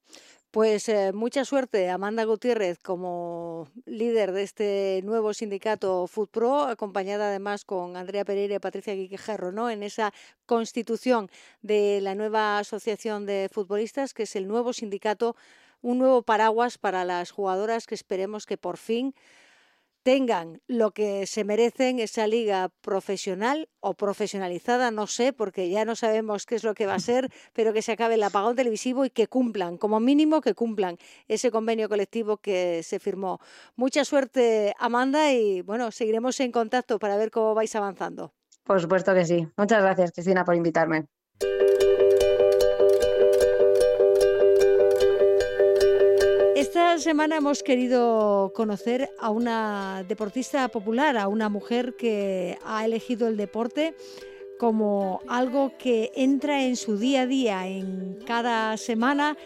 Pues 0.50 0.90
eh, 0.90 1.12
mucha 1.14 1.46
suerte, 1.46 1.88
Amanda 1.88 2.24
Gutiérrez, 2.24 2.78
como 2.82 3.68
líder 3.86 4.32
de 4.32 4.42
este 4.42 5.00
nuevo 5.04 5.32
sindicato 5.32 6.06
FoodPro, 6.06 6.64
acompañada 6.64 7.28
además 7.28 7.64
con 7.64 7.96
Andrea 7.96 8.26
Pereira 8.26 8.56
y 8.56 8.58
Patricia 8.58 8.94
Quiquejarro, 8.94 9.52
¿no? 9.52 9.70
En 9.70 9.82
esa 9.82 10.12
constitución 10.44 11.30
de 11.62 12.00
la 12.02 12.14
nueva 12.14 12.58
asociación 12.58 13.24
de 13.24 13.48
futbolistas, 13.50 14.12
que 14.12 14.24
es 14.24 14.36
el 14.36 14.48
nuevo 14.48 14.74
sindicato, 14.74 15.34
un 15.82 15.98
nuevo 15.98 16.22
paraguas 16.22 16.76
para 16.76 17.06
las 17.06 17.30
jugadoras 17.30 17.86
que 17.86 17.94
esperemos 17.94 18.44
que 18.44 18.58
por 18.58 18.76
fin 18.76 19.14
tengan 20.02 20.60
lo 20.66 20.92
que 20.92 21.26
se 21.26 21.44
merecen 21.44 21.98
esa 21.98 22.26
liga 22.26 22.70
profesional 22.80 23.68
o 23.80 23.94
profesionalizada, 23.94 24.90
no 24.90 25.06
sé, 25.06 25.32
porque 25.32 25.68
ya 25.70 25.84
no 25.84 25.96
sabemos 25.96 26.46
qué 26.46 26.54
es 26.54 26.64
lo 26.64 26.74
que 26.74 26.86
va 26.86 26.94
a 26.94 27.00
ser, 27.00 27.30
pero 27.52 27.72
que 27.72 27.82
se 27.82 27.92
acabe 27.92 28.14
el 28.14 28.22
apagón 28.22 28.56
televisivo 28.56 29.04
y 29.04 29.10
que 29.10 29.26
cumplan, 29.26 29.76
como 29.78 30.00
mínimo 30.00 30.40
que 30.40 30.54
cumplan 30.54 30.96
ese 31.28 31.50
convenio 31.50 31.88
colectivo 31.88 32.38
que 32.38 32.82
se 32.82 32.98
firmó. 32.98 33.40
Mucha 33.76 34.04
suerte, 34.04 34.74
Amanda, 34.78 35.32
y 35.32 35.62
bueno, 35.62 35.90
seguiremos 35.90 36.40
en 36.40 36.52
contacto 36.52 36.98
para 36.98 37.16
ver 37.16 37.30
cómo 37.30 37.54
vais 37.54 37.74
avanzando. 37.74 38.32
Por 38.64 38.80
supuesto 38.80 39.14
que 39.14 39.24
sí. 39.24 39.48
Muchas 39.56 39.82
gracias, 39.82 40.12
Cristina, 40.12 40.44
por 40.44 40.54
invitarme. 40.54 41.06
Semana 47.00 47.36
hemos 47.36 47.62
querido 47.62 48.52
conocer 48.54 49.10
a 49.18 49.30
una 49.30 50.04
deportista 50.06 50.68
popular, 50.68 51.16
a 51.16 51.28
una 51.28 51.48
mujer 51.48 51.94
que 51.96 52.58
ha 52.62 52.84
elegido 52.84 53.26
el 53.26 53.38
deporte 53.38 53.94
como 54.58 55.20
algo 55.26 55.72
que 55.78 56.12
entra 56.14 56.62
en 56.62 56.76
su 56.76 56.98
día 56.98 57.22
a 57.22 57.26
día, 57.26 57.66
en 57.66 58.18
cada 58.26 58.76
semana 58.76 59.38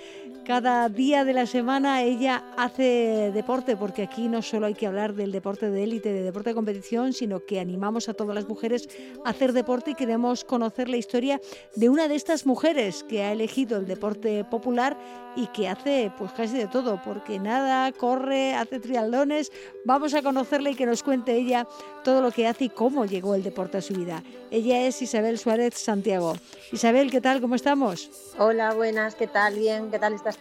cada 0.45 0.89
día 0.91 1.25
de 1.25 1.33
la 1.33 1.47
semana 1.47 2.03
ella 2.03 2.45
hace 2.57 3.31
deporte, 3.33 3.77
porque 3.77 4.03
aquí 4.03 4.29
no 4.29 4.43
solo 4.43 4.67
hay 4.67 4.75
que 4.75 4.87
hablar 4.87 5.15
del 5.15 5.33
deporte 5.33 5.71
de 5.71 5.83
élite, 5.83 6.13
de 6.13 6.23
deporte 6.23 6.51
de 6.51 6.55
competición, 6.55 7.13
sino 7.13 7.41
que 7.45 7.61
animamos 7.61 8.09
a 8.09 8.15
todas 8.15 8.35
las 8.35 8.47
mujeres 8.47 8.89
a 9.25 9.31
hacer 9.31 9.53
deporte 9.53 9.93
y 9.93 9.95
queremos 9.95 10.45
conocer 10.45 10.89
la 10.89 10.99
historia 10.99 11.41
de 11.75 11.89
una 11.89 12.09
de 12.09 12.17
estas 12.17 12.45
mujeres 12.45 13.05
que 13.05 13.23
ha 13.23 13.33
elegido 13.33 13.79
el 13.79 13.87
deporte 13.87 14.45
popular 14.45 14.99
y 15.37 15.47
que 15.49 15.69
hace 15.69 16.13
pues 16.17 16.33
casi 16.33 16.57
de 16.57 16.69
todo, 16.69 17.01
porque 17.03 17.39
nada, 17.39 17.91
corre, 17.93 18.55
hace 18.55 18.81
triatlones. 18.81 19.51
Vamos 19.85 20.15
a 20.15 20.23
conocerla 20.23 20.71
y 20.71 20.75
que 20.75 20.87
nos 20.87 21.03
cuente 21.03 21.35
ella 21.35 21.67
todo 22.05 22.21
lo 22.21 22.31
que 22.31 22.47
hace 22.47 22.67
y 22.67 22.69
cómo 22.69 23.07
llegó 23.07 23.35
el 23.35 23.43
deporte 23.43 23.79
a 23.79 23.83
su 23.83 23.95
vida. 23.95 24.23
Ella 24.51 24.87
es 24.87 25.01
Isabel 25.03 25.39
Suárez 25.39 25.75
Santiago. 25.75 26.35
Isabel, 26.71 27.11
¿qué 27.11 27.21
tal? 27.21 27.41
¿Cómo 27.41 27.55
estamos? 27.55 28.11
Hola, 28.39 28.75
buenas, 28.75 29.15
¿qué 29.15 29.27
tal? 29.27 29.55
Bien, 29.55 29.91
¿qué 29.91 29.99
tal 29.99 30.13
estás? 30.15 30.34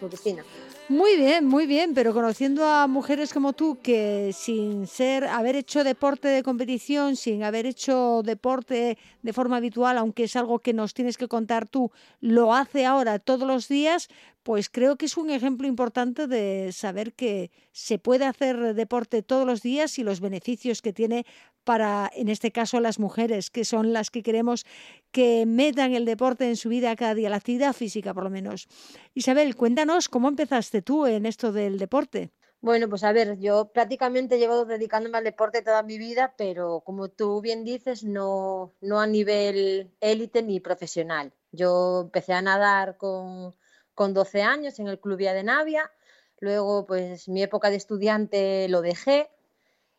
Muy 0.89 1.15
bien, 1.15 1.45
muy 1.45 1.65
bien, 1.65 1.93
pero 1.93 2.13
conociendo 2.13 2.65
a 2.65 2.87
mujeres 2.87 3.33
como 3.33 3.53
tú 3.53 3.79
que 3.81 4.31
sin 4.33 4.85
ser 4.85 5.23
haber 5.25 5.55
hecho 5.55 5.83
deporte 5.83 6.27
de 6.27 6.43
competición, 6.43 7.15
sin 7.15 7.43
haber 7.43 7.65
hecho 7.65 8.21
deporte 8.23 8.97
de 9.21 9.33
forma 9.33 9.57
habitual, 9.57 9.97
aunque 9.97 10.25
es 10.25 10.35
algo 10.35 10.59
que 10.59 10.73
nos 10.73 10.93
tienes 10.93 11.17
que 11.17 11.29
contar 11.29 11.69
tú, 11.69 11.91
lo 12.19 12.53
hace 12.53 12.85
ahora 12.85 13.19
todos 13.19 13.47
los 13.47 13.69
días, 13.69 14.09
pues 14.43 14.69
creo 14.69 14.97
que 14.97 15.05
es 15.05 15.17
un 15.17 15.29
ejemplo 15.29 15.67
importante 15.67 16.27
de 16.27 16.71
saber 16.73 17.13
que 17.13 17.51
se 17.71 17.97
puede 17.97 18.25
hacer 18.25 18.75
deporte 18.75 19.23
todos 19.23 19.47
los 19.47 19.61
días 19.61 19.97
y 19.97 20.03
los 20.03 20.19
beneficios 20.19 20.81
que 20.81 20.93
tiene 20.93 21.25
para, 21.63 22.11
en 22.13 22.27
este 22.27 22.51
caso, 22.51 22.81
las 22.81 22.99
mujeres, 22.99 23.49
que 23.49 23.63
son 23.63 23.93
las 23.93 24.11
que 24.11 24.21
queremos 24.21 24.65
que 25.11 25.45
metan 25.45 25.93
el 25.93 26.05
deporte 26.05 26.47
en 26.47 26.57
su 26.57 26.69
vida 26.69 26.95
cada 26.95 27.15
día, 27.15 27.29
la 27.29 27.37
actividad 27.37 27.73
física 27.73 28.13
por 28.13 28.25
lo 28.25 28.29
menos. 28.29 28.67
Isabel, 29.13 29.55
cuéntanos 29.55 30.09
cómo 30.09 30.27
empezaste 30.27 30.81
tú 30.81 31.05
en 31.05 31.25
esto 31.25 31.51
del 31.53 31.79
deporte. 31.79 32.31
Bueno, 32.59 32.87
pues 32.87 33.03
a 33.03 33.11
ver, 33.11 33.39
yo 33.39 33.73
prácticamente 33.73 34.39
llevo 34.39 34.63
dedicándome 34.63 35.17
al 35.17 35.25
deporte 35.25 35.61
toda 35.61 35.83
mi 35.83 35.97
vida, 35.97 36.33
pero 36.37 36.81
como 36.85 37.09
tú 37.09 37.41
bien 37.41 37.65
dices, 37.65 38.05
no, 38.05 38.73
no 38.79 39.01
a 39.01 39.07
nivel 39.07 39.91
élite 39.99 40.43
ni 40.43 40.61
profesional. 40.61 41.33
Yo 41.51 42.03
empecé 42.03 42.31
a 42.31 42.41
nadar 42.41 42.95
con 42.95 43.53
con 43.95 44.13
12 44.13 44.41
años 44.41 44.79
en 44.79 44.87
el 44.87 44.99
Club 44.99 45.17
Vía 45.17 45.33
de 45.33 45.43
Navia. 45.43 45.91
Luego, 46.39 46.85
pues 46.85 47.29
mi 47.29 47.41
época 47.43 47.69
de 47.69 47.77
estudiante 47.77 48.67
lo 48.69 48.81
dejé. 48.81 49.29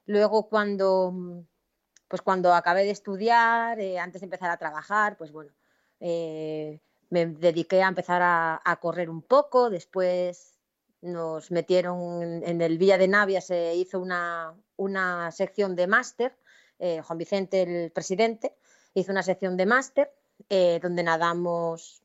Luego, 0.07 0.49
cuando, 0.49 1.45
pues, 2.09 2.23
cuando 2.23 2.53
acabé 2.53 2.85
de 2.85 2.91
estudiar, 2.91 3.81
eh, 3.81 3.99
antes 3.99 4.21
de 4.21 4.27
empezar 4.27 4.51
a 4.51 4.59
trabajar, 4.59 5.17
pues 5.17 5.33
bueno, 5.33 5.53
eh, 6.01 6.81
me 7.11 7.27
dediqué 7.27 7.83
a 7.83 7.89
empezar 7.89 8.21
a, 8.23 8.79
correr 8.81 9.09
un 9.09 9.23
poco. 9.23 9.71
Después 9.71 10.59
nos 11.01 11.51
metieron 11.51 12.23
en, 12.23 12.61
el 12.61 12.79
Villa 12.79 12.99
de 12.99 13.09
Navia, 13.09 13.41
se 13.41 13.75
hizo 13.75 14.01
una, 14.01 14.55
una 14.77 15.31
sección 15.33 15.77
de 15.77 15.87
máster. 15.87 16.37
Eh, 16.79 17.01
Juan 17.03 17.19
Vicente, 17.19 17.63
el 17.63 17.91
presidente, 17.93 18.55
hizo 18.95 19.13
una 19.13 19.23
sección 19.23 19.57
de 19.57 19.67
máster 19.67 20.13
donde 20.83 21.03
nadamos 21.03 22.04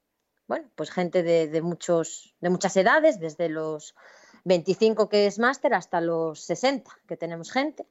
bueno, 0.50 0.68
pues 0.76 0.89
gente 0.89 1.22
de, 1.22 1.62
muchos, 1.62 2.34
de 2.41 2.50
muchas 2.50 2.76
edades, 2.76 3.20
desde 3.20 3.50
los 3.50 3.93
25 4.45 5.08
que 5.08 5.28
es 5.28 5.38
máster 5.38 5.76
hasta 5.76 6.02
los 6.02 6.41
60 6.41 6.89
que 7.08 7.16
tenemos 7.16 7.52
gente. 7.52 7.86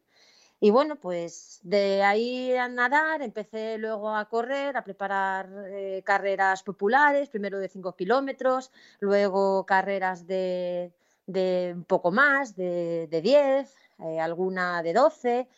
Y 0.58 0.70
bueno, 0.70 0.96
pues 0.96 1.60
de 1.62 2.02
ahí 2.02 2.52
a 2.56 2.66
nadar 2.66 3.22
empecé 3.22 3.78
luego 3.78 4.12
a 4.12 4.28
correr, 4.28 4.76
a 4.76 4.82
preparar 4.82 5.48
eh, 5.68 6.02
carreras 6.04 6.64
populares, 6.64 7.28
primero 7.28 7.60
de 7.60 7.68
5 7.68 7.94
kilómetros, 7.94 8.72
luego 8.98 9.64
carreras 9.64 10.26
de, 10.26 10.92
un 11.28 11.84
poco 11.84 12.10
más, 12.10 12.56
de, 12.56 13.06
10, 13.08 13.72
eh, 14.00 14.18
alguna 14.18 14.82
de 14.82 14.94
12, 14.94 15.48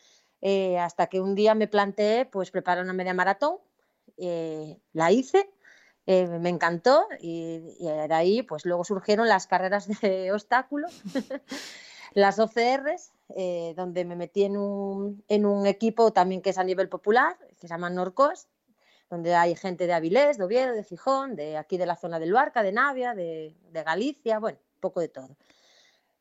eh, 0.41 0.77
hasta 0.77 1.07
que 1.07 1.19
un 1.19 1.33
día 1.33 1.55
me 1.55 1.67
planteé 1.67 2.25
pues 2.25 2.51
preparar 2.51 2.83
una 2.83 2.93
media 2.93 3.15
maratón, 3.15 3.57
la 4.93 5.11
hice 5.11 5.49
eh, 6.11 6.27
me 6.27 6.49
encantó 6.49 7.07
y, 7.21 7.59
de 7.79 8.13
ahí 8.13 8.43
pues 8.43 8.65
luego 8.65 8.83
surgieron 8.83 9.29
las 9.29 9.47
carreras 9.47 9.87
de 10.01 10.33
obstáculos, 10.33 10.91
las 12.13 12.37
OCRs, 12.37 13.13
eh, 13.37 13.73
donde 13.77 14.03
me 14.03 14.17
metí 14.17 14.43
en 14.43 14.57
un, 14.57 15.23
en 15.29 15.45
un, 15.45 15.65
equipo 15.67 16.11
también 16.11 16.41
que 16.41 16.49
es 16.49 16.57
a 16.57 16.65
nivel 16.65 16.89
popular, 16.89 17.37
que 17.47 17.55
se 17.55 17.69
llama 17.69 17.89
Norcos, 17.89 18.49
donde 19.09 19.35
hay 19.35 19.55
gente 19.55 19.87
de 19.87 19.93
Avilés, 19.93 20.37
de 20.37 20.43
Oviedo, 20.43 20.73
de 20.73 20.83
Fijón, 20.83 21.37
de 21.37 21.55
aquí 21.55 21.77
de 21.77 21.85
la 21.85 21.95
zona 21.95 22.19
del 22.19 22.33
Barca, 22.33 22.61
de 22.61 22.73
Navia, 22.73 23.13
de, 23.13 23.55
de 23.71 23.83
Galicia, 23.83 24.39
bueno, 24.39 24.59
poco 24.81 24.99
de 24.99 25.07
todo. 25.07 25.37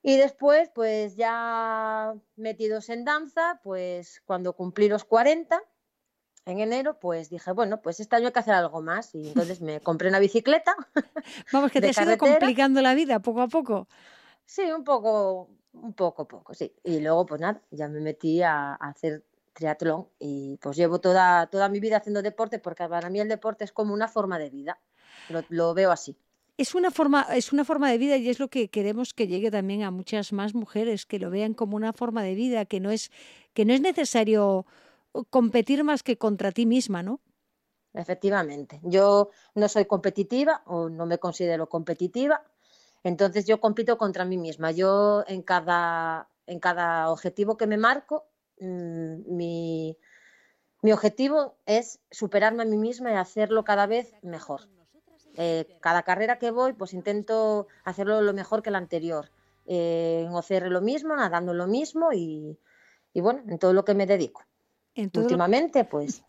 Y 0.05 0.19
después, 0.19 0.71
pues 0.73 1.17
ya 1.17 2.15
metidos 2.37 2.91
en 2.91 3.05
danza, 3.05 3.61
pues 3.65 4.23
cuando 4.25 4.55
cumplí 4.55 4.89
los 4.89 5.05
40, 5.05 5.61
en 6.47 6.61
enero, 6.61 6.99
pues 6.99 7.31
dije, 7.31 7.53
bueno, 7.53 7.81
pues 7.81 8.01
este 8.01 8.17
año 8.17 8.27
hay 8.27 8.33
que 8.33 8.39
hacer 8.39 8.55
algo 8.55 8.83
más. 8.83 9.15
Y 9.15 9.29
entonces 9.29 9.61
me 9.61 9.81
compré 9.81 10.09
una 10.09 10.19
bicicleta. 10.19 10.75
Vamos, 11.53 11.71
que 11.71 11.81
te 11.81 11.91
has 11.91 12.01
ido 12.01 12.19
complicando 12.19 12.81
la 12.83 12.95
vida 12.95 13.21
poco 13.21 13.43
a 13.43 13.49
poco. 13.49 13.89
Sí, 14.45 14.63
un 14.73 14.85
poco, 14.85 15.49
un 15.75 15.93
poco, 15.93 16.27
poco, 16.27 16.55
sí. 16.55 16.73
Y 16.83 17.01
luego, 17.01 17.27
pues 17.27 17.41
nada, 17.41 17.63
ya 17.71 17.89
me 17.89 18.01
metí 18.01 18.43
a, 18.43 18.75
hacer 18.75 19.25
triatlón 19.53 20.09
y 20.19 20.57
pues 20.59 20.77
llevo 20.77 21.01
toda, 21.01 21.47
toda 21.49 21.69
mi 21.69 21.81
vida 21.81 21.99
haciendo 21.99 22.23
deporte 22.23 22.59
porque 22.59 22.89
para 22.89 23.11
mí 23.11 23.21
el 23.21 23.29
deporte 23.29 23.65
es 23.65 23.73
como 23.73 23.93
una 23.93 24.09
forma 24.09 24.39
de 24.39 24.51
vida. 24.51 24.81
Lo, 25.29 25.45
lo 25.49 25.75
veo 25.75 25.93
así. 25.93 26.17
Es 26.57 26.75
una, 26.75 26.91
forma, 26.91 27.27
es 27.35 27.53
una 27.53 27.65
forma 27.65 27.91
de 27.91 27.97
vida 27.97 28.17
y 28.17 28.29
es 28.29 28.39
lo 28.39 28.49
que 28.49 28.69
queremos 28.69 29.15
que 29.15 29.27
llegue 29.27 29.51
también 29.51 29.83
a 29.83 29.91
muchas 29.91 30.33
más 30.33 30.55
mujeres, 30.55 31.07
que 31.07 31.19
lo 31.19 31.31
vean 31.31 31.55
como 31.55 31.77
una 31.77 31.93
forma 31.93 32.23
de 32.23 32.35
vida, 32.35 32.67
que 32.67 32.81
no 32.81 32.91
es, 32.91 33.11
que 33.55 33.65
no 33.65 33.73
es 33.73 33.81
necesario 33.81 34.67
competir 35.31 35.85
más 35.85 36.03
que 36.03 36.17
contra 36.17 36.53
ti 36.53 36.67
misma, 36.67 37.03
¿no? 37.03 37.21
Efectivamente. 37.93 38.81
Yo 38.85 39.31
no 39.55 39.69
soy 39.69 39.87
competitiva 39.87 40.63
o 40.67 40.89
no 40.89 41.07
me 41.07 41.19
considero 41.19 41.69
competitiva, 41.69 42.45
entonces 43.03 43.47
yo 43.47 43.61
compito 43.61 43.99
contra 43.99 44.25
mí 44.25 44.39
misma. 44.39 44.71
Yo 44.71 45.25
en 45.27 45.43
cada, 45.43 46.29
en 46.47 46.61
cada 46.61 47.11
objetivo 47.11 47.57
que 47.57 47.67
me 47.67 47.79
marco 47.79 48.27
mm, 48.61 49.35
mi, 49.35 49.97
mi 50.83 50.93
objetivo 50.93 51.57
es 51.67 52.01
superarme 52.11 52.63
a 52.63 52.67
mí 52.67 52.77
misma 52.77 53.11
y 53.13 53.15
hacerlo 53.15 53.65
cada 53.65 53.87
vez 53.87 54.15
mejor. 54.23 54.69
Eh, 55.37 55.79
cada 55.81 56.03
carrera 56.03 56.39
que 56.39 56.51
voy, 56.51 56.73
pues 56.73 56.93
intento 56.93 57.67
hacerlo 57.85 58.21
lo 58.21 58.35
mejor 58.35 58.63
que 58.63 58.71
la 58.71 58.79
anterior. 58.79 59.31
Eh, 59.67 60.25
en 60.27 60.35
OCR 60.35 60.69
lo 60.69 60.81
mismo, 60.81 61.15
nadando 61.17 61.55
lo 61.55 61.67
mismo 61.67 62.13
y, 62.13 62.59
y 63.13 63.21
bueno, 63.21 63.43
en 63.47 63.59
todo 63.59 63.73
lo 63.73 63.85
que 63.85 63.95
me 63.95 64.07
dedico. 64.07 64.43
Últimamente, 64.95 65.85
pues 65.85 66.23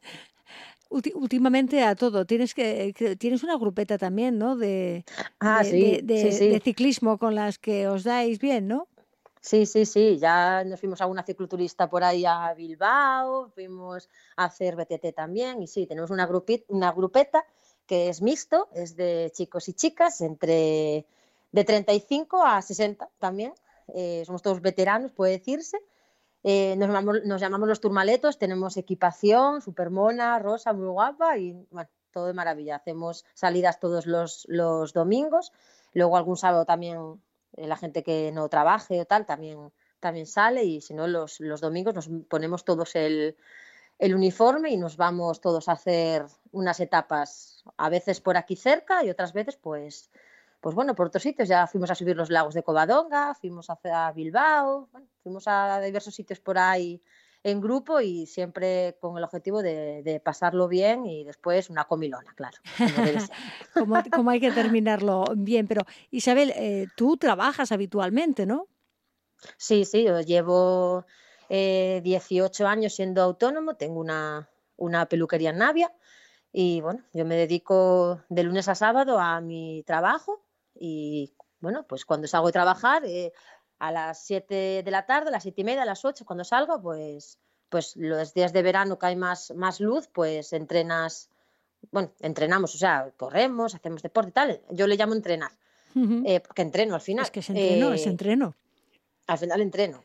últimamente 0.91 1.83
a 1.83 1.95
todo. 1.95 2.25
Tienes 2.25 2.53
que, 2.53 2.93
tienes 3.17 3.43
una 3.43 3.57
grupeta 3.57 3.97
también, 3.97 4.37
¿no? 4.37 4.55
De, 4.55 5.05
ah, 5.39 5.63
de, 5.63 6.61
ciclismo 6.63 7.17
con 7.17 7.35
las 7.35 7.57
que 7.57 7.87
os 7.87 8.03
dais 8.03 8.39
bien, 8.39 8.67
¿no? 8.67 8.87
Sí, 9.39 9.65
sí, 9.65 9.85
sí. 9.85 10.17
Ya 10.19 10.63
nos 10.63 10.79
fuimos 10.79 11.01
a 11.01 11.07
una 11.07 11.23
cicloturista 11.23 11.89
por 11.89 12.03
ahí 12.03 12.25
a 12.25 12.53
Bilbao, 12.53 13.49
fuimos 13.55 14.09
a 14.35 14.45
hacer 14.45 14.75
BTT 14.75 15.15
también 15.15 15.61
y 15.63 15.67
sí, 15.67 15.87
tenemos 15.87 16.11
una, 16.11 16.27
grupita, 16.27 16.65
una 16.67 16.91
grupeta 16.91 17.45
que 17.87 18.09
es 18.09 18.21
mixto, 18.21 18.69
es 18.73 18.95
de 18.95 19.31
chicos 19.33 19.67
y 19.67 19.73
chicas, 19.73 20.21
entre 20.21 21.05
de 21.51 21.63
35 21.63 22.45
a 22.45 22.61
60 22.61 23.09
también. 23.17 23.53
Eh, 23.93 24.23
somos 24.25 24.41
todos 24.41 24.61
veteranos, 24.61 25.11
puede 25.11 25.33
decirse. 25.39 25.77
Eh, 26.43 26.75
nos, 26.77 26.87
llamamos, 26.87 27.23
nos, 27.23 27.41
llamamos, 27.41 27.67
los 27.67 27.81
turmaletos, 27.81 28.37
tenemos 28.37 28.77
equipación, 28.77 29.61
super 29.61 29.89
mona, 29.89 30.39
rosa, 30.39 30.73
muy 30.73 30.87
guapa 30.87 31.37
y 31.37 31.55
todo 32.11 32.27
de 32.27 32.33
maravilla. 32.33 32.77
Hacemos 32.77 33.25
salidas 33.33 33.79
todos 33.79 34.05
los, 34.05 34.45
los 34.47 34.93
domingos, 34.93 35.51
luego 35.93 36.17
algún 36.17 36.37
sábado 36.37 36.65
también 36.65 37.21
eh, 37.57 37.67
la 37.67 37.77
gente 37.77 38.03
que 38.03 38.31
no 38.31 38.49
trabaje 38.49 39.01
o 39.01 39.05
tal 39.05 39.25
también, 39.25 39.71
también 39.99 40.25
sale 40.25 40.63
y 40.63 40.81
si 40.81 40.93
no 40.93 41.07
los, 41.07 41.39
los 41.39 41.61
domingos 41.61 41.93
nos 41.93 42.09
ponemos 42.27 42.65
todos 42.65 42.95
el, 42.95 43.37
el 43.99 44.15
uniforme 44.15 44.71
y 44.71 44.77
nos 44.77 44.97
vamos 44.97 45.41
todos 45.41 45.69
a 45.69 45.73
hacer 45.73 46.25
unas 46.51 46.79
etapas, 46.79 47.63
a 47.77 47.89
veces 47.89 48.19
por 48.19 48.35
aquí 48.35 48.55
cerca 48.55 49.03
y 49.03 49.09
otras 49.09 49.31
veces 49.31 49.57
pues 49.57 50.09
pues 50.61 50.75
bueno, 50.75 50.95
por 50.95 51.07
otros 51.07 51.23
sitios. 51.23 51.49
Ya 51.49 51.67
fuimos 51.67 51.91
a 51.91 51.95
subir 51.95 52.15
los 52.15 52.29
lagos 52.29 52.53
de 52.53 52.63
Covadonga, 52.63 53.33
fuimos 53.33 53.67
a 53.69 54.11
Bilbao, 54.13 54.89
fuimos 55.23 55.47
a 55.47 55.81
diversos 55.81 56.15
sitios 56.15 56.39
por 56.39 56.57
ahí 56.57 57.01
en 57.43 57.59
grupo 57.59 57.99
y 57.99 58.27
siempre 58.27 58.97
con 59.01 59.17
el 59.17 59.23
objetivo 59.23 59.63
de, 59.63 60.21
pasarlo 60.23 60.67
bien 60.67 61.07
y 61.07 61.23
después 61.23 61.71
una 61.71 61.85
comilona, 61.85 62.33
claro. 62.35 62.57
como, 64.13 64.29
hay 64.29 64.39
que 64.39 64.51
terminarlo 64.51 65.25
bien. 65.35 65.67
Pero 65.67 65.81
Isabel, 66.11 66.53
eh, 66.55 66.87
tú 66.95 67.17
trabajas 67.17 67.71
habitualmente, 67.71 68.45
¿no? 68.45 68.67
Sí, 69.57 69.85
sí, 69.85 70.03
yo 70.03 70.21
llevo 70.21 71.07
18 71.49 72.63
eh, 72.63 72.67
años 72.67 72.93
siendo 72.93 73.23
autónomo, 73.23 73.75
tengo 73.75 73.99
una, 73.99 74.47
una 74.77 75.07
peluquería 75.07 75.49
en 75.49 75.57
Navia 75.57 75.91
y 76.53 76.81
bueno, 76.81 77.03
yo 77.13 77.25
me 77.25 77.35
dedico 77.35 78.21
de 78.29 78.43
lunes 78.43 78.67
a 78.67 78.75
sábado 78.75 79.19
a 79.19 79.41
mi 79.41 79.83
trabajo 79.87 80.43
y 80.81 81.31
bueno, 81.59 81.85
pues 81.87 82.05
cuando 82.05 82.27
salgo 82.27 82.47
de 82.47 82.53
trabajar, 82.53 83.05
eh, 83.05 83.31
a 83.77 83.91
las 83.91 84.25
7 84.25 84.81
de 84.83 84.91
la 84.91 85.05
tarde, 85.05 85.29
a 85.29 85.31
las 85.31 85.43
7 85.43 85.61
y 85.61 85.63
media, 85.63 85.83
a 85.83 85.85
las 85.85 86.03
8, 86.03 86.25
cuando 86.25 86.43
salgo, 86.43 86.81
pues, 86.81 87.37
pues 87.69 87.95
los 87.95 88.33
días 88.33 88.51
de 88.51 88.63
verano 88.63 88.97
que 88.97 89.05
hay 89.05 89.15
más, 89.15 89.53
más 89.55 89.79
luz, 89.79 90.09
pues 90.11 90.53
entrenas, 90.53 91.29
bueno, 91.91 92.11
entrenamos, 92.19 92.73
o 92.73 92.77
sea, 92.79 93.11
corremos, 93.15 93.75
hacemos 93.75 94.01
deporte 94.01 94.29
y 94.29 94.33
tal. 94.33 94.61
Yo 94.71 94.87
le 94.87 94.97
llamo 94.97 95.13
entrenar, 95.13 95.51
eh, 95.95 96.39
porque 96.39 96.63
entreno 96.63 96.95
al 96.95 97.01
final. 97.01 97.25
Es 97.25 97.31
que 97.31 97.41
es 97.41 97.49
entreno, 97.49 97.93
es 97.93 98.05
eh, 98.07 98.09
entreno. 98.09 98.55
Al 99.27 99.37
final 99.37 99.61
entreno. 99.61 100.03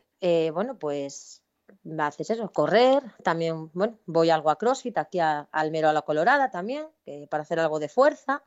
bueno, 0.53 0.77
pues 0.77 1.41
haces 1.99 2.29
eso, 2.29 2.51
correr, 2.51 3.01
también, 3.23 3.71
bueno, 3.73 3.97
voy 4.05 4.29
algo 4.29 4.51
a 4.51 4.57
CrossFit, 4.57 4.97
aquí 4.99 5.19
a, 5.19 5.47
Almero 5.51 5.89
a 5.89 5.93
la 5.93 6.03
Colorada 6.03 6.51
también, 6.51 6.85
para 7.29 7.43
hacer 7.43 7.59
algo 7.59 7.79
de 7.79 7.89
fuerza. 7.89 8.43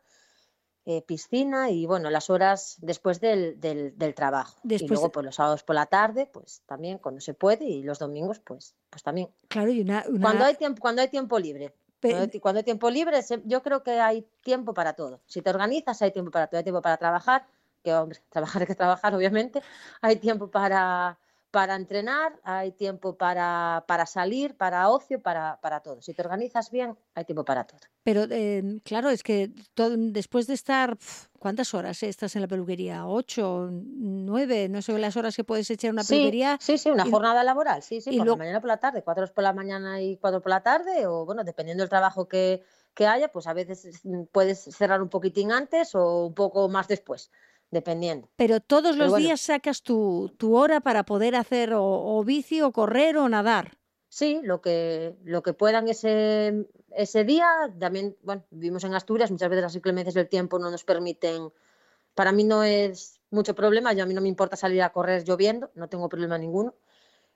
Eh, 0.93 1.03
piscina 1.03 1.71
y 1.71 1.87
bueno, 1.87 2.11
las 2.11 2.31
horas 2.31 2.77
después 2.81 3.21
del, 3.21 3.61
del, 3.61 4.15
trabajo. 4.17 4.59
y 4.65 4.89
luego 4.89 5.13
pues, 5.13 5.25
los 5.25 5.37
sábados 5.37 5.63
por 5.63 5.77
la 5.77 5.87
tarde, 5.87 6.27
pues 6.27 6.63
también 6.67 6.99
cuando 6.99 7.21
se 7.21 7.33
puede 7.33 7.65
y 7.65 7.85
los 7.85 8.01
domingos 8.01 8.41
pues, 8.41 8.75
pues 8.91 9.01
también. 9.01 9.29
Claro, 9.47 9.71
y 9.71 9.83
una, 9.83 10.05
Cuando, 10.21 10.45
hay 10.45 10.57
tiempo, 10.57 10.81
cuando 10.81 11.01
hay 11.01 11.07
tiempo 11.07 11.39
libre. 11.39 11.73
Cuando, 12.01 12.59
hay, 12.59 12.65
tiempo 12.65 12.91
libre, 12.91 13.21
yo 13.45 13.63
creo 13.63 13.85
que 13.85 14.01
hay 14.01 14.27
tiempo 14.43 14.75
para 14.75 14.95
todo. 14.95 15.21
Si 15.27 15.43
te 15.43 15.51
organizas, 15.51 16.03
hay 16.03 16.11
tiempo 16.11 16.33
para 16.33 16.49
todo. 16.49 16.59
Hay 16.59 16.65
tiempo 16.65 16.83
para 16.83 16.97
trabajar, 16.97 17.47
que 17.85 17.95
hombre, 17.95 18.19
trabajar 18.29 18.63
hay 18.63 18.67
que 18.67 18.75
trabajar, 18.75 19.15
obviamente. 19.15 19.63
Hay 20.01 20.17
tiempo 20.17 20.51
para, 20.51 21.17
para 21.51 21.75
entrenar, 21.75 22.39
hay 22.45 22.73
tiempo 22.73 23.17
para, 23.17 23.85
para 23.89 24.07
salir, 24.07 24.57
para 24.57 24.89
ocio, 24.89 25.21
para, 25.21 25.59
para, 25.61 25.81
todo. 25.81 26.01
Si 26.01 26.15
te 26.15 26.23
organizas 26.23 26.71
bien, 26.71 26.97
hay 27.15 27.25
tiempo 27.25 27.45
para 27.45 27.65
todo. 27.65 27.81
Pero 28.03 28.25
eh, 28.31 28.81
claro, 28.85 29.11
es 29.11 29.23
que 29.23 29.51
después 29.75 30.47
de 30.47 30.55
estar, 30.55 30.97
¿cuántas 31.39 31.75
horas 31.75 32.03
estás 32.03 32.37
en 32.37 32.43
la 32.43 32.49
peluquería? 32.49 33.07
¿Ocho, 33.07 33.69
nueve? 33.71 34.69
No 34.69 34.81
sé 34.81 34.97
las 34.99 35.17
horas 35.17 35.35
que 35.35 35.45
puedes 35.45 35.69
echar 35.71 35.93
una 35.93 36.05
peluquería. 36.05 36.57
Sí, 36.61 36.79
sí, 36.79 36.91
una 36.91 37.09
jornada 37.09 37.43
laboral, 37.43 37.83
sí, 37.83 38.01
sí, 38.01 38.17
por 38.17 38.27
la 38.27 38.37
mañana 38.37 38.61
por 38.61 38.69
la 38.69 38.79
tarde, 38.79 39.03
cuatro 39.03 39.23
horas 39.23 39.33
por 39.33 39.45
la 39.45 39.53
mañana 39.53 40.01
y 40.01 40.17
cuatro 40.19 40.41
por 40.41 40.51
la 40.51 40.63
tarde, 40.63 41.07
o 41.07 41.27
bueno, 41.27 41.43
dependiendo 41.43 41.83
del 41.83 41.91
trabajo 41.91 42.29
que, 42.29 42.63
que 42.95 43.07
haya, 43.07 43.33
pues 43.33 43.47
a 43.47 43.53
veces 43.53 44.03
puedes 44.33 44.61
cerrar 44.63 45.03
un 45.03 45.09
poquitín 45.09 45.53
antes 45.53 45.95
o 45.95 46.27
un 46.27 46.35
poco 46.35 46.69
más 46.69 46.87
después 46.87 47.31
dependiendo. 47.71 48.29
Pero 48.37 48.61
todos 48.61 48.97
los 48.97 49.17
días 49.17 49.41
sacas 49.41 49.83
tu, 49.83 50.33
tu, 50.37 50.57
hora 50.57 50.81
para 50.81 51.05
poder 51.05 51.37
hacer 51.37 51.73
o, 51.75 52.23
bici 52.25 52.63
o 52.63 52.73
correr 52.73 53.17
o 53.17 53.29
nadar. 53.29 53.79
Sí, 54.09 54.41
lo 54.43 54.61
que, 54.61 55.17
lo 55.23 55.43
que 55.43 55.53
puedan 55.53 55.89
ese, 55.89 56.67
ese 56.91 57.25
día. 57.25 57.47
También, 57.79 58.17
bueno, 58.23 58.45
vivimos 58.51 58.83
en 58.85 58.95
Asturias, 58.95 59.31
muchas 59.31 59.49
veces 59.49 59.63
las 59.63 59.77
inclemencias 59.77 60.15
del 60.15 60.29
tiempo 60.29 60.59
no 60.59 60.71
nos 60.71 60.85
permiten. 60.85 61.53
Para 62.15 62.33
mí 62.33 62.43
no 62.43 62.65
es 62.65 63.21
mucho 63.31 63.55
problema, 63.55 63.93
yo 63.93 64.03
a 64.03 64.07
mí 64.07 64.15
no 64.15 64.21
me 64.21 64.29
importa 64.29 64.57
salir 64.57 64.83
a 64.83 64.93
correr 64.93 65.25
lloviendo, 65.25 65.71
no 65.75 65.89
tengo 65.89 66.09
problema 66.09 66.39
ninguno. 66.39 66.75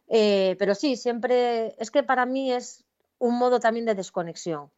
Eh, 0.08 0.56
pero 0.58 0.74
sí, 0.74 0.96
siempre 0.96 1.74
es 1.78 1.90
que 1.90 2.02
para 2.02 2.26
mí 2.26 2.52
es 2.52 2.84
un 3.18 3.38
modo 3.38 3.60
también 3.60 3.86
de 3.86 3.94
desconexión. 3.94 4.70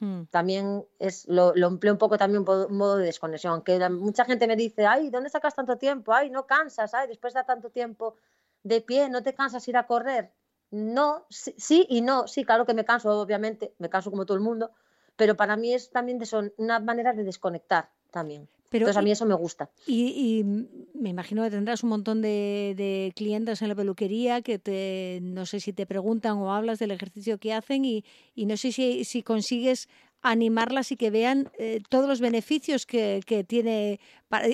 Hmm. 0.00 0.24
También 0.30 0.84
es, 0.98 1.26
lo, 1.28 1.54
empleo 1.54 1.92
un 1.92 1.98
poco 1.98 2.18
también 2.18 2.44
un 2.46 2.76
modo 2.76 2.96
de 2.96 3.06
desconexión, 3.06 3.52
aunque 3.52 3.78
mucha 3.90 4.24
gente 4.24 4.46
me 4.46 4.56
dice, 4.56 4.86
ay, 4.86 5.10
¿dónde 5.10 5.30
sacas 5.30 5.54
tanto 5.54 5.76
tiempo? 5.78 6.12
Ay, 6.12 6.30
no 6.30 6.46
cansas, 6.46 6.94
ay, 6.94 7.08
después 7.08 7.34
de 7.34 7.44
tanto 7.44 7.70
tiempo 7.70 8.16
de 8.62 8.80
pie, 8.80 9.08
¿no 9.08 9.22
te 9.22 9.34
cansas 9.34 9.66
ir 9.68 9.76
a 9.76 9.86
correr? 9.86 10.32
No, 10.70 11.26
sí, 11.30 11.86
y 11.88 12.00
no, 12.00 12.26
sí, 12.26 12.44
claro 12.44 12.66
que 12.66 12.74
me 12.74 12.84
canso, 12.84 13.10
obviamente, 13.20 13.74
me 13.78 13.88
canso 13.88 14.10
como 14.10 14.26
todo 14.26 14.36
el 14.36 14.42
mundo, 14.42 14.72
pero 15.16 15.36
para 15.36 15.56
mí 15.56 15.72
es 15.72 15.90
también 15.90 16.18
de 16.18 16.52
una 16.56 16.80
manera 16.80 17.12
de 17.12 17.22
desconectar 17.22 17.90
también. 18.10 18.48
Entonces 18.78 18.96
a 18.96 19.02
mí 19.02 19.10
eso 19.10 19.26
me 19.26 19.34
gusta. 19.34 19.70
Y, 19.86 20.44
me 20.94 21.10
imagino 21.10 21.42
que 21.42 21.50
tendrás 21.50 21.82
un 21.82 21.90
montón 21.90 22.22
de, 22.22 22.74
de, 22.76 23.12
clientes 23.14 23.60
en 23.62 23.68
la 23.68 23.74
peluquería 23.74 24.42
que 24.42 24.58
te, 24.58 25.18
no 25.22 25.44
sé 25.44 25.60
si 25.60 25.72
te 25.72 25.86
preguntan 25.86 26.38
o 26.38 26.52
hablas 26.52 26.78
del 26.78 26.92
ejercicio 26.92 27.38
que 27.38 27.52
hacen 27.52 27.84
y, 27.84 28.04
y 28.34 28.46
no 28.46 28.56
sé 28.56 28.72
si, 28.72 29.04
si 29.04 29.22
consigues 29.22 29.88
animarlas 30.24 30.90
y 30.90 30.96
que 30.96 31.10
vean 31.10 31.50
eh, 31.58 31.82
todos 31.90 32.08
los 32.08 32.20
beneficios 32.20 32.86
que, 32.86 33.20
que 33.26 33.44
tiene, 33.44 34.00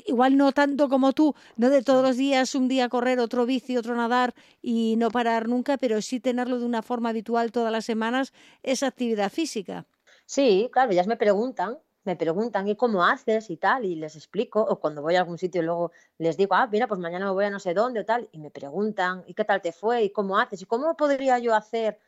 igual 0.04 0.36
no 0.36 0.50
tanto 0.50 0.88
como 0.88 1.12
tú, 1.12 1.34
no 1.56 1.70
de 1.70 1.82
todos 1.82 2.02
los 2.02 2.16
días, 2.16 2.56
un 2.56 2.66
día 2.66 2.88
correr, 2.88 3.20
otro 3.20 3.46
bici, 3.46 3.76
otro 3.76 3.94
nadar 3.94 4.34
y 4.60 4.96
no 4.96 5.10
parar 5.10 5.48
nunca, 5.48 5.78
pero 5.78 6.02
sí 6.02 6.18
tenerlo 6.18 6.58
de 6.58 6.66
una 6.66 6.82
forma 6.82 7.10
habitual 7.10 7.52
todas 7.52 7.70
las 7.70 7.84
semanas, 7.84 8.32
esa 8.64 8.88
actividad 8.88 9.30
física. 9.30 9.86
Sí, 10.26 10.68
claro, 10.72 10.90
ellas 10.90 11.06
me 11.06 11.16
preguntan 11.16 11.78
me 12.04 12.16
preguntan, 12.16 12.68
¿y 12.68 12.76
cómo 12.76 13.04
haces? 13.04 13.50
y 13.50 13.56
tal, 13.56 13.84
y 13.84 13.94
les 13.96 14.16
explico, 14.16 14.62
o 14.62 14.80
cuando 14.80 15.02
voy 15.02 15.16
a 15.16 15.20
algún 15.20 15.38
sitio 15.38 15.62
luego 15.62 15.92
les 16.18 16.36
digo, 16.36 16.54
ah, 16.54 16.66
mira, 16.70 16.86
pues 16.88 17.00
mañana 17.00 17.26
me 17.26 17.32
voy 17.32 17.44
a 17.46 17.50
no 17.50 17.58
sé 17.60 17.74
dónde 17.74 18.00
o 18.00 18.04
tal, 18.04 18.28
y 18.32 18.38
me 18.38 18.50
preguntan, 18.50 19.24
¿y 19.26 19.34
qué 19.34 19.44
tal 19.44 19.60
te 19.62 19.72
fue? 19.72 20.04
¿y 20.04 20.10
cómo 20.12 20.38
haces? 20.38 20.62
¿y 20.62 20.66
cómo 20.66 20.96
podría 20.96 21.38
yo 21.38 21.54
hacer? 21.54 21.98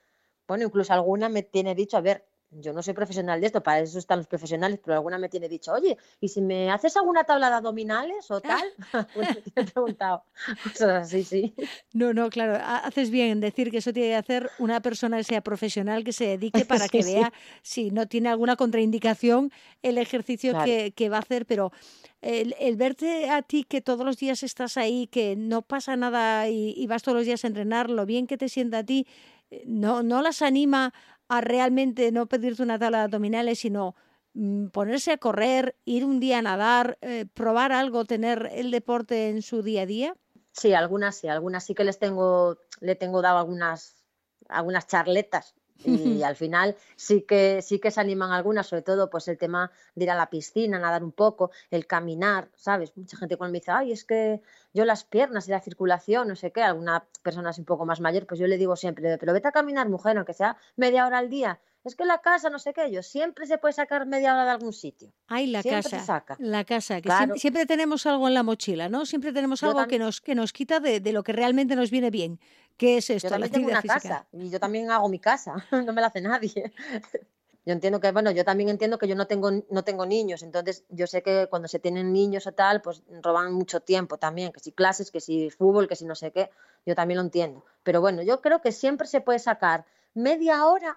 Bueno, 0.49 0.65
incluso 0.67 0.93
alguna 0.95 1.29
me 1.29 1.43
tiene 1.43 1.75
dicho, 1.75 1.97
a 1.99 2.01
ver, 2.03 2.27
yo 2.61 2.73
no 2.73 2.83
soy 2.83 2.95
profesional 2.95 3.41
de 3.41 3.47
esto, 3.47 3.63
para 3.63 3.81
eso 3.81 3.99
están 3.99 4.19
los 4.19 4.27
profesionales, 4.27 4.79
pero 4.85 4.95
alguna 4.95 5.19
me 5.19 5.29
tiene 5.29 5.49
dicho, 5.49 5.73
oye, 5.73 5.97
¿y 6.21 6.29
si 6.29 6.43
me 6.43 6.71
haces 6.71 6.97
alguna 6.97 7.25
tabla 7.25 7.49
de 7.49 7.57
abdominales 7.57 8.31
o 8.31 8.41
tal? 8.41 8.63
pues 9.15 9.29
me 9.55 9.63
he 9.63 9.65
preguntado 9.65 10.25
cosas 10.65 11.07
así, 11.07 11.25
sí. 11.25 11.55
No, 11.93 12.13
no, 12.13 12.29
claro, 12.31 12.59
haces 12.63 13.11
bien 13.11 13.31
en 13.31 13.41
decir 13.41 13.71
que 13.71 13.79
eso 13.79 13.93
tiene 13.93 14.11
que 14.11 14.17
hacer 14.17 14.51
una 14.59 14.81
persona 14.81 15.17
que 15.19 15.25
sea 15.25 15.41
profesional, 15.41 16.05
que 16.05 16.13
se 16.13 16.27
dedique 16.27 16.65
para 16.67 16.89
que 16.89 17.03
vea 17.03 17.33
si 17.63 17.91
no 17.91 18.07
tiene 18.07 18.29
alguna 18.29 18.57
contraindicación 18.57 19.51
el 19.83 19.99
ejercicio 19.99 20.53
que, 20.65 20.93
que, 20.95 21.09
va 21.09 21.17
a 21.17 21.21
hacer, 21.21 21.47
pero 21.47 21.73
el, 22.21 22.55
el, 22.61 22.77
verte 22.77 23.31
a 23.31 23.43
ti 23.43 23.65
que 23.65 23.81
todos 23.81 24.05
los 24.05 24.19
días 24.19 24.43
estás 24.43 24.77
ahí, 24.77 25.07
que 25.07 25.37
no 25.37 25.63
pasa 25.63 25.97
nada 25.97 26.49
y, 26.49 26.75
y 26.77 26.87
vas 26.87 27.03
todos 27.03 27.17
los 27.17 27.27
días 27.27 27.45
a 27.45 27.49
entrenar, 27.49 27.91
lo 27.91 28.07
bien 28.07 28.27
que 28.27 28.37
te 28.37 28.49
sienta 28.49 28.79
a 28.79 28.85
ti, 28.85 29.07
eh, 29.53 29.65
no, 29.67 30.03
no 30.03 30.23
las 30.23 30.41
anima 30.41 30.95
a 31.37 31.41
realmente 31.41 32.13
no 32.13 32.27
pedirte 32.27 32.63
una 32.63 32.79
tabla 32.79 32.99
de 32.99 33.05
abdominales, 33.05 33.59
sino 33.59 33.95
mm, 34.35 34.67
ponerse 34.69 35.13
a 35.13 35.19
correr, 35.19 35.77
ir 35.85 36.05
un 36.05 36.21
día 36.21 36.39
a 36.39 36.43
nadar, 36.43 36.99
eh, 37.01 37.27
probar 37.33 37.73
algo, 37.73 38.05
tener 38.05 38.51
el 38.53 38.71
deporte 38.71 39.29
en 39.29 39.43
su 39.43 39.63
día 39.63 39.83
a 39.83 39.87
día? 39.87 40.17
Sí, 40.53 40.75
algunas 40.75 41.17
sí, 41.17 41.29
algunas 41.29 41.65
sí 41.65 41.75
que 41.75 41.85
les 41.85 41.99
tengo, 41.99 42.59
le 42.81 42.95
tengo 42.95 43.23
dado 43.23 43.39
algunas 43.39 44.03
algunas 44.49 44.87
charletas 44.87 45.55
y 45.85 46.23
al 46.23 46.37
final 46.37 46.77
sí 46.97 47.23
que 47.23 47.63
sí 47.63 47.79
que 47.79 47.91
se 47.91 48.01
animan 48.01 48.33
algunas, 48.33 48.67
sobre 48.67 48.83
todo 48.83 49.11
pues 49.11 49.29
el 49.29 49.39
tema 49.39 49.71
de 49.95 50.05
ir 50.05 50.11
a 50.11 50.15
la 50.15 50.31
piscina, 50.31 50.79
nadar 50.79 51.05
un 51.05 51.13
poco, 51.13 51.51
el 51.71 51.87
caminar, 51.87 52.49
¿sabes? 52.55 52.97
Mucha 52.97 53.17
gente 53.17 53.37
cuando 53.37 53.53
me 53.53 53.61
dice, 53.61 53.71
ay, 53.71 53.93
es 53.93 54.05
que 54.05 54.41
yo 54.73 54.85
las 54.85 55.05
piernas 55.05 55.49
y 55.49 55.51
la 55.51 55.61
circulación, 55.61 56.29
no 56.29 56.37
sé 56.37 56.53
qué, 56.53 56.63
alguna 56.63 57.05
persona 57.23 57.51
es 57.51 57.59
un 57.59 57.65
poco 57.65 57.87
más 57.87 58.01
mayor, 58.01 58.27
pues 58.27 58.41
yo 58.41 58.47
le 58.47 58.59
digo 58.59 58.77
siempre, 58.77 59.19
pero 59.19 59.33
vete 59.33 59.49
a 59.49 59.53
caminar, 59.53 59.89
mujer, 59.89 60.17
aunque 60.17 60.35
sea 60.35 60.57
media 60.77 61.07
hora 61.07 61.19
al 61.19 61.29
día, 61.29 61.61
es 61.85 61.97
que 61.97 62.05
la 62.05 62.19
casa, 62.19 62.49
no 62.51 62.59
sé 62.59 62.73
qué, 62.73 62.91
yo 62.91 63.03
siempre 63.03 63.47
se 63.47 63.59
puede 63.59 63.75
sacar 63.75 64.07
media 64.07 64.33
hora 64.35 64.45
de 64.45 64.51
algún 64.51 64.73
sitio. 64.73 65.13
Ay, 65.29 65.47
la 65.49 65.63
siempre 65.63 65.83
casa. 65.83 65.99
Se 66.01 66.07
saca. 66.07 66.37
La 66.39 66.65
casa, 66.65 66.97
que 66.97 67.03
Claro. 67.03 67.19
siempre, 67.19 67.41
siempre 67.41 67.67
tenemos 67.67 68.07
algo 68.07 68.29
en 68.29 68.35
la 68.35 68.43
mochila, 68.43 68.89
¿no? 68.89 69.05
Siempre 69.07 69.33
tenemos 69.33 69.61
Yo 69.61 69.69
algo 69.69 69.87
que 69.87 69.99
nos, 69.99 70.21
que 70.21 70.35
nos 70.35 70.53
quita 70.53 70.81
de, 70.81 71.01
de 71.01 71.13
lo 71.13 71.23
que 71.23 71.33
realmente 71.33 71.75
nos 71.77 71.91
viene 71.91 72.11
bien. 72.11 72.39
¿Qué 72.77 72.99
es 72.99 73.11
esto? 73.11 73.29
Yo 73.29 73.39
la 73.39 73.47
también 73.49 73.53
tengo 73.53 73.77
actividad 73.77 73.85
una 73.85 74.01
física. 74.01 74.15
casa 74.25 74.29
y 74.33 74.51
yo 74.51 74.61
también 74.61 74.91
hago 74.91 75.09
mi 75.09 75.19
casa, 75.19 75.55
no 75.87 75.93
me 75.93 76.01
la 76.01 76.07
hace 76.09 76.21
nadie. 76.21 76.73
Yo 77.65 77.73
entiendo 77.73 78.01
que, 78.01 78.11
bueno, 78.11 78.33
yo 78.33 78.45
también 78.45 78.71
entiendo 78.71 78.99
que 78.99 79.07
yo 79.07 79.15
no 79.15 79.29
tengo, 79.29 79.49
no 79.71 79.85
tengo 79.85 80.05
niños, 80.05 80.43
entonces 80.43 80.85
yo 80.89 81.07
sé 81.07 81.23
que 81.23 81.47
cuando 81.49 81.69
se 81.69 81.79
tienen 81.79 82.13
niños 82.13 82.45
o 82.49 82.53
tal, 82.53 82.83
pues 82.83 83.05
roban 83.23 83.53
mucho 83.53 83.79
tiempo 83.79 84.19
también, 84.19 84.51
que 84.51 84.59
si 84.59 84.73
clases, 84.73 85.13
que 85.13 85.21
si 85.21 85.49
fútbol, 85.49 85.87
que 85.87 85.95
si 85.95 86.05
no 86.05 86.17
sé 86.17 86.33
qué, 86.33 86.51
yo 86.85 86.97
también 86.97 87.19
lo 87.19 87.23
entiendo. 87.23 87.65
Pero 87.85 88.01
bueno, 88.01 88.23
yo 88.23 88.41
creo 88.41 88.61
que 88.61 88.73
siempre 88.73 89.07
se 89.07 89.21
puede 89.21 89.39
sacar 89.39 89.85
media 90.13 90.67
hora 90.67 90.97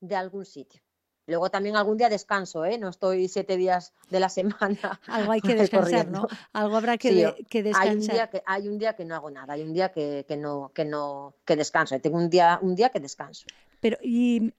de 0.00 0.16
algún 0.16 0.44
sitio. 0.44 0.80
Luego 1.28 1.50
también 1.50 1.74
algún 1.76 1.96
día 1.96 2.08
descanso, 2.08 2.64
¿eh? 2.64 2.78
No 2.78 2.88
estoy 2.88 3.28
siete 3.28 3.56
días 3.56 3.92
de 4.10 4.20
la 4.20 4.28
semana. 4.78 5.00
Algo 5.08 5.32
hay 5.32 5.40
que 5.40 5.54
descansar, 5.56 6.08
¿no? 6.08 6.28
Algo 6.52 6.76
habrá 6.76 6.96
que, 6.98 7.08
Sí, 7.08 7.14
de- 7.16 7.26
o- 7.26 7.34
que 7.50 7.58
Hay 7.58 7.64
un 7.64 7.64
descansar. 8.00 8.14
día 8.14 8.30
que 8.30 8.42
hay 8.46 8.68
un 8.68 8.78
día 8.78 8.94
que 8.94 9.04
no 9.04 9.14
hago 9.16 9.30
nada, 9.30 9.54
hay 9.54 9.62
un 9.62 9.72
día 9.72 9.90
que, 9.90 10.24
que 10.28 10.36
no 10.36 10.70
que 10.74 10.84
no 10.84 11.34
que 11.44 11.56
descanso. 11.56 11.98
Tengo 12.00 12.16
un 12.18 12.30
día 12.30 12.58
un 12.62 12.74
día 12.76 12.90
que 12.90 13.00
descanso. 13.00 13.46
Pero, 13.80 13.96
y 14.02 14.52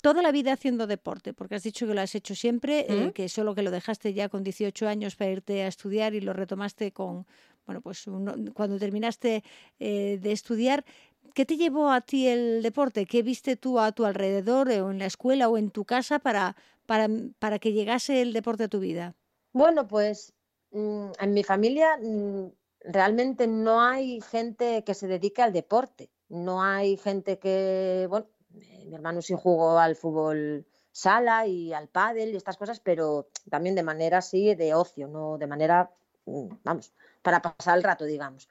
toda 0.00 0.22
la 0.22 0.32
vida 0.32 0.52
haciendo 0.52 0.86
deporte, 0.86 1.32
porque 1.34 1.54
has 1.56 1.62
dicho 1.62 1.86
que 1.86 1.94
lo 1.94 2.00
has 2.00 2.14
hecho 2.14 2.34
siempre, 2.34 2.86
eh, 2.88 3.06
¿Mm? 3.08 3.10
que 3.12 3.28
solo 3.28 3.54
que 3.54 3.62
lo 3.62 3.70
dejaste 3.70 4.12
ya 4.14 4.28
con 4.28 4.42
18 4.44 4.88
años 4.88 5.16
para 5.16 5.30
irte 5.30 5.62
a 5.62 5.66
estudiar 5.68 6.14
y 6.14 6.20
lo 6.20 6.32
retomaste 6.32 6.92
con, 6.92 7.26
bueno, 7.66 7.80
pues 7.82 8.06
uno- 8.06 8.34
cuando 8.54 8.78
terminaste 8.78 9.44
eh, 9.78 10.18
de 10.22 10.32
estudiar. 10.32 10.84
¿Qué 11.34 11.44
te 11.44 11.56
llevó 11.56 11.90
a 11.90 12.00
ti 12.00 12.28
el 12.28 12.62
deporte? 12.62 13.06
¿Qué 13.06 13.22
viste 13.22 13.56
tú 13.56 13.80
a 13.80 13.90
tu 13.90 14.04
alrededor, 14.04 14.70
eh, 14.70 14.80
o 14.80 14.92
en 14.92 15.00
la 15.00 15.06
escuela 15.06 15.48
o 15.48 15.58
en 15.58 15.70
tu 15.70 15.84
casa 15.84 16.20
para, 16.20 16.54
para, 16.86 17.08
para 17.40 17.58
que 17.58 17.72
llegase 17.72 18.22
el 18.22 18.32
deporte 18.32 18.64
a 18.64 18.68
tu 18.68 18.78
vida? 18.78 19.14
Bueno, 19.52 19.88
pues 19.88 20.32
mm, 20.70 21.08
en 21.18 21.34
mi 21.34 21.42
familia 21.42 21.98
mm, 22.00 22.46
realmente 22.84 23.48
no 23.48 23.82
hay 23.82 24.20
gente 24.20 24.84
que 24.84 24.94
se 24.94 25.08
dedique 25.08 25.42
al 25.42 25.52
deporte. 25.52 26.08
No 26.28 26.62
hay 26.62 26.96
gente 26.96 27.40
que, 27.40 28.06
bueno, 28.08 28.26
eh, 28.54 28.84
mi 28.86 28.94
hermano 28.94 29.20
sí 29.20 29.34
jugó 29.36 29.78
al 29.80 29.96
fútbol 29.96 30.64
sala 30.92 31.48
y 31.48 31.72
al 31.72 31.88
pádel 31.88 32.32
y 32.32 32.36
estas 32.36 32.56
cosas, 32.56 32.78
pero 32.78 33.28
también 33.50 33.74
de 33.74 33.82
manera 33.82 34.18
así 34.18 34.54
de 34.54 34.72
ocio, 34.74 35.08
no 35.08 35.36
de 35.36 35.48
manera, 35.48 35.90
mm, 36.26 36.46
vamos, 36.62 36.92
para 37.22 37.42
pasar 37.42 37.76
el 37.76 37.82
rato, 37.82 38.04
digamos. 38.04 38.48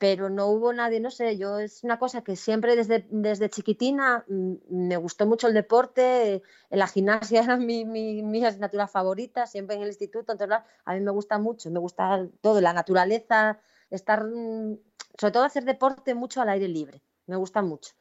Pero 0.00 0.30
no 0.30 0.46
hubo 0.46 0.72
nadie, 0.72 0.98
no 0.98 1.10
sé, 1.10 1.36
yo 1.36 1.58
es 1.58 1.84
una 1.84 1.98
cosa 1.98 2.24
que 2.24 2.34
siempre 2.34 2.74
desde, 2.74 3.06
desde 3.10 3.50
chiquitina 3.50 4.24
mm, 4.28 4.54
me 4.70 4.96
gustó 4.96 5.26
mucho 5.26 5.46
el 5.46 5.52
deporte, 5.52 6.36
eh, 6.36 6.42
la 6.70 6.86
gimnasia 6.86 7.42
era 7.44 7.58
mi, 7.58 7.84
mi, 7.84 8.22
mi 8.22 8.42
asignatura 8.42 8.88
favorita, 8.88 9.46
siempre 9.46 9.76
en 9.76 9.82
el 9.82 9.88
instituto, 9.88 10.32
entonces 10.32 10.56
a 10.86 10.94
mí 10.94 11.00
me 11.00 11.10
gusta 11.10 11.38
mucho, 11.38 11.70
me 11.70 11.80
gusta 11.80 12.26
todo, 12.40 12.62
la 12.62 12.72
naturaleza, 12.72 13.60
estar, 13.90 14.24
mm, 14.24 14.78
sobre 15.18 15.32
todo 15.32 15.44
hacer 15.44 15.66
deporte 15.66 16.14
mucho 16.14 16.40
al 16.40 16.48
aire 16.48 16.68
libre, 16.68 17.02
me 17.26 17.36
gusta 17.36 17.60
mucho, 17.60 17.92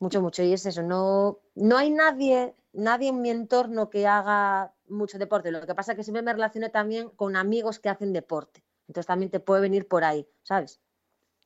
mucho, 0.00 0.22
mucho, 0.22 0.42
y 0.42 0.54
es 0.54 0.64
eso, 0.64 0.82
no, 0.82 1.40
no 1.54 1.76
hay 1.76 1.90
nadie, 1.90 2.54
nadie 2.72 3.10
en 3.10 3.20
mi 3.20 3.28
entorno 3.28 3.90
que 3.90 4.06
haga 4.06 4.72
mucho 4.88 5.18
deporte, 5.18 5.50
lo 5.50 5.66
que 5.66 5.74
pasa 5.74 5.92
es 5.92 5.96
que 5.98 6.04
siempre 6.04 6.22
me 6.22 6.32
relacioné 6.32 6.70
también 6.70 7.10
con 7.10 7.36
amigos 7.36 7.78
que 7.78 7.90
hacen 7.90 8.14
deporte, 8.14 8.64
entonces 8.88 9.06
también 9.06 9.30
te 9.30 9.40
puede 9.40 9.60
venir 9.60 9.86
por 9.86 10.02
ahí, 10.02 10.26
¿sabes? 10.42 10.80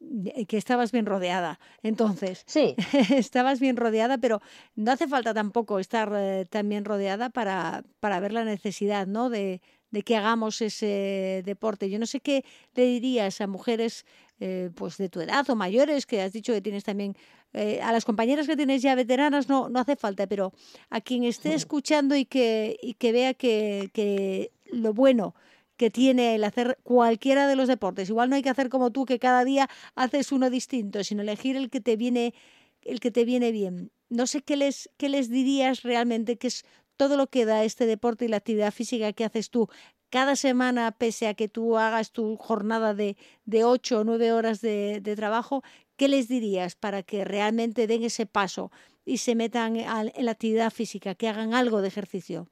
Eh, 0.01 0.47
Que 0.47 0.57
estabas 0.57 0.93
bien 0.93 1.07
rodeada. 1.07 1.59
Entonces, 1.83 2.43
Sí, 2.47 2.75
estabas 3.15 3.61
bien 3.61 3.77
rodeada, 3.77 4.19
pero 4.19 4.41
no 4.75 4.93
hace 4.93 5.07
falta 5.07 5.35
tampoco 5.35 5.79
estar 5.79 6.13
eh, 6.17 6.47
tan 6.49 6.69
bien 6.69 6.85
rodeada 6.85 7.31
para, 7.31 7.85
para 8.01 8.21
ver 8.21 8.33
la 8.33 8.45
necesidad, 8.45 9.07
¿no? 9.07 9.29
De, 9.31 9.61
de 9.91 10.03
que 10.03 10.17
hagamos 10.17 10.63
ese 10.63 11.43
deporte. 11.45 11.91
Yo 11.91 11.99
no 11.99 12.07
sé 12.07 12.21
qué 12.21 12.45
le 12.75 12.85
dirías 12.85 13.41
a 13.41 13.47
mujeres 13.47 14.07
eh, 14.39 14.71
pues 14.75 14.97
de 14.97 15.09
tu 15.11 15.21
edad 15.21 15.49
o 15.51 15.55
mayores, 15.57 16.07
que 16.07 16.23
has 16.23 16.33
dicho 16.33 16.53
que 16.53 16.63
tienes 16.63 16.85
también, 16.85 17.15
eh, 17.53 17.81
a 17.83 17.93
las 17.93 18.05
compañeras 18.07 18.47
que 18.47 18.57
tienes 18.57 18.81
ya 18.81 18.95
veteranas 18.95 19.49
no, 19.49 19.69
no 19.69 19.81
hace 19.81 19.97
falta, 19.97 20.27
pero 20.27 20.53
a 20.89 21.01
quien 21.03 21.25
esté 21.25 21.53
escuchando 21.55 22.17
y 22.17 22.25
que, 22.25 22.79
y 22.81 22.95
que 22.95 23.13
vea 23.13 23.35
que, 23.35 23.91
que 23.93 24.53
lo 24.73 24.95
bueno 24.95 25.35
que 25.81 25.91
tiene 25.91 26.35
el 26.35 26.45
hacer 26.45 26.79
cualquiera 26.83 27.47
de 27.47 27.57
los 27.57 27.67
deportes. 27.67 28.11
Igual 28.11 28.29
no 28.29 28.37
hay 28.37 28.43
que 28.43 28.51
hacer 28.51 28.69
como 28.69 28.91
tú, 28.91 29.07
que 29.07 29.19
cada 29.19 29.47
día 29.47 29.67
haces 29.95 30.31
uno 30.31 30.51
distinto, 30.51 31.03
sino 31.05 31.23
elegir 31.23 31.57
el 31.57 31.71
que 31.71 31.81
te 31.81 31.97
viene, 31.97 32.35
el 32.83 33.01
que 33.01 33.11
te 33.11 33.25
viene 33.25 33.51
bien. 33.51 33.91
No 34.11 34.27
sé 34.27 34.43
qué 34.43 34.57
les, 34.57 34.91
qué 34.99 35.09
les 35.09 35.31
dirías 35.31 35.83
realmente 35.83 36.37
que 36.37 36.49
es 36.49 36.67
todo 36.99 37.17
lo 37.17 37.29
que 37.29 37.47
da 37.47 37.65
este 37.65 37.87
deporte 37.87 38.27
y 38.27 38.29
la 38.29 38.37
actividad 38.37 38.75
física 38.75 39.15
que 39.15 39.25
haces 39.25 39.49
tú 39.49 39.71
cada 40.11 40.37
semana, 40.37 40.93
pese 40.93 41.29
a 41.29 41.35
que 41.35 41.49
tú 41.49 41.79
hagas 41.79 42.13
tu 42.13 42.37
jornada 42.37 42.93
de, 42.93 43.17
de 43.47 43.65
8 43.65 44.01
o 44.01 44.05
9 44.05 44.33
horas 44.33 44.61
de, 44.61 45.01
trabajo, 45.17 45.63
¿qué 45.97 46.09
les 46.09 46.29
dirías 46.29 46.75
para 46.75 47.03
que 47.03 47.25
realmente 47.25 47.87
den 47.87 48.03
ese 48.05 48.27
paso 48.27 48.71
y 49.07 49.17
se 49.17 49.35
metan 49.35 49.77
en 49.77 50.25
la 50.27 50.33
actividad 50.33 50.71
física, 50.71 51.15
que 51.15 51.29
hagan 51.29 51.55
algo 51.55 51.81
de 51.81 51.89
ejercicio? 51.89 52.51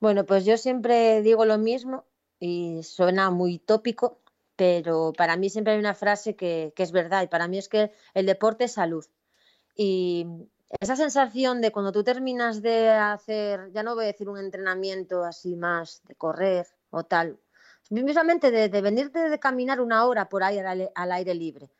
Bueno, 0.00 0.24
pues 0.26 0.44
yo 0.44 0.56
siempre 0.56 1.22
digo 1.22 1.44
lo 1.44 1.58
mismo 1.58 2.04
y 2.38 2.82
suena 2.84 3.30
muy 3.30 3.58
tópico, 3.58 4.20
pero 4.56 5.12
para 5.16 5.36
mí 5.36 5.50
siempre 5.50 5.72
hay 5.74 5.78
una 5.78 5.94
frase 5.94 6.36
que, 6.36 6.72
que 6.76 6.82
es 6.82 6.92
verdad 6.92 7.22
y 7.22 7.26
para 7.28 7.48
mí 7.48 7.58
es 7.58 7.68
que 7.68 7.92
el 8.14 8.26
deporte 8.26 8.64
es 8.64 8.72
salud. 8.72 9.04
Y 9.76 10.26
esa 10.80 10.96
sensación 10.96 11.60
de 11.62 11.72
cuando 11.72 11.92
tú 11.92 12.04
terminas 12.04 12.62
de 12.62 12.90
hacer, 12.90 13.72
ya 13.72 13.82
no 13.84 13.94
voy 13.96 14.04
a 14.06 14.08
decir 14.08 14.28
un 14.28 14.38
entrenamiento 14.38 15.24
así 15.24 15.56
más 15.56 16.02
de 16.08 16.14
correr 16.16 16.66
o 16.90 17.04
tal, 17.04 17.38
mismamente 17.90 18.50
de, 18.52 18.68
de 18.70 18.82
venirte 18.82 19.28
de 19.30 19.40
caminar 19.40 19.80
una 19.80 20.06
hora 20.06 20.28
por 20.28 20.44
ahí 20.44 20.58
al, 20.60 20.90
al 20.94 21.12
aire 21.12 21.34
libre, 21.34 21.70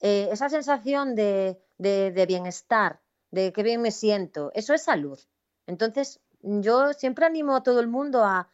eh, 0.00 0.28
esa 0.32 0.48
sensación 0.48 1.14
de, 1.14 1.58
de- 1.78 2.10
de 2.12 2.26
bienestar, 2.26 3.00
de 3.30 3.52
qué 3.52 3.62
bien 3.62 3.82
me 3.82 3.90
siento, 3.90 4.50
eso 4.54 4.74
es 4.74 4.82
salud. 4.82 5.18
Entonces, 5.66 6.20
yo 6.46 6.92
siempre 6.92 7.26
animo 7.26 7.56
a 7.56 7.62
todo 7.62 7.80
el 7.80 7.88
mundo 7.88 8.24
a, 8.24 8.48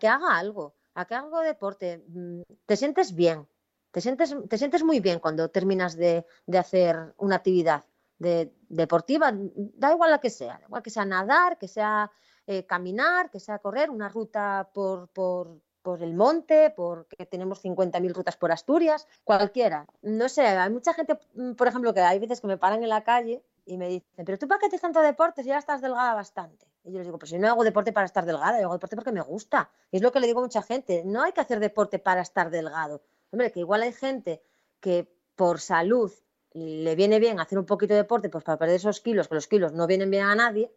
que 0.00 0.08
haga 0.08 0.36
algo, 0.36 0.74
a 0.94 1.04
que 1.06 1.14
haga 1.14 1.40
deporte. 1.42 2.04
Mm, 2.08 2.42
Te 2.66 2.76
sientes 2.76 3.14
bien, 3.14 3.46
te 3.92 4.00
sientes, 4.00 4.34
te 4.48 4.58
sientes 4.58 4.82
muy 4.84 5.00
bien 5.00 5.20
cuando 5.20 5.48
terminas 5.50 5.96
de, 5.96 6.26
hacer 6.58 7.14
una 7.18 7.36
actividad 7.36 7.84
de- 8.18 8.52
deportiva, 8.68 9.32
da 9.32 9.92
igual 9.92 10.10
la 10.10 10.18
que 10.20 10.30
sea, 10.30 10.58
da 10.58 10.66
igual 10.66 10.82
que 10.82 10.90
sea 10.90 11.04
nadar, 11.04 11.58
que 11.58 11.68
sea 11.68 12.10
eh, 12.46 12.64
caminar, 12.66 13.30
que 13.30 13.40
sea 13.40 13.58
correr, 13.58 13.90
una 13.90 14.08
ruta 14.08 14.68
por, 14.72 15.08
por, 15.08 15.60
el 16.00 16.14
monte, 16.14 16.70
porque 16.76 17.26
tenemos 17.26 17.60
50.000 17.60 18.12
rutas 18.12 18.36
por 18.36 18.50
Asturias, 18.50 19.06
cualquiera. 19.22 19.86
No 20.02 20.28
sé, 20.28 20.44
hay 20.44 20.70
mucha 20.70 20.92
gente, 20.94 21.16
mm, 21.34 21.52
por 21.52 21.68
ejemplo, 21.68 21.94
que 21.94 22.00
hay 22.00 22.18
veces 22.18 22.40
que 22.40 22.48
me 22.48 22.58
paran 22.58 22.82
en 22.82 22.88
la 22.88 23.04
calle 23.04 23.44
y 23.64 23.78
me 23.78 23.88
dicen, 23.88 24.24
pero 24.24 24.36
tú 24.38 24.48
para 24.48 24.58
qué 24.60 24.68
te 24.68 24.78
tanto 24.80 25.00
deporte 25.00 25.42
si 25.42 25.48
ya 25.50 25.58
estás 25.58 25.80
delgada 25.80 26.14
bastante. 26.14 26.66
Y 26.86 26.92
yo 26.92 26.98
les 26.98 27.06
digo, 27.06 27.18
pues 27.18 27.30
yo 27.32 27.38
no 27.38 27.48
hago 27.48 27.64
deporte 27.64 27.92
para 27.92 28.06
estar 28.06 28.24
delgada, 28.24 28.60
yo 28.60 28.66
hago 28.66 28.74
deporte 28.74 28.94
porque 28.94 29.10
me 29.10 29.20
gusta. 29.20 29.68
Y 29.90 29.96
es 29.96 30.02
lo 30.02 30.12
que 30.12 30.20
le 30.20 30.28
digo 30.28 30.38
a 30.38 30.44
mucha 30.44 30.62
gente, 30.62 31.02
no 31.04 31.22
hay 31.22 31.32
que 31.32 31.40
hacer 31.40 31.58
deporte 31.58 31.98
para 31.98 32.20
estar 32.20 32.48
delgado. 32.48 33.02
Hombre, 33.32 33.50
que 33.50 33.60
igual 33.60 33.82
hay 33.82 33.92
gente 33.92 34.40
que 34.78 35.12
por 35.34 35.60
salud 35.60 36.12
le 36.52 36.94
viene 36.94 37.18
bien 37.18 37.40
hacer 37.40 37.58
un 37.58 37.66
poquito 37.66 37.92
de 37.92 38.00
deporte, 38.00 38.28
pues 38.30 38.44
para 38.44 38.56
perder 38.56 38.76
esos 38.76 39.00
kilos, 39.00 39.28
que 39.28 39.34
los 39.34 39.48
kilos 39.48 39.72
no 39.72 39.86
vienen 39.86 40.10
bien 40.10 40.24
a 40.24 40.34
nadie, 40.36 40.72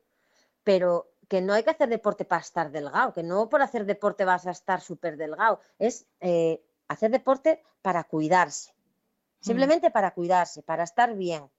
pero 0.64 1.12
que 1.28 1.41
no 1.41 1.53
hay 1.53 1.64
que 1.64 1.70
hacer 1.70 1.89
deporte 1.89 2.26
para 2.26 2.41
estar 2.41 2.72
delgado, 2.72 3.14
que 3.14 3.24
no 3.24 3.47
por 3.47 3.62
hacer 3.62 3.86
deporte 3.86 4.26
vas 4.26 4.47
a 4.47 4.51
estar 4.51 4.82
súper 4.82 5.16
delgado, 5.16 5.60
es 5.78 6.07
eh, 6.22 6.62
hacer 6.88 7.12
deporte 7.12 7.64
para 7.84 8.03
cuidarse, 8.03 8.74
simplemente 9.39 9.91
para 9.91 10.12
cuidarse, 10.12 10.64
para 10.64 10.84
estar 10.84 11.16
bien. 11.16 11.49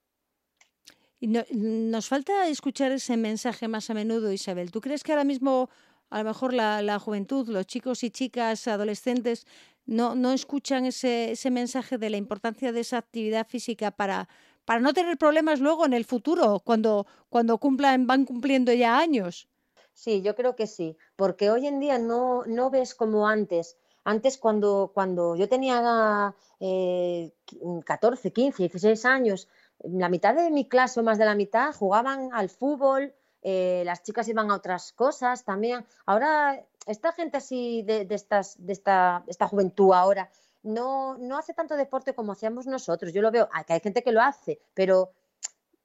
No- 1.21 1.45
nos 1.51 2.07
falta 2.07 2.47
escuchar 2.47 2.91
ese 2.91 3.15
mensaje 3.15 3.67
más 3.67 3.89
a 3.89 3.93
menudo, 3.93 4.31
Isabel. 4.31 4.71
¿Tú 4.71 4.81
crees 4.81 5.03
que 5.03 5.11
ahora 5.11 5.23
mismo, 5.23 5.69
a 6.09 6.19
lo 6.19 6.23
mejor 6.25 6.53
la, 6.53 6.99
juventud, 6.99 7.47
los 7.47 7.67
chicos 7.67 8.03
y 8.03 8.09
chicas, 8.09 8.67
adolescentes, 8.67 9.45
no, 9.85 10.15
no 10.15 10.31
escuchan 10.31 10.85
ese, 10.85 11.31
ese 11.31 11.51
mensaje 11.51 11.97
de 11.97 12.09
la 12.09 12.17
importancia 12.17 12.71
de 12.71 12.79
esa 12.79 12.97
actividad 12.97 13.47
física 13.47 13.91
para, 13.91 14.27
para 14.65 14.79
no 14.79 14.93
tener 14.93 15.17
problemas 15.17 15.59
luego 15.59 15.85
en 15.85 15.93
el 15.93 16.05
futuro, 16.05 16.59
cuando, 16.59 17.05
cuando 17.29 17.57
cumplan, 17.59 18.07
van 18.07 18.25
cumpliendo 18.25 18.73
ya 18.73 18.97
años? 18.97 19.47
Sí, 19.93 20.21
yo 20.23 20.35
creo 20.35 20.55
que 20.55 20.65
sí, 20.67 20.97
porque 21.15 21.51
hoy 21.51 21.67
en 21.67 21.79
día 21.79 21.99
no, 21.99 22.43
no 22.45 22.69
ves 22.71 22.95
como 22.95 23.27
antes. 23.27 23.77
Antes 24.03 24.39
cuando, 24.39 24.89
cuando 24.93 25.35
yo 25.35 25.47
tenía 25.47 26.33
eh, 26.59 27.31
qui- 27.45 27.83
14, 27.83 28.31
15, 28.31 28.63
16 28.63 29.05
años, 29.05 29.47
la 29.83 30.09
mitad 30.09 30.35
de 30.35 30.51
mi 30.51 30.67
clase 30.67 30.99
o 30.99 31.03
más 31.03 31.17
de 31.17 31.25
la 31.25 31.35
mitad 31.35 31.73
jugaban 31.73 32.29
al 32.33 32.49
fútbol, 32.49 33.13
eh, 33.41 33.83
las 33.85 34.03
chicas 34.03 34.27
iban 34.27 34.51
a 34.51 34.55
otras 34.55 34.93
cosas 34.93 35.43
también. 35.43 35.85
Ahora, 36.05 36.63
esta 36.85 37.11
gente 37.11 37.37
así 37.37 37.83
de, 37.83 38.07
estas, 38.09 38.55
de 38.63 38.73
esta, 38.73 39.23
esta 39.27 39.47
juventud 39.47 39.93
ahora 39.93 40.29
no, 40.63 41.17
no 41.17 41.37
hace 41.37 41.53
tanto 41.53 41.75
deporte 41.75 42.13
como 42.13 42.33
hacíamos 42.33 42.67
nosotros. 42.67 43.13
Yo 43.13 43.21
lo 43.21 43.31
veo, 43.31 43.49
que 43.65 43.73
hay 43.73 43.79
gente 43.79 44.03
que 44.03 44.11
lo 44.11 44.21
hace, 44.21 44.61
pero 44.73 45.11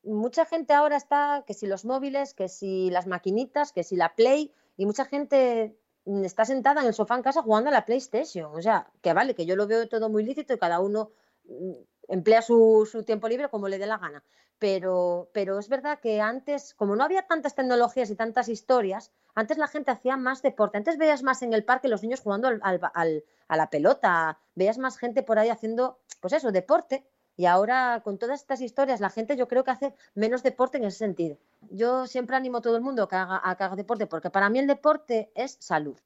mucha 0.03 0.45
gente 0.45 0.73
ahora 0.75 0.97
está, 0.97 1.45
que 1.47 1.55
si 1.55 1.67
los 1.67 1.85
móviles, 1.85 2.35
que 2.35 2.49
si 2.49 2.91
las 2.91 3.07
maquinitas, 3.07 3.73
que 3.73 3.85
si 3.85 3.97
la 3.97 4.15
Play, 4.15 4.53
y 4.77 4.87
mucha 4.87 5.05
gente 5.07 5.79
está 6.23 6.45
sentada 6.45 6.83
en 6.83 6.87
el 6.89 6.95
sofá 6.95 7.17
en 7.17 7.23
casa 7.23 7.43
jugando 7.43 7.71
a 7.71 7.73
la 7.73 7.85
PlayStation. 7.85 8.55
O 8.55 8.63
sea, 8.63 8.91
que 9.03 9.13
vale, 9.13 9.35
que 9.35 9.47
yo 9.47 9.57
lo 9.57 9.67
veo 9.67 9.89
todo 9.89 10.09
muy 10.09 10.25
lícito 10.25 10.55
y 10.55 10.59
cada 10.59 10.81
uno 10.81 11.11
mm, 11.45 11.73
emplea 12.09 12.43
su, 12.43 12.89
su 12.91 13.03
tiempo 13.03 13.29
libre 13.29 13.49
como 13.49 13.69
le 13.69 13.79
dé 13.79 13.87
la 13.87 13.99
gana. 13.99 14.23
Pero, 14.59 15.29
pero 15.33 15.59
es 15.59 15.69
verdad 15.69 16.01
que 16.01 16.21
antes, 16.21 16.73
como 16.75 16.97
no 16.97 17.05
había 17.05 17.27
tantas 17.27 17.55
tecnologías 17.55 18.09
y 18.11 18.17
tantas 18.17 18.49
historias, 18.49 19.13
antes 19.35 19.59
la 19.59 19.69
gente 19.69 19.91
hacía 19.91 20.17
más 20.17 20.41
deporte. 20.41 20.79
Antes 20.79 20.97
veías 20.97 21.23
más 21.23 21.43
en 21.43 21.53
el 21.53 21.65
parque 21.65 21.89
los 21.89 22.03
niños 22.03 22.21
jugando 22.21 22.49
al, 22.49 22.61
al, 22.63 23.25
a 23.49 23.57
la 23.57 23.69
pelota, 23.69 24.39
veías 24.55 24.79
más 24.79 24.97
gente 24.97 25.23
por 25.23 25.39
ahí 25.39 25.51
haciendo, 25.51 25.99
pues 26.21 26.33
eso, 26.33 26.53
deporte. 26.53 27.07
Y 27.37 27.45
ahora, 27.45 28.01
con 28.03 28.17
todas 28.17 28.41
estas 28.41 28.63
historias, 28.63 29.01
la 29.01 29.11
gente 29.11 29.37
yo 29.37 29.47
creo 29.47 29.63
que 29.63 29.73
hace 29.73 29.95
menos 30.15 30.43
deporte 30.43 30.79
en 30.79 30.85
ese 30.85 30.97
sentido. 30.99 31.37
Yo 31.69 32.07
siempre 32.07 32.35
animo 32.35 32.59
a 32.59 32.63
todo 32.63 32.77
el 32.77 32.83
mundo 32.83 33.07
a 33.11 33.51
a 33.51 33.57
que 33.57 33.65
haga 33.65 33.77
deporte, 33.77 34.07
porque 34.07 34.31
para 34.31 34.49
mí 34.49 34.59
el 34.59 34.67
deporte 34.67 35.31
es 35.35 35.59
salud. 35.61 35.99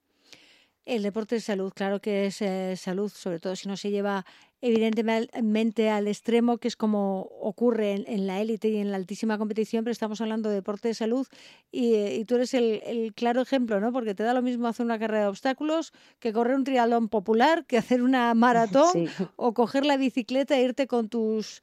El 0.86 1.02
deporte 1.02 1.36
es 1.36 1.44
salud, 1.44 1.72
claro 1.74 2.00
que 2.00 2.26
es 2.26 2.40
eh, 2.42 2.74
salud, 2.76 3.10
sobre 3.14 3.38
todo 3.38 3.54
si 3.54 3.68
no 3.68 3.76
se 3.76 3.90
lleva 3.90 4.24
evidentemente 4.62 5.88
al 5.88 6.06
extremo, 6.06 6.58
que 6.58 6.68
es 6.68 6.76
como 6.76 7.22
ocurre 7.40 8.04
en, 8.06 8.26
la 8.26 8.40
élite 8.40 8.68
y 8.68 8.76
en 8.76 8.90
la 8.90 8.96
altísima 8.96 9.38
competición, 9.38 9.84
pero 9.84 9.92
estamos 9.92 10.20
hablando 10.20 10.48
de 10.48 10.56
deporte 10.56 10.88
de 10.88 10.94
salud 10.94 11.26
y, 11.72 11.94
eh, 11.94 12.24
tú 12.26 12.36
eres 12.36 12.52
el, 12.54 13.12
claro 13.14 13.40
ejemplo, 13.40 13.80
¿no? 13.80 13.92
Porque 13.92 14.14
te 14.14 14.22
da 14.22 14.34
lo 14.34 14.42
mismo 14.42 14.68
hacer 14.68 14.84
una 14.84 14.98
carrera 14.98 15.22
de 15.22 15.28
obstáculos 15.28 15.92
que 16.18 16.32
correr 16.32 16.56
un 16.56 16.64
triatlón 16.64 17.08
popular, 17.08 17.64
que 17.66 17.78
hacer 17.78 18.02
una 18.02 18.34
maratón 18.34 19.08
o 19.36 19.54
coger 19.54 19.86
la 19.86 19.96
bicicleta 19.96 20.58
e 20.58 20.62
irte 20.62 20.86
con 20.86 21.08
tus 21.08 21.62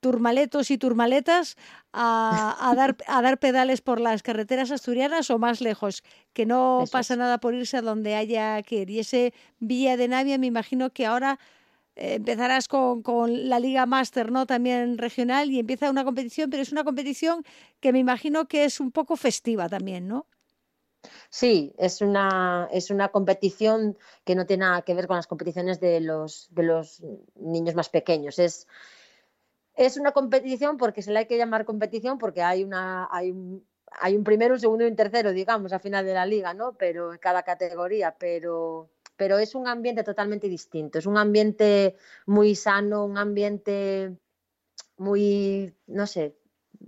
turmaletos 0.00 0.70
y 0.70 0.78
turmaletas 0.78 1.56
a, 1.92 2.72
dar, 2.76 2.96
a 3.06 3.22
dar 3.22 3.38
pedales 3.38 3.80
por 3.80 4.00
las 4.00 4.22
carreteras 4.22 4.70
asturianas 4.70 5.30
o 5.30 5.38
más 5.38 5.60
lejos, 5.60 6.02
que 6.32 6.46
no 6.46 6.84
pasa 6.90 7.16
nada 7.16 7.38
por 7.38 7.54
irse 7.54 7.78
a 7.78 7.82
donde 7.82 8.14
haya 8.14 8.62
que 8.62 8.82
ir. 8.82 8.90
Y 8.90 9.00
ese 9.00 9.32
Villa 9.58 9.96
de 9.96 10.08
Navia 10.08 10.38
me 10.38 10.46
imagino 10.46 10.90
que 10.90 11.06
ahora 11.06 11.38
eh, 11.96 12.14
empezarás 12.14 12.68
con, 12.68 13.02
con, 13.02 13.48
la 13.48 13.58
Liga 13.58 13.86
Master, 13.86 14.30
¿no? 14.30 14.46
También 14.46 14.98
regional 14.98 15.50
y 15.50 15.58
empieza 15.58 15.90
una 15.90 16.04
competición, 16.04 16.50
pero 16.50 16.62
es 16.62 16.72
una 16.72 16.84
competición 16.84 17.42
que 17.80 17.92
me 17.92 17.98
imagino 17.98 18.48
que 18.48 18.64
es 18.64 18.80
un 18.80 18.92
poco 18.92 19.16
festiva 19.16 19.68
también, 19.68 20.06
¿no? 20.06 20.26
Sí, 21.30 21.72
es 21.78 22.00
una, 22.00 22.68
es 22.72 22.90
una 22.90 23.08
competición 23.08 23.96
que 24.24 24.34
no 24.34 24.46
tiene 24.46 24.64
nada 24.64 24.82
que 24.82 24.94
ver 24.94 25.06
con 25.06 25.16
las 25.16 25.26
competiciones 25.26 25.80
de 25.80 26.00
los, 26.00 26.48
de 26.50 26.62
los 26.62 27.02
niños 27.36 27.74
más 27.74 27.88
pequeños. 27.88 28.38
Es, 28.38 28.66
es 29.76 29.96
una 29.96 30.12
competición 30.12 30.76
porque 30.76 31.02
se 31.02 31.12
le 31.12 31.20
hay 31.20 31.26
que 31.26 31.38
llamar 31.38 31.64
competición 31.64 32.18
porque 32.18 32.42
hay, 32.42 32.64
una, 32.64 33.08
hay, 33.10 33.30
un, 33.30 33.66
hay 33.90 34.16
un 34.16 34.24
primero, 34.24 34.54
un 34.54 34.60
segundo 34.60 34.84
y 34.84 34.88
un 34.88 34.96
tercero, 34.96 35.32
digamos, 35.32 35.72
al 35.72 35.80
final 35.80 36.04
de 36.04 36.14
la 36.14 36.26
liga, 36.26 36.54
¿no? 36.54 36.72
Pero 36.74 37.12
en 37.12 37.18
cada 37.18 37.42
categoría, 37.42 38.16
pero 38.18 38.90
pero 39.16 39.38
es 39.38 39.54
un 39.54 39.66
ambiente 39.66 40.04
totalmente 40.04 40.48
distinto, 40.48 40.98
es 40.98 41.06
un 41.06 41.16
ambiente 41.16 41.96
muy 42.26 42.54
sano, 42.54 43.04
un 43.04 43.18
ambiente 43.18 44.16
muy, 44.98 45.74
no 45.86 46.06
sé, 46.06 46.36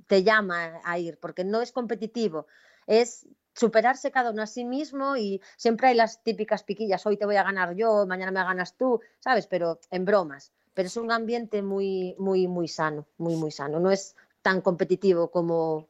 te 0.06 0.22
llama 0.22 0.80
a 0.84 0.98
ir, 0.98 1.18
porque 1.18 1.44
no 1.44 1.62
es 1.62 1.72
competitivo, 1.72 2.46
es 2.86 3.26
superarse 3.54 4.10
cada 4.10 4.30
uno 4.30 4.42
a 4.42 4.46
sí 4.46 4.64
mismo 4.64 5.16
y 5.16 5.40
siempre 5.56 5.88
hay 5.88 5.94
las 5.94 6.22
típicas 6.22 6.62
piquillas, 6.62 7.04
hoy 7.06 7.16
te 7.16 7.26
voy 7.26 7.36
a 7.36 7.42
ganar 7.42 7.74
yo, 7.74 8.06
mañana 8.06 8.30
me 8.30 8.44
ganas 8.44 8.76
tú, 8.76 9.00
¿sabes? 9.18 9.46
Pero 9.46 9.80
en 9.90 10.04
bromas, 10.04 10.52
pero 10.78 10.86
es 10.86 10.96
un 10.96 11.10
ambiente 11.10 11.60
muy, 11.60 12.14
muy, 12.20 12.46
muy 12.46 12.68
sano, 12.68 13.04
muy, 13.16 13.34
muy 13.34 13.50
sano, 13.50 13.80
no 13.80 13.90
es 13.90 14.14
tan 14.42 14.60
competitivo 14.60 15.28
como, 15.28 15.88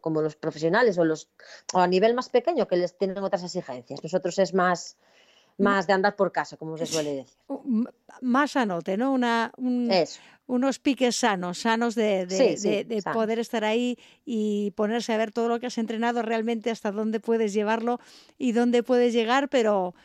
como 0.00 0.22
los 0.22 0.36
profesionales 0.36 0.96
o, 0.96 1.04
los, 1.04 1.28
o 1.74 1.80
a 1.80 1.88
nivel 1.88 2.14
más 2.14 2.28
pequeño 2.28 2.68
que 2.68 2.76
les 2.76 2.96
tienen 2.96 3.18
otras 3.18 3.42
exigencias. 3.42 4.00
Nosotros 4.00 4.38
es 4.38 4.54
más, 4.54 4.96
más 5.56 5.88
de 5.88 5.94
andar 5.94 6.14
por 6.14 6.30
casa, 6.30 6.56
como 6.56 6.78
se 6.78 6.86
suele 6.86 7.14
decir. 7.16 7.36
Más 8.20 8.52
sanote, 8.52 8.96
¿no? 8.96 9.12
Una, 9.12 9.52
unos 10.46 10.78
piques 10.78 11.16
sanos, 11.16 11.58
sanos 11.58 11.96
de, 11.96 12.26
de, 12.26 13.02
poder 13.12 13.40
estar 13.40 13.64
ahí 13.64 13.98
y 14.24 14.70
ponerse 14.76 15.12
a 15.12 15.16
ver 15.16 15.32
todo 15.32 15.48
lo 15.48 15.58
que 15.58 15.66
has 15.66 15.78
entrenado 15.78 16.22
realmente, 16.22 16.70
hasta 16.70 16.92
dónde 16.92 17.18
puedes 17.18 17.52
llevarlo 17.52 17.98
y 18.38 18.52
dónde 18.52 18.84
puedes 18.84 19.12
llegar, 19.12 19.48
pero 19.48 19.96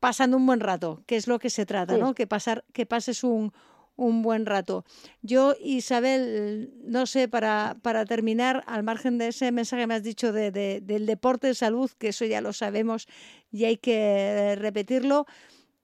pasando 0.00 0.36
un 0.36 0.46
buen 0.46 0.60
rato, 0.60 1.02
que 1.06 1.16
es 1.16 1.26
lo 1.26 1.38
que 1.38 1.50
se 1.50 1.66
trata, 1.66 1.96
¿no? 1.96 2.14
Que, 2.14 2.26
pasar, 2.26 2.64
que 2.72 2.86
pases 2.86 3.24
un, 3.24 3.52
un 3.96 4.22
buen 4.22 4.46
rato. 4.46 4.84
Yo, 5.22 5.54
Isabel, 5.60 6.72
no 6.84 7.06
sé, 7.06 7.28
para, 7.28 7.76
para 7.82 8.04
terminar, 8.04 8.62
al 8.66 8.82
margen 8.82 9.18
de 9.18 9.28
ese 9.28 9.50
mensaje 9.52 9.82
que 9.82 9.86
me 9.86 9.94
has 9.94 10.02
dicho 10.02 10.32
de, 10.32 10.50
del 10.50 11.06
deporte 11.06 11.48
de 11.48 11.54
salud, 11.54 11.90
que 11.98 12.08
eso 12.08 12.24
ya 12.24 12.40
lo 12.40 12.52
sabemos 12.52 13.06
y 13.50 13.64
hay 13.64 13.78
que 13.78 14.54
repetirlo, 14.58 15.26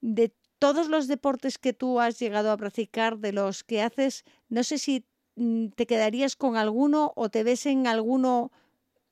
de 0.01 0.33
todos 0.59 0.89
los 0.89 1.09
deportes 1.09 1.59
que 1.59 1.73
tú 1.73 2.01
has 2.01 2.19
llegado 2.19 2.53
a 2.53 2.57
practicar, 2.57 3.19
de 3.19 3.33
los 3.33 3.65
que 3.65 3.83
haces, 3.83 4.25
no 4.49 4.63
sé 4.63 4.79
si 4.79 5.05
mm, 5.37 5.69
te 5.69 5.87
quedarías 5.87 6.37
con 6.37 6.57
alguno 6.57 7.13
o 7.17 7.31
te 7.31 7.43
ves 7.43 7.67
en 7.67 7.87
alguno 7.87 8.53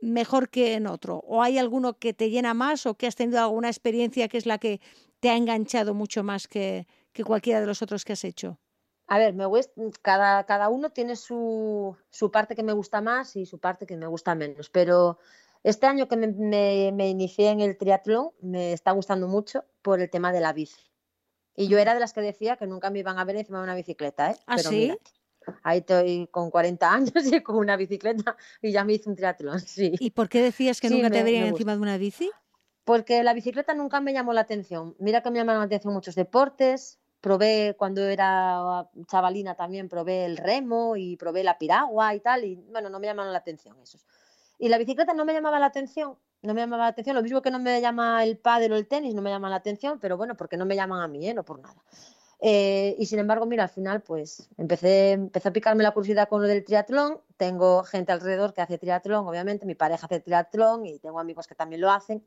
mejor 0.00 0.48
que 0.48 0.74
en 0.74 0.86
otro, 0.86 1.18
o 1.26 1.42
hay 1.42 1.58
alguno 1.58 1.98
que 1.98 2.14
te 2.14 2.30
llena 2.30 2.54
más 2.54 2.86
o 2.86 2.94
que 2.94 3.06
has 3.06 3.16
tenido 3.16 3.40
alguna 3.40 3.68
experiencia 3.68 4.28
que 4.28 4.38
es 4.38 4.46
la 4.46 4.58
que 4.58 4.80
te 5.20 5.30
ha 5.30 5.36
enganchado 5.36 5.94
mucho 5.94 6.22
más 6.22 6.48
que, 6.48 6.86
que 7.12 7.24
cualquiera 7.24 7.60
de 7.60 7.66
los 7.66 7.82
otros 7.82 8.04
que 8.04 8.14
has 8.14 8.24
hecho. 8.24 8.58
A 9.06 9.18
ver, 9.18 9.34
me 9.34 9.44
cada, 10.02 10.44
cada 10.44 10.68
uno 10.68 10.90
tiene 10.90 11.16
su, 11.16 11.96
su, 12.10 12.30
parte 12.30 12.54
que 12.54 12.62
me 12.62 12.72
gusta 12.72 13.00
más 13.00 13.34
y 13.34 13.44
su 13.44 13.58
parte 13.58 13.84
que 13.84 13.96
me 13.96 14.06
gusta 14.06 14.36
menos, 14.36 14.70
pero 14.70 15.18
este 15.64 15.86
año 15.86 16.06
que 16.06 16.16
me, 16.16 16.92
me, 16.92 17.08
inicié 17.08 17.50
en 17.50 17.60
el 17.60 17.76
triatlón 17.76 18.30
me 18.40 18.72
está 18.72 18.92
gustando 18.92 19.26
mucho 19.26 19.64
por 19.82 20.00
el 20.00 20.08
tema 20.10 20.32
de 20.32 20.40
la 20.40 20.52
bici. 20.52 20.80
Y 21.56 21.66
yo 21.66 21.78
era 21.78 21.92
de 21.92 22.00
las 22.00 22.12
que 22.12 22.20
decía 22.20 22.56
que 22.56 22.68
nunca 22.68 22.90
me 22.90 23.00
iban 23.00 23.18
a 23.18 23.24
ver 23.24 23.36
encima 23.36 23.58
de 23.58 23.64
una 23.64 23.74
bicicleta, 23.74 24.30
¿eh? 24.30 24.36
¿Ah, 24.46 24.58
sí? 24.58 24.96
Ahí 25.62 25.78
estoy 25.78 26.28
con 26.30 26.50
40 26.50 26.92
años 26.92 27.12
y 27.32 27.42
con 27.42 27.56
una 27.56 27.76
bicicleta 27.76 28.36
y 28.62 28.72
ya 28.72 28.84
me 28.84 28.94
hice 28.94 29.08
un 29.08 29.16
triatlón, 29.16 29.60
sí. 29.60 29.92
¿Y 29.98 30.10
por 30.10 30.28
qué 30.28 30.42
decías 30.42 30.80
que 30.80 30.90
nunca 30.90 31.10
te 31.10 31.22
verían 31.22 31.48
encima 31.48 31.74
de 31.74 31.80
una 31.80 31.96
bici? 31.96 32.30
Porque 32.84 33.22
la 33.22 33.34
bicicleta 33.34 33.74
nunca 33.74 34.00
me 34.00 34.12
llamó 34.12 34.32
la 34.32 34.40
atención. 34.40 34.96
Mira 34.98 35.22
que 35.22 35.30
me 35.30 35.38
llamaron 35.38 35.60
la 35.60 35.66
atención 35.66 35.92
muchos 35.92 36.14
deportes, 36.14 36.98
probé 37.20 37.74
cuando 37.78 38.02
era 38.02 38.88
chavalina 39.06 39.54
también, 39.54 39.88
probé 39.88 40.24
el 40.24 40.36
remo 40.36 40.96
y 40.96 41.16
probé 41.16 41.44
la 41.44 41.58
piragua 41.58 42.14
y 42.14 42.20
tal, 42.20 42.44
y 42.44 42.56
bueno, 42.56 42.88
no 42.88 42.98
me 42.98 43.06
llamaron 43.06 43.32
la 43.32 43.38
atención 43.38 43.76
esos. 43.82 44.06
Y 44.58 44.68
la 44.68 44.78
bicicleta 44.78 45.14
no 45.14 45.24
me 45.24 45.32
llamaba 45.32 45.58
la 45.58 45.66
atención, 45.66 46.16
no 46.42 46.54
me 46.54 46.60
llamaba 46.60 46.84
la 46.84 46.90
atención, 46.90 47.16
lo 47.16 47.22
mismo 47.22 47.42
que 47.42 47.50
no 47.50 47.58
me 47.58 47.80
llama 47.80 48.24
el 48.24 48.38
pádel 48.38 48.72
o 48.72 48.76
el 48.76 48.86
tenis, 48.86 49.14
no 49.14 49.22
me 49.22 49.30
llama 49.30 49.50
la 49.50 49.56
atención, 49.56 49.98
pero 50.00 50.16
bueno, 50.16 50.36
porque 50.36 50.56
no 50.56 50.66
me 50.66 50.74
llaman 50.74 51.02
a 51.02 51.08
mí, 51.08 51.28
¿eh? 51.28 51.34
no 51.34 51.44
por 51.44 51.60
nada. 51.60 51.82
Eh, 52.42 52.96
y 52.98 53.06
sin 53.06 53.18
embargo, 53.18 53.44
mira, 53.44 53.64
al 53.64 53.68
final, 53.68 54.00
pues 54.00 54.48
empecé, 54.56 55.12
empecé 55.12 55.48
a 55.48 55.52
picarme 55.52 55.82
la 55.82 55.92
curiosidad 55.92 56.28
con 56.28 56.40
lo 56.40 56.48
del 56.48 56.64
triatlón. 56.64 57.20
Tengo 57.36 57.82
gente 57.84 58.12
alrededor 58.12 58.54
que 58.54 58.62
hace 58.62 58.78
triatlón, 58.78 59.26
obviamente, 59.26 59.66
mi 59.66 59.74
pareja 59.74 60.06
hace 60.06 60.20
triatlón 60.20 60.86
y 60.86 60.98
tengo 60.98 61.20
amigos 61.20 61.46
que 61.46 61.54
también 61.54 61.82
lo 61.82 61.90
hacen. 61.90 62.24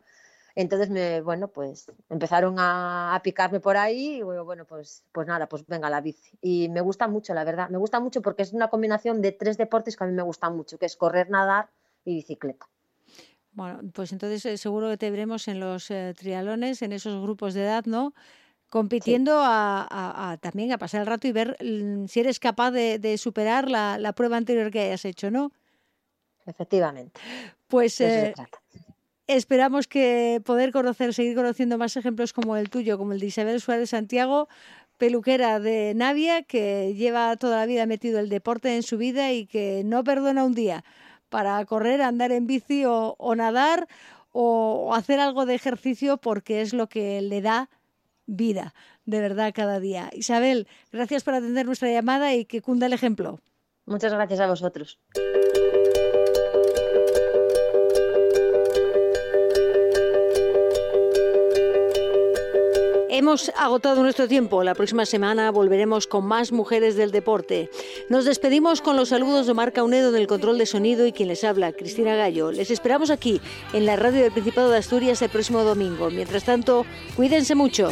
Entonces, 0.55 0.91
me, 0.91 1.21
bueno, 1.21 1.47
pues 1.47 1.91
empezaron 2.09 2.55
a, 2.59 3.19
picarme 3.23 3.59
por 3.59 3.75
ahí 3.75 4.17
y 4.17 4.21
bueno, 4.21 4.65
pues, 4.65 5.03
pues 5.11 5.25
nada, 5.25 5.49
pues 5.49 5.65
venga 5.65 5.89
la 5.89 5.99
bici. 5.99 6.37
Y 6.41 6.69
me 6.69 6.81
gusta 6.81 7.07
mucho, 7.07 7.33
la 7.33 7.43
verdad. 7.43 7.69
Me 7.69 7.79
gusta 7.79 7.99
mucho 7.99 8.21
porque 8.21 8.43
es 8.43 8.53
una 8.53 8.69
combinación 8.69 9.19
de 9.21 9.31
tres 9.31 9.57
deportes 9.57 9.97
que 9.97 10.03
a 10.03 10.07
mí 10.07 10.13
me 10.13 10.21
gustan 10.21 10.55
mucho, 10.55 10.77
que 10.77 10.85
es 10.85 10.95
correr, 10.95 11.29
nadar 11.31 11.69
y 12.05 12.15
bicicleta. 12.15 12.67
Bueno, 13.53 13.81
pues 13.93 14.11
entonces 14.11 14.45
eh, 14.45 14.57
seguro 14.57 14.89
que 14.89 14.97
te 14.97 15.11
veremos 15.11 15.47
en 15.47 15.59
los 15.59 15.89
eh, 15.89 16.13
trialones, 16.17 16.81
en 16.81 16.91
esos 16.91 17.21
grupos 17.21 17.53
de 17.53 17.63
edad, 17.63 17.85
¿no? 17.85 18.13
Compitiendo 18.73 19.39
a, 19.43 20.35
también 20.41 20.71
a 20.71 20.79
pasar 20.79 21.01
el 21.01 21.05
rato 21.05 21.27
y 21.27 21.31
ver 21.31 21.57
mm, 21.61 22.07
si 22.07 22.21
eres 22.21 22.39
capaz 22.39 22.71
de, 22.71 23.15
superar 23.19 23.69
la, 23.69 24.13
prueba 24.13 24.35
anterior 24.35 24.71
que 24.71 24.79
hayas 24.79 25.05
hecho, 25.05 25.29
¿no? 25.29 25.51
Efectivamente. 26.47 27.21
Pues 27.67 28.01
Esperamos 29.27 29.87
que 29.87 30.41
poder 30.43 30.71
conocer, 30.71 31.13
seguir 31.13 31.35
conociendo 31.35 31.77
más 31.77 31.95
ejemplos 31.97 32.33
como 32.33 32.57
el 32.57 32.71
tuyo, 32.71 32.97
como 32.97 33.13
el 33.13 33.19
de 33.19 33.27
Isabel 33.27 33.61
Suárez 33.61 33.91
Santiago, 33.91 34.49
peluquera 34.97 35.59
de 35.59 35.93
Navia, 35.95 36.41
que 36.41 36.95
lleva 36.95 37.35
toda 37.37 37.57
la 37.57 37.67
vida 37.67 37.85
metido 37.85 38.19
el 38.19 38.27
deporte 38.27 38.75
en 38.75 38.81
su 38.81 38.97
vida 38.97 39.31
y 39.33 39.45
que 39.45 39.83
no 39.85 40.03
perdona 40.03 40.43
un 40.43 40.55
día 40.55 40.83
para 41.29 41.63
correr, 41.65 42.01
andar 42.01 42.31
en 42.31 42.47
bici 42.47 42.85
o, 42.87 43.35
nadar 43.35 43.87
o, 44.31 44.95
hacer 44.95 45.19
algo 45.19 45.45
de 45.45 45.53
ejercicio 45.53 46.17
porque 46.17 46.61
es 46.61 46.73
lo 46.73 46.89
que 46.89 47.21
le 47.21 47.41
da 47.41 47.69
vida, 48.25 48.73
de 49.05 49.19
verdad, 49.19 49.53
cada 49.53 49.79
día. 49.79 50.09
Isabel, 50.13 50.67
gracias 50.91 51.23
por 51.23 51.33
atender 51.33 51.65
nuestra 51.65 51.91
llamada 51.91 52.33
y 52.33 52.45
que 52.45 52.61
cunda 52.61 52.87
el 52.87 52.93
ejemplo. 52.93 53.39
Muchas 53.85 54.13
gracias 54.13 54.39
a 54.39 54.47
vosotros. 54.47 54.99
Hemos 63.15 63.51
agotado 63.55 64.01
nuestro 64.01 64.27
tiempo. 64.27 64.63
La 64.63 64.73
próxima 64.73 65.05
semana 65.05 65.51
volveremos 65.51 66.07
con 66.07 66.25
más 66.25 66.51
mujeres 66.51 66.95
del 66.95 67.11
deporte. 67.11 67.69
Nos 68.09 68.25
despedimos 68.25 68.81
con 68.81 68.95
los 68.95 69.09
saludos 69.09 69.45
de 69.45 69.53
Marca 69.53 69.83
Unedo 69.83 70.09
en 70.09 70.15
el 70.15 70.25
control 70.25 70.57
de 70.57 70.65
sonido 70.65 71.05
y 71.05 71.11
quien 71.11 71.29
les 71.29 71.43
habla, 71.43 71.73
Cristina 71.73 72.15
Gallo. 72.15 72.51
Les 72.51 72.71
esperamos 72.71 73.11
aquí, 73.11 73.39
en 73.71 73.85
la 73.85 73.97
radio 73.97 74.23
del 74.23 74.31
Principado 74.31 74.71
de 74.71 74.79
Asturias, 74.79 75.21
el 75.21 75.29
próximo 75.29 75.63
domingo. 75.63 76.09
Mientras 76.09 76.43
tanto, 76.43 76.87
cuídense 77.15 77.53
mucho. 77.53 77.91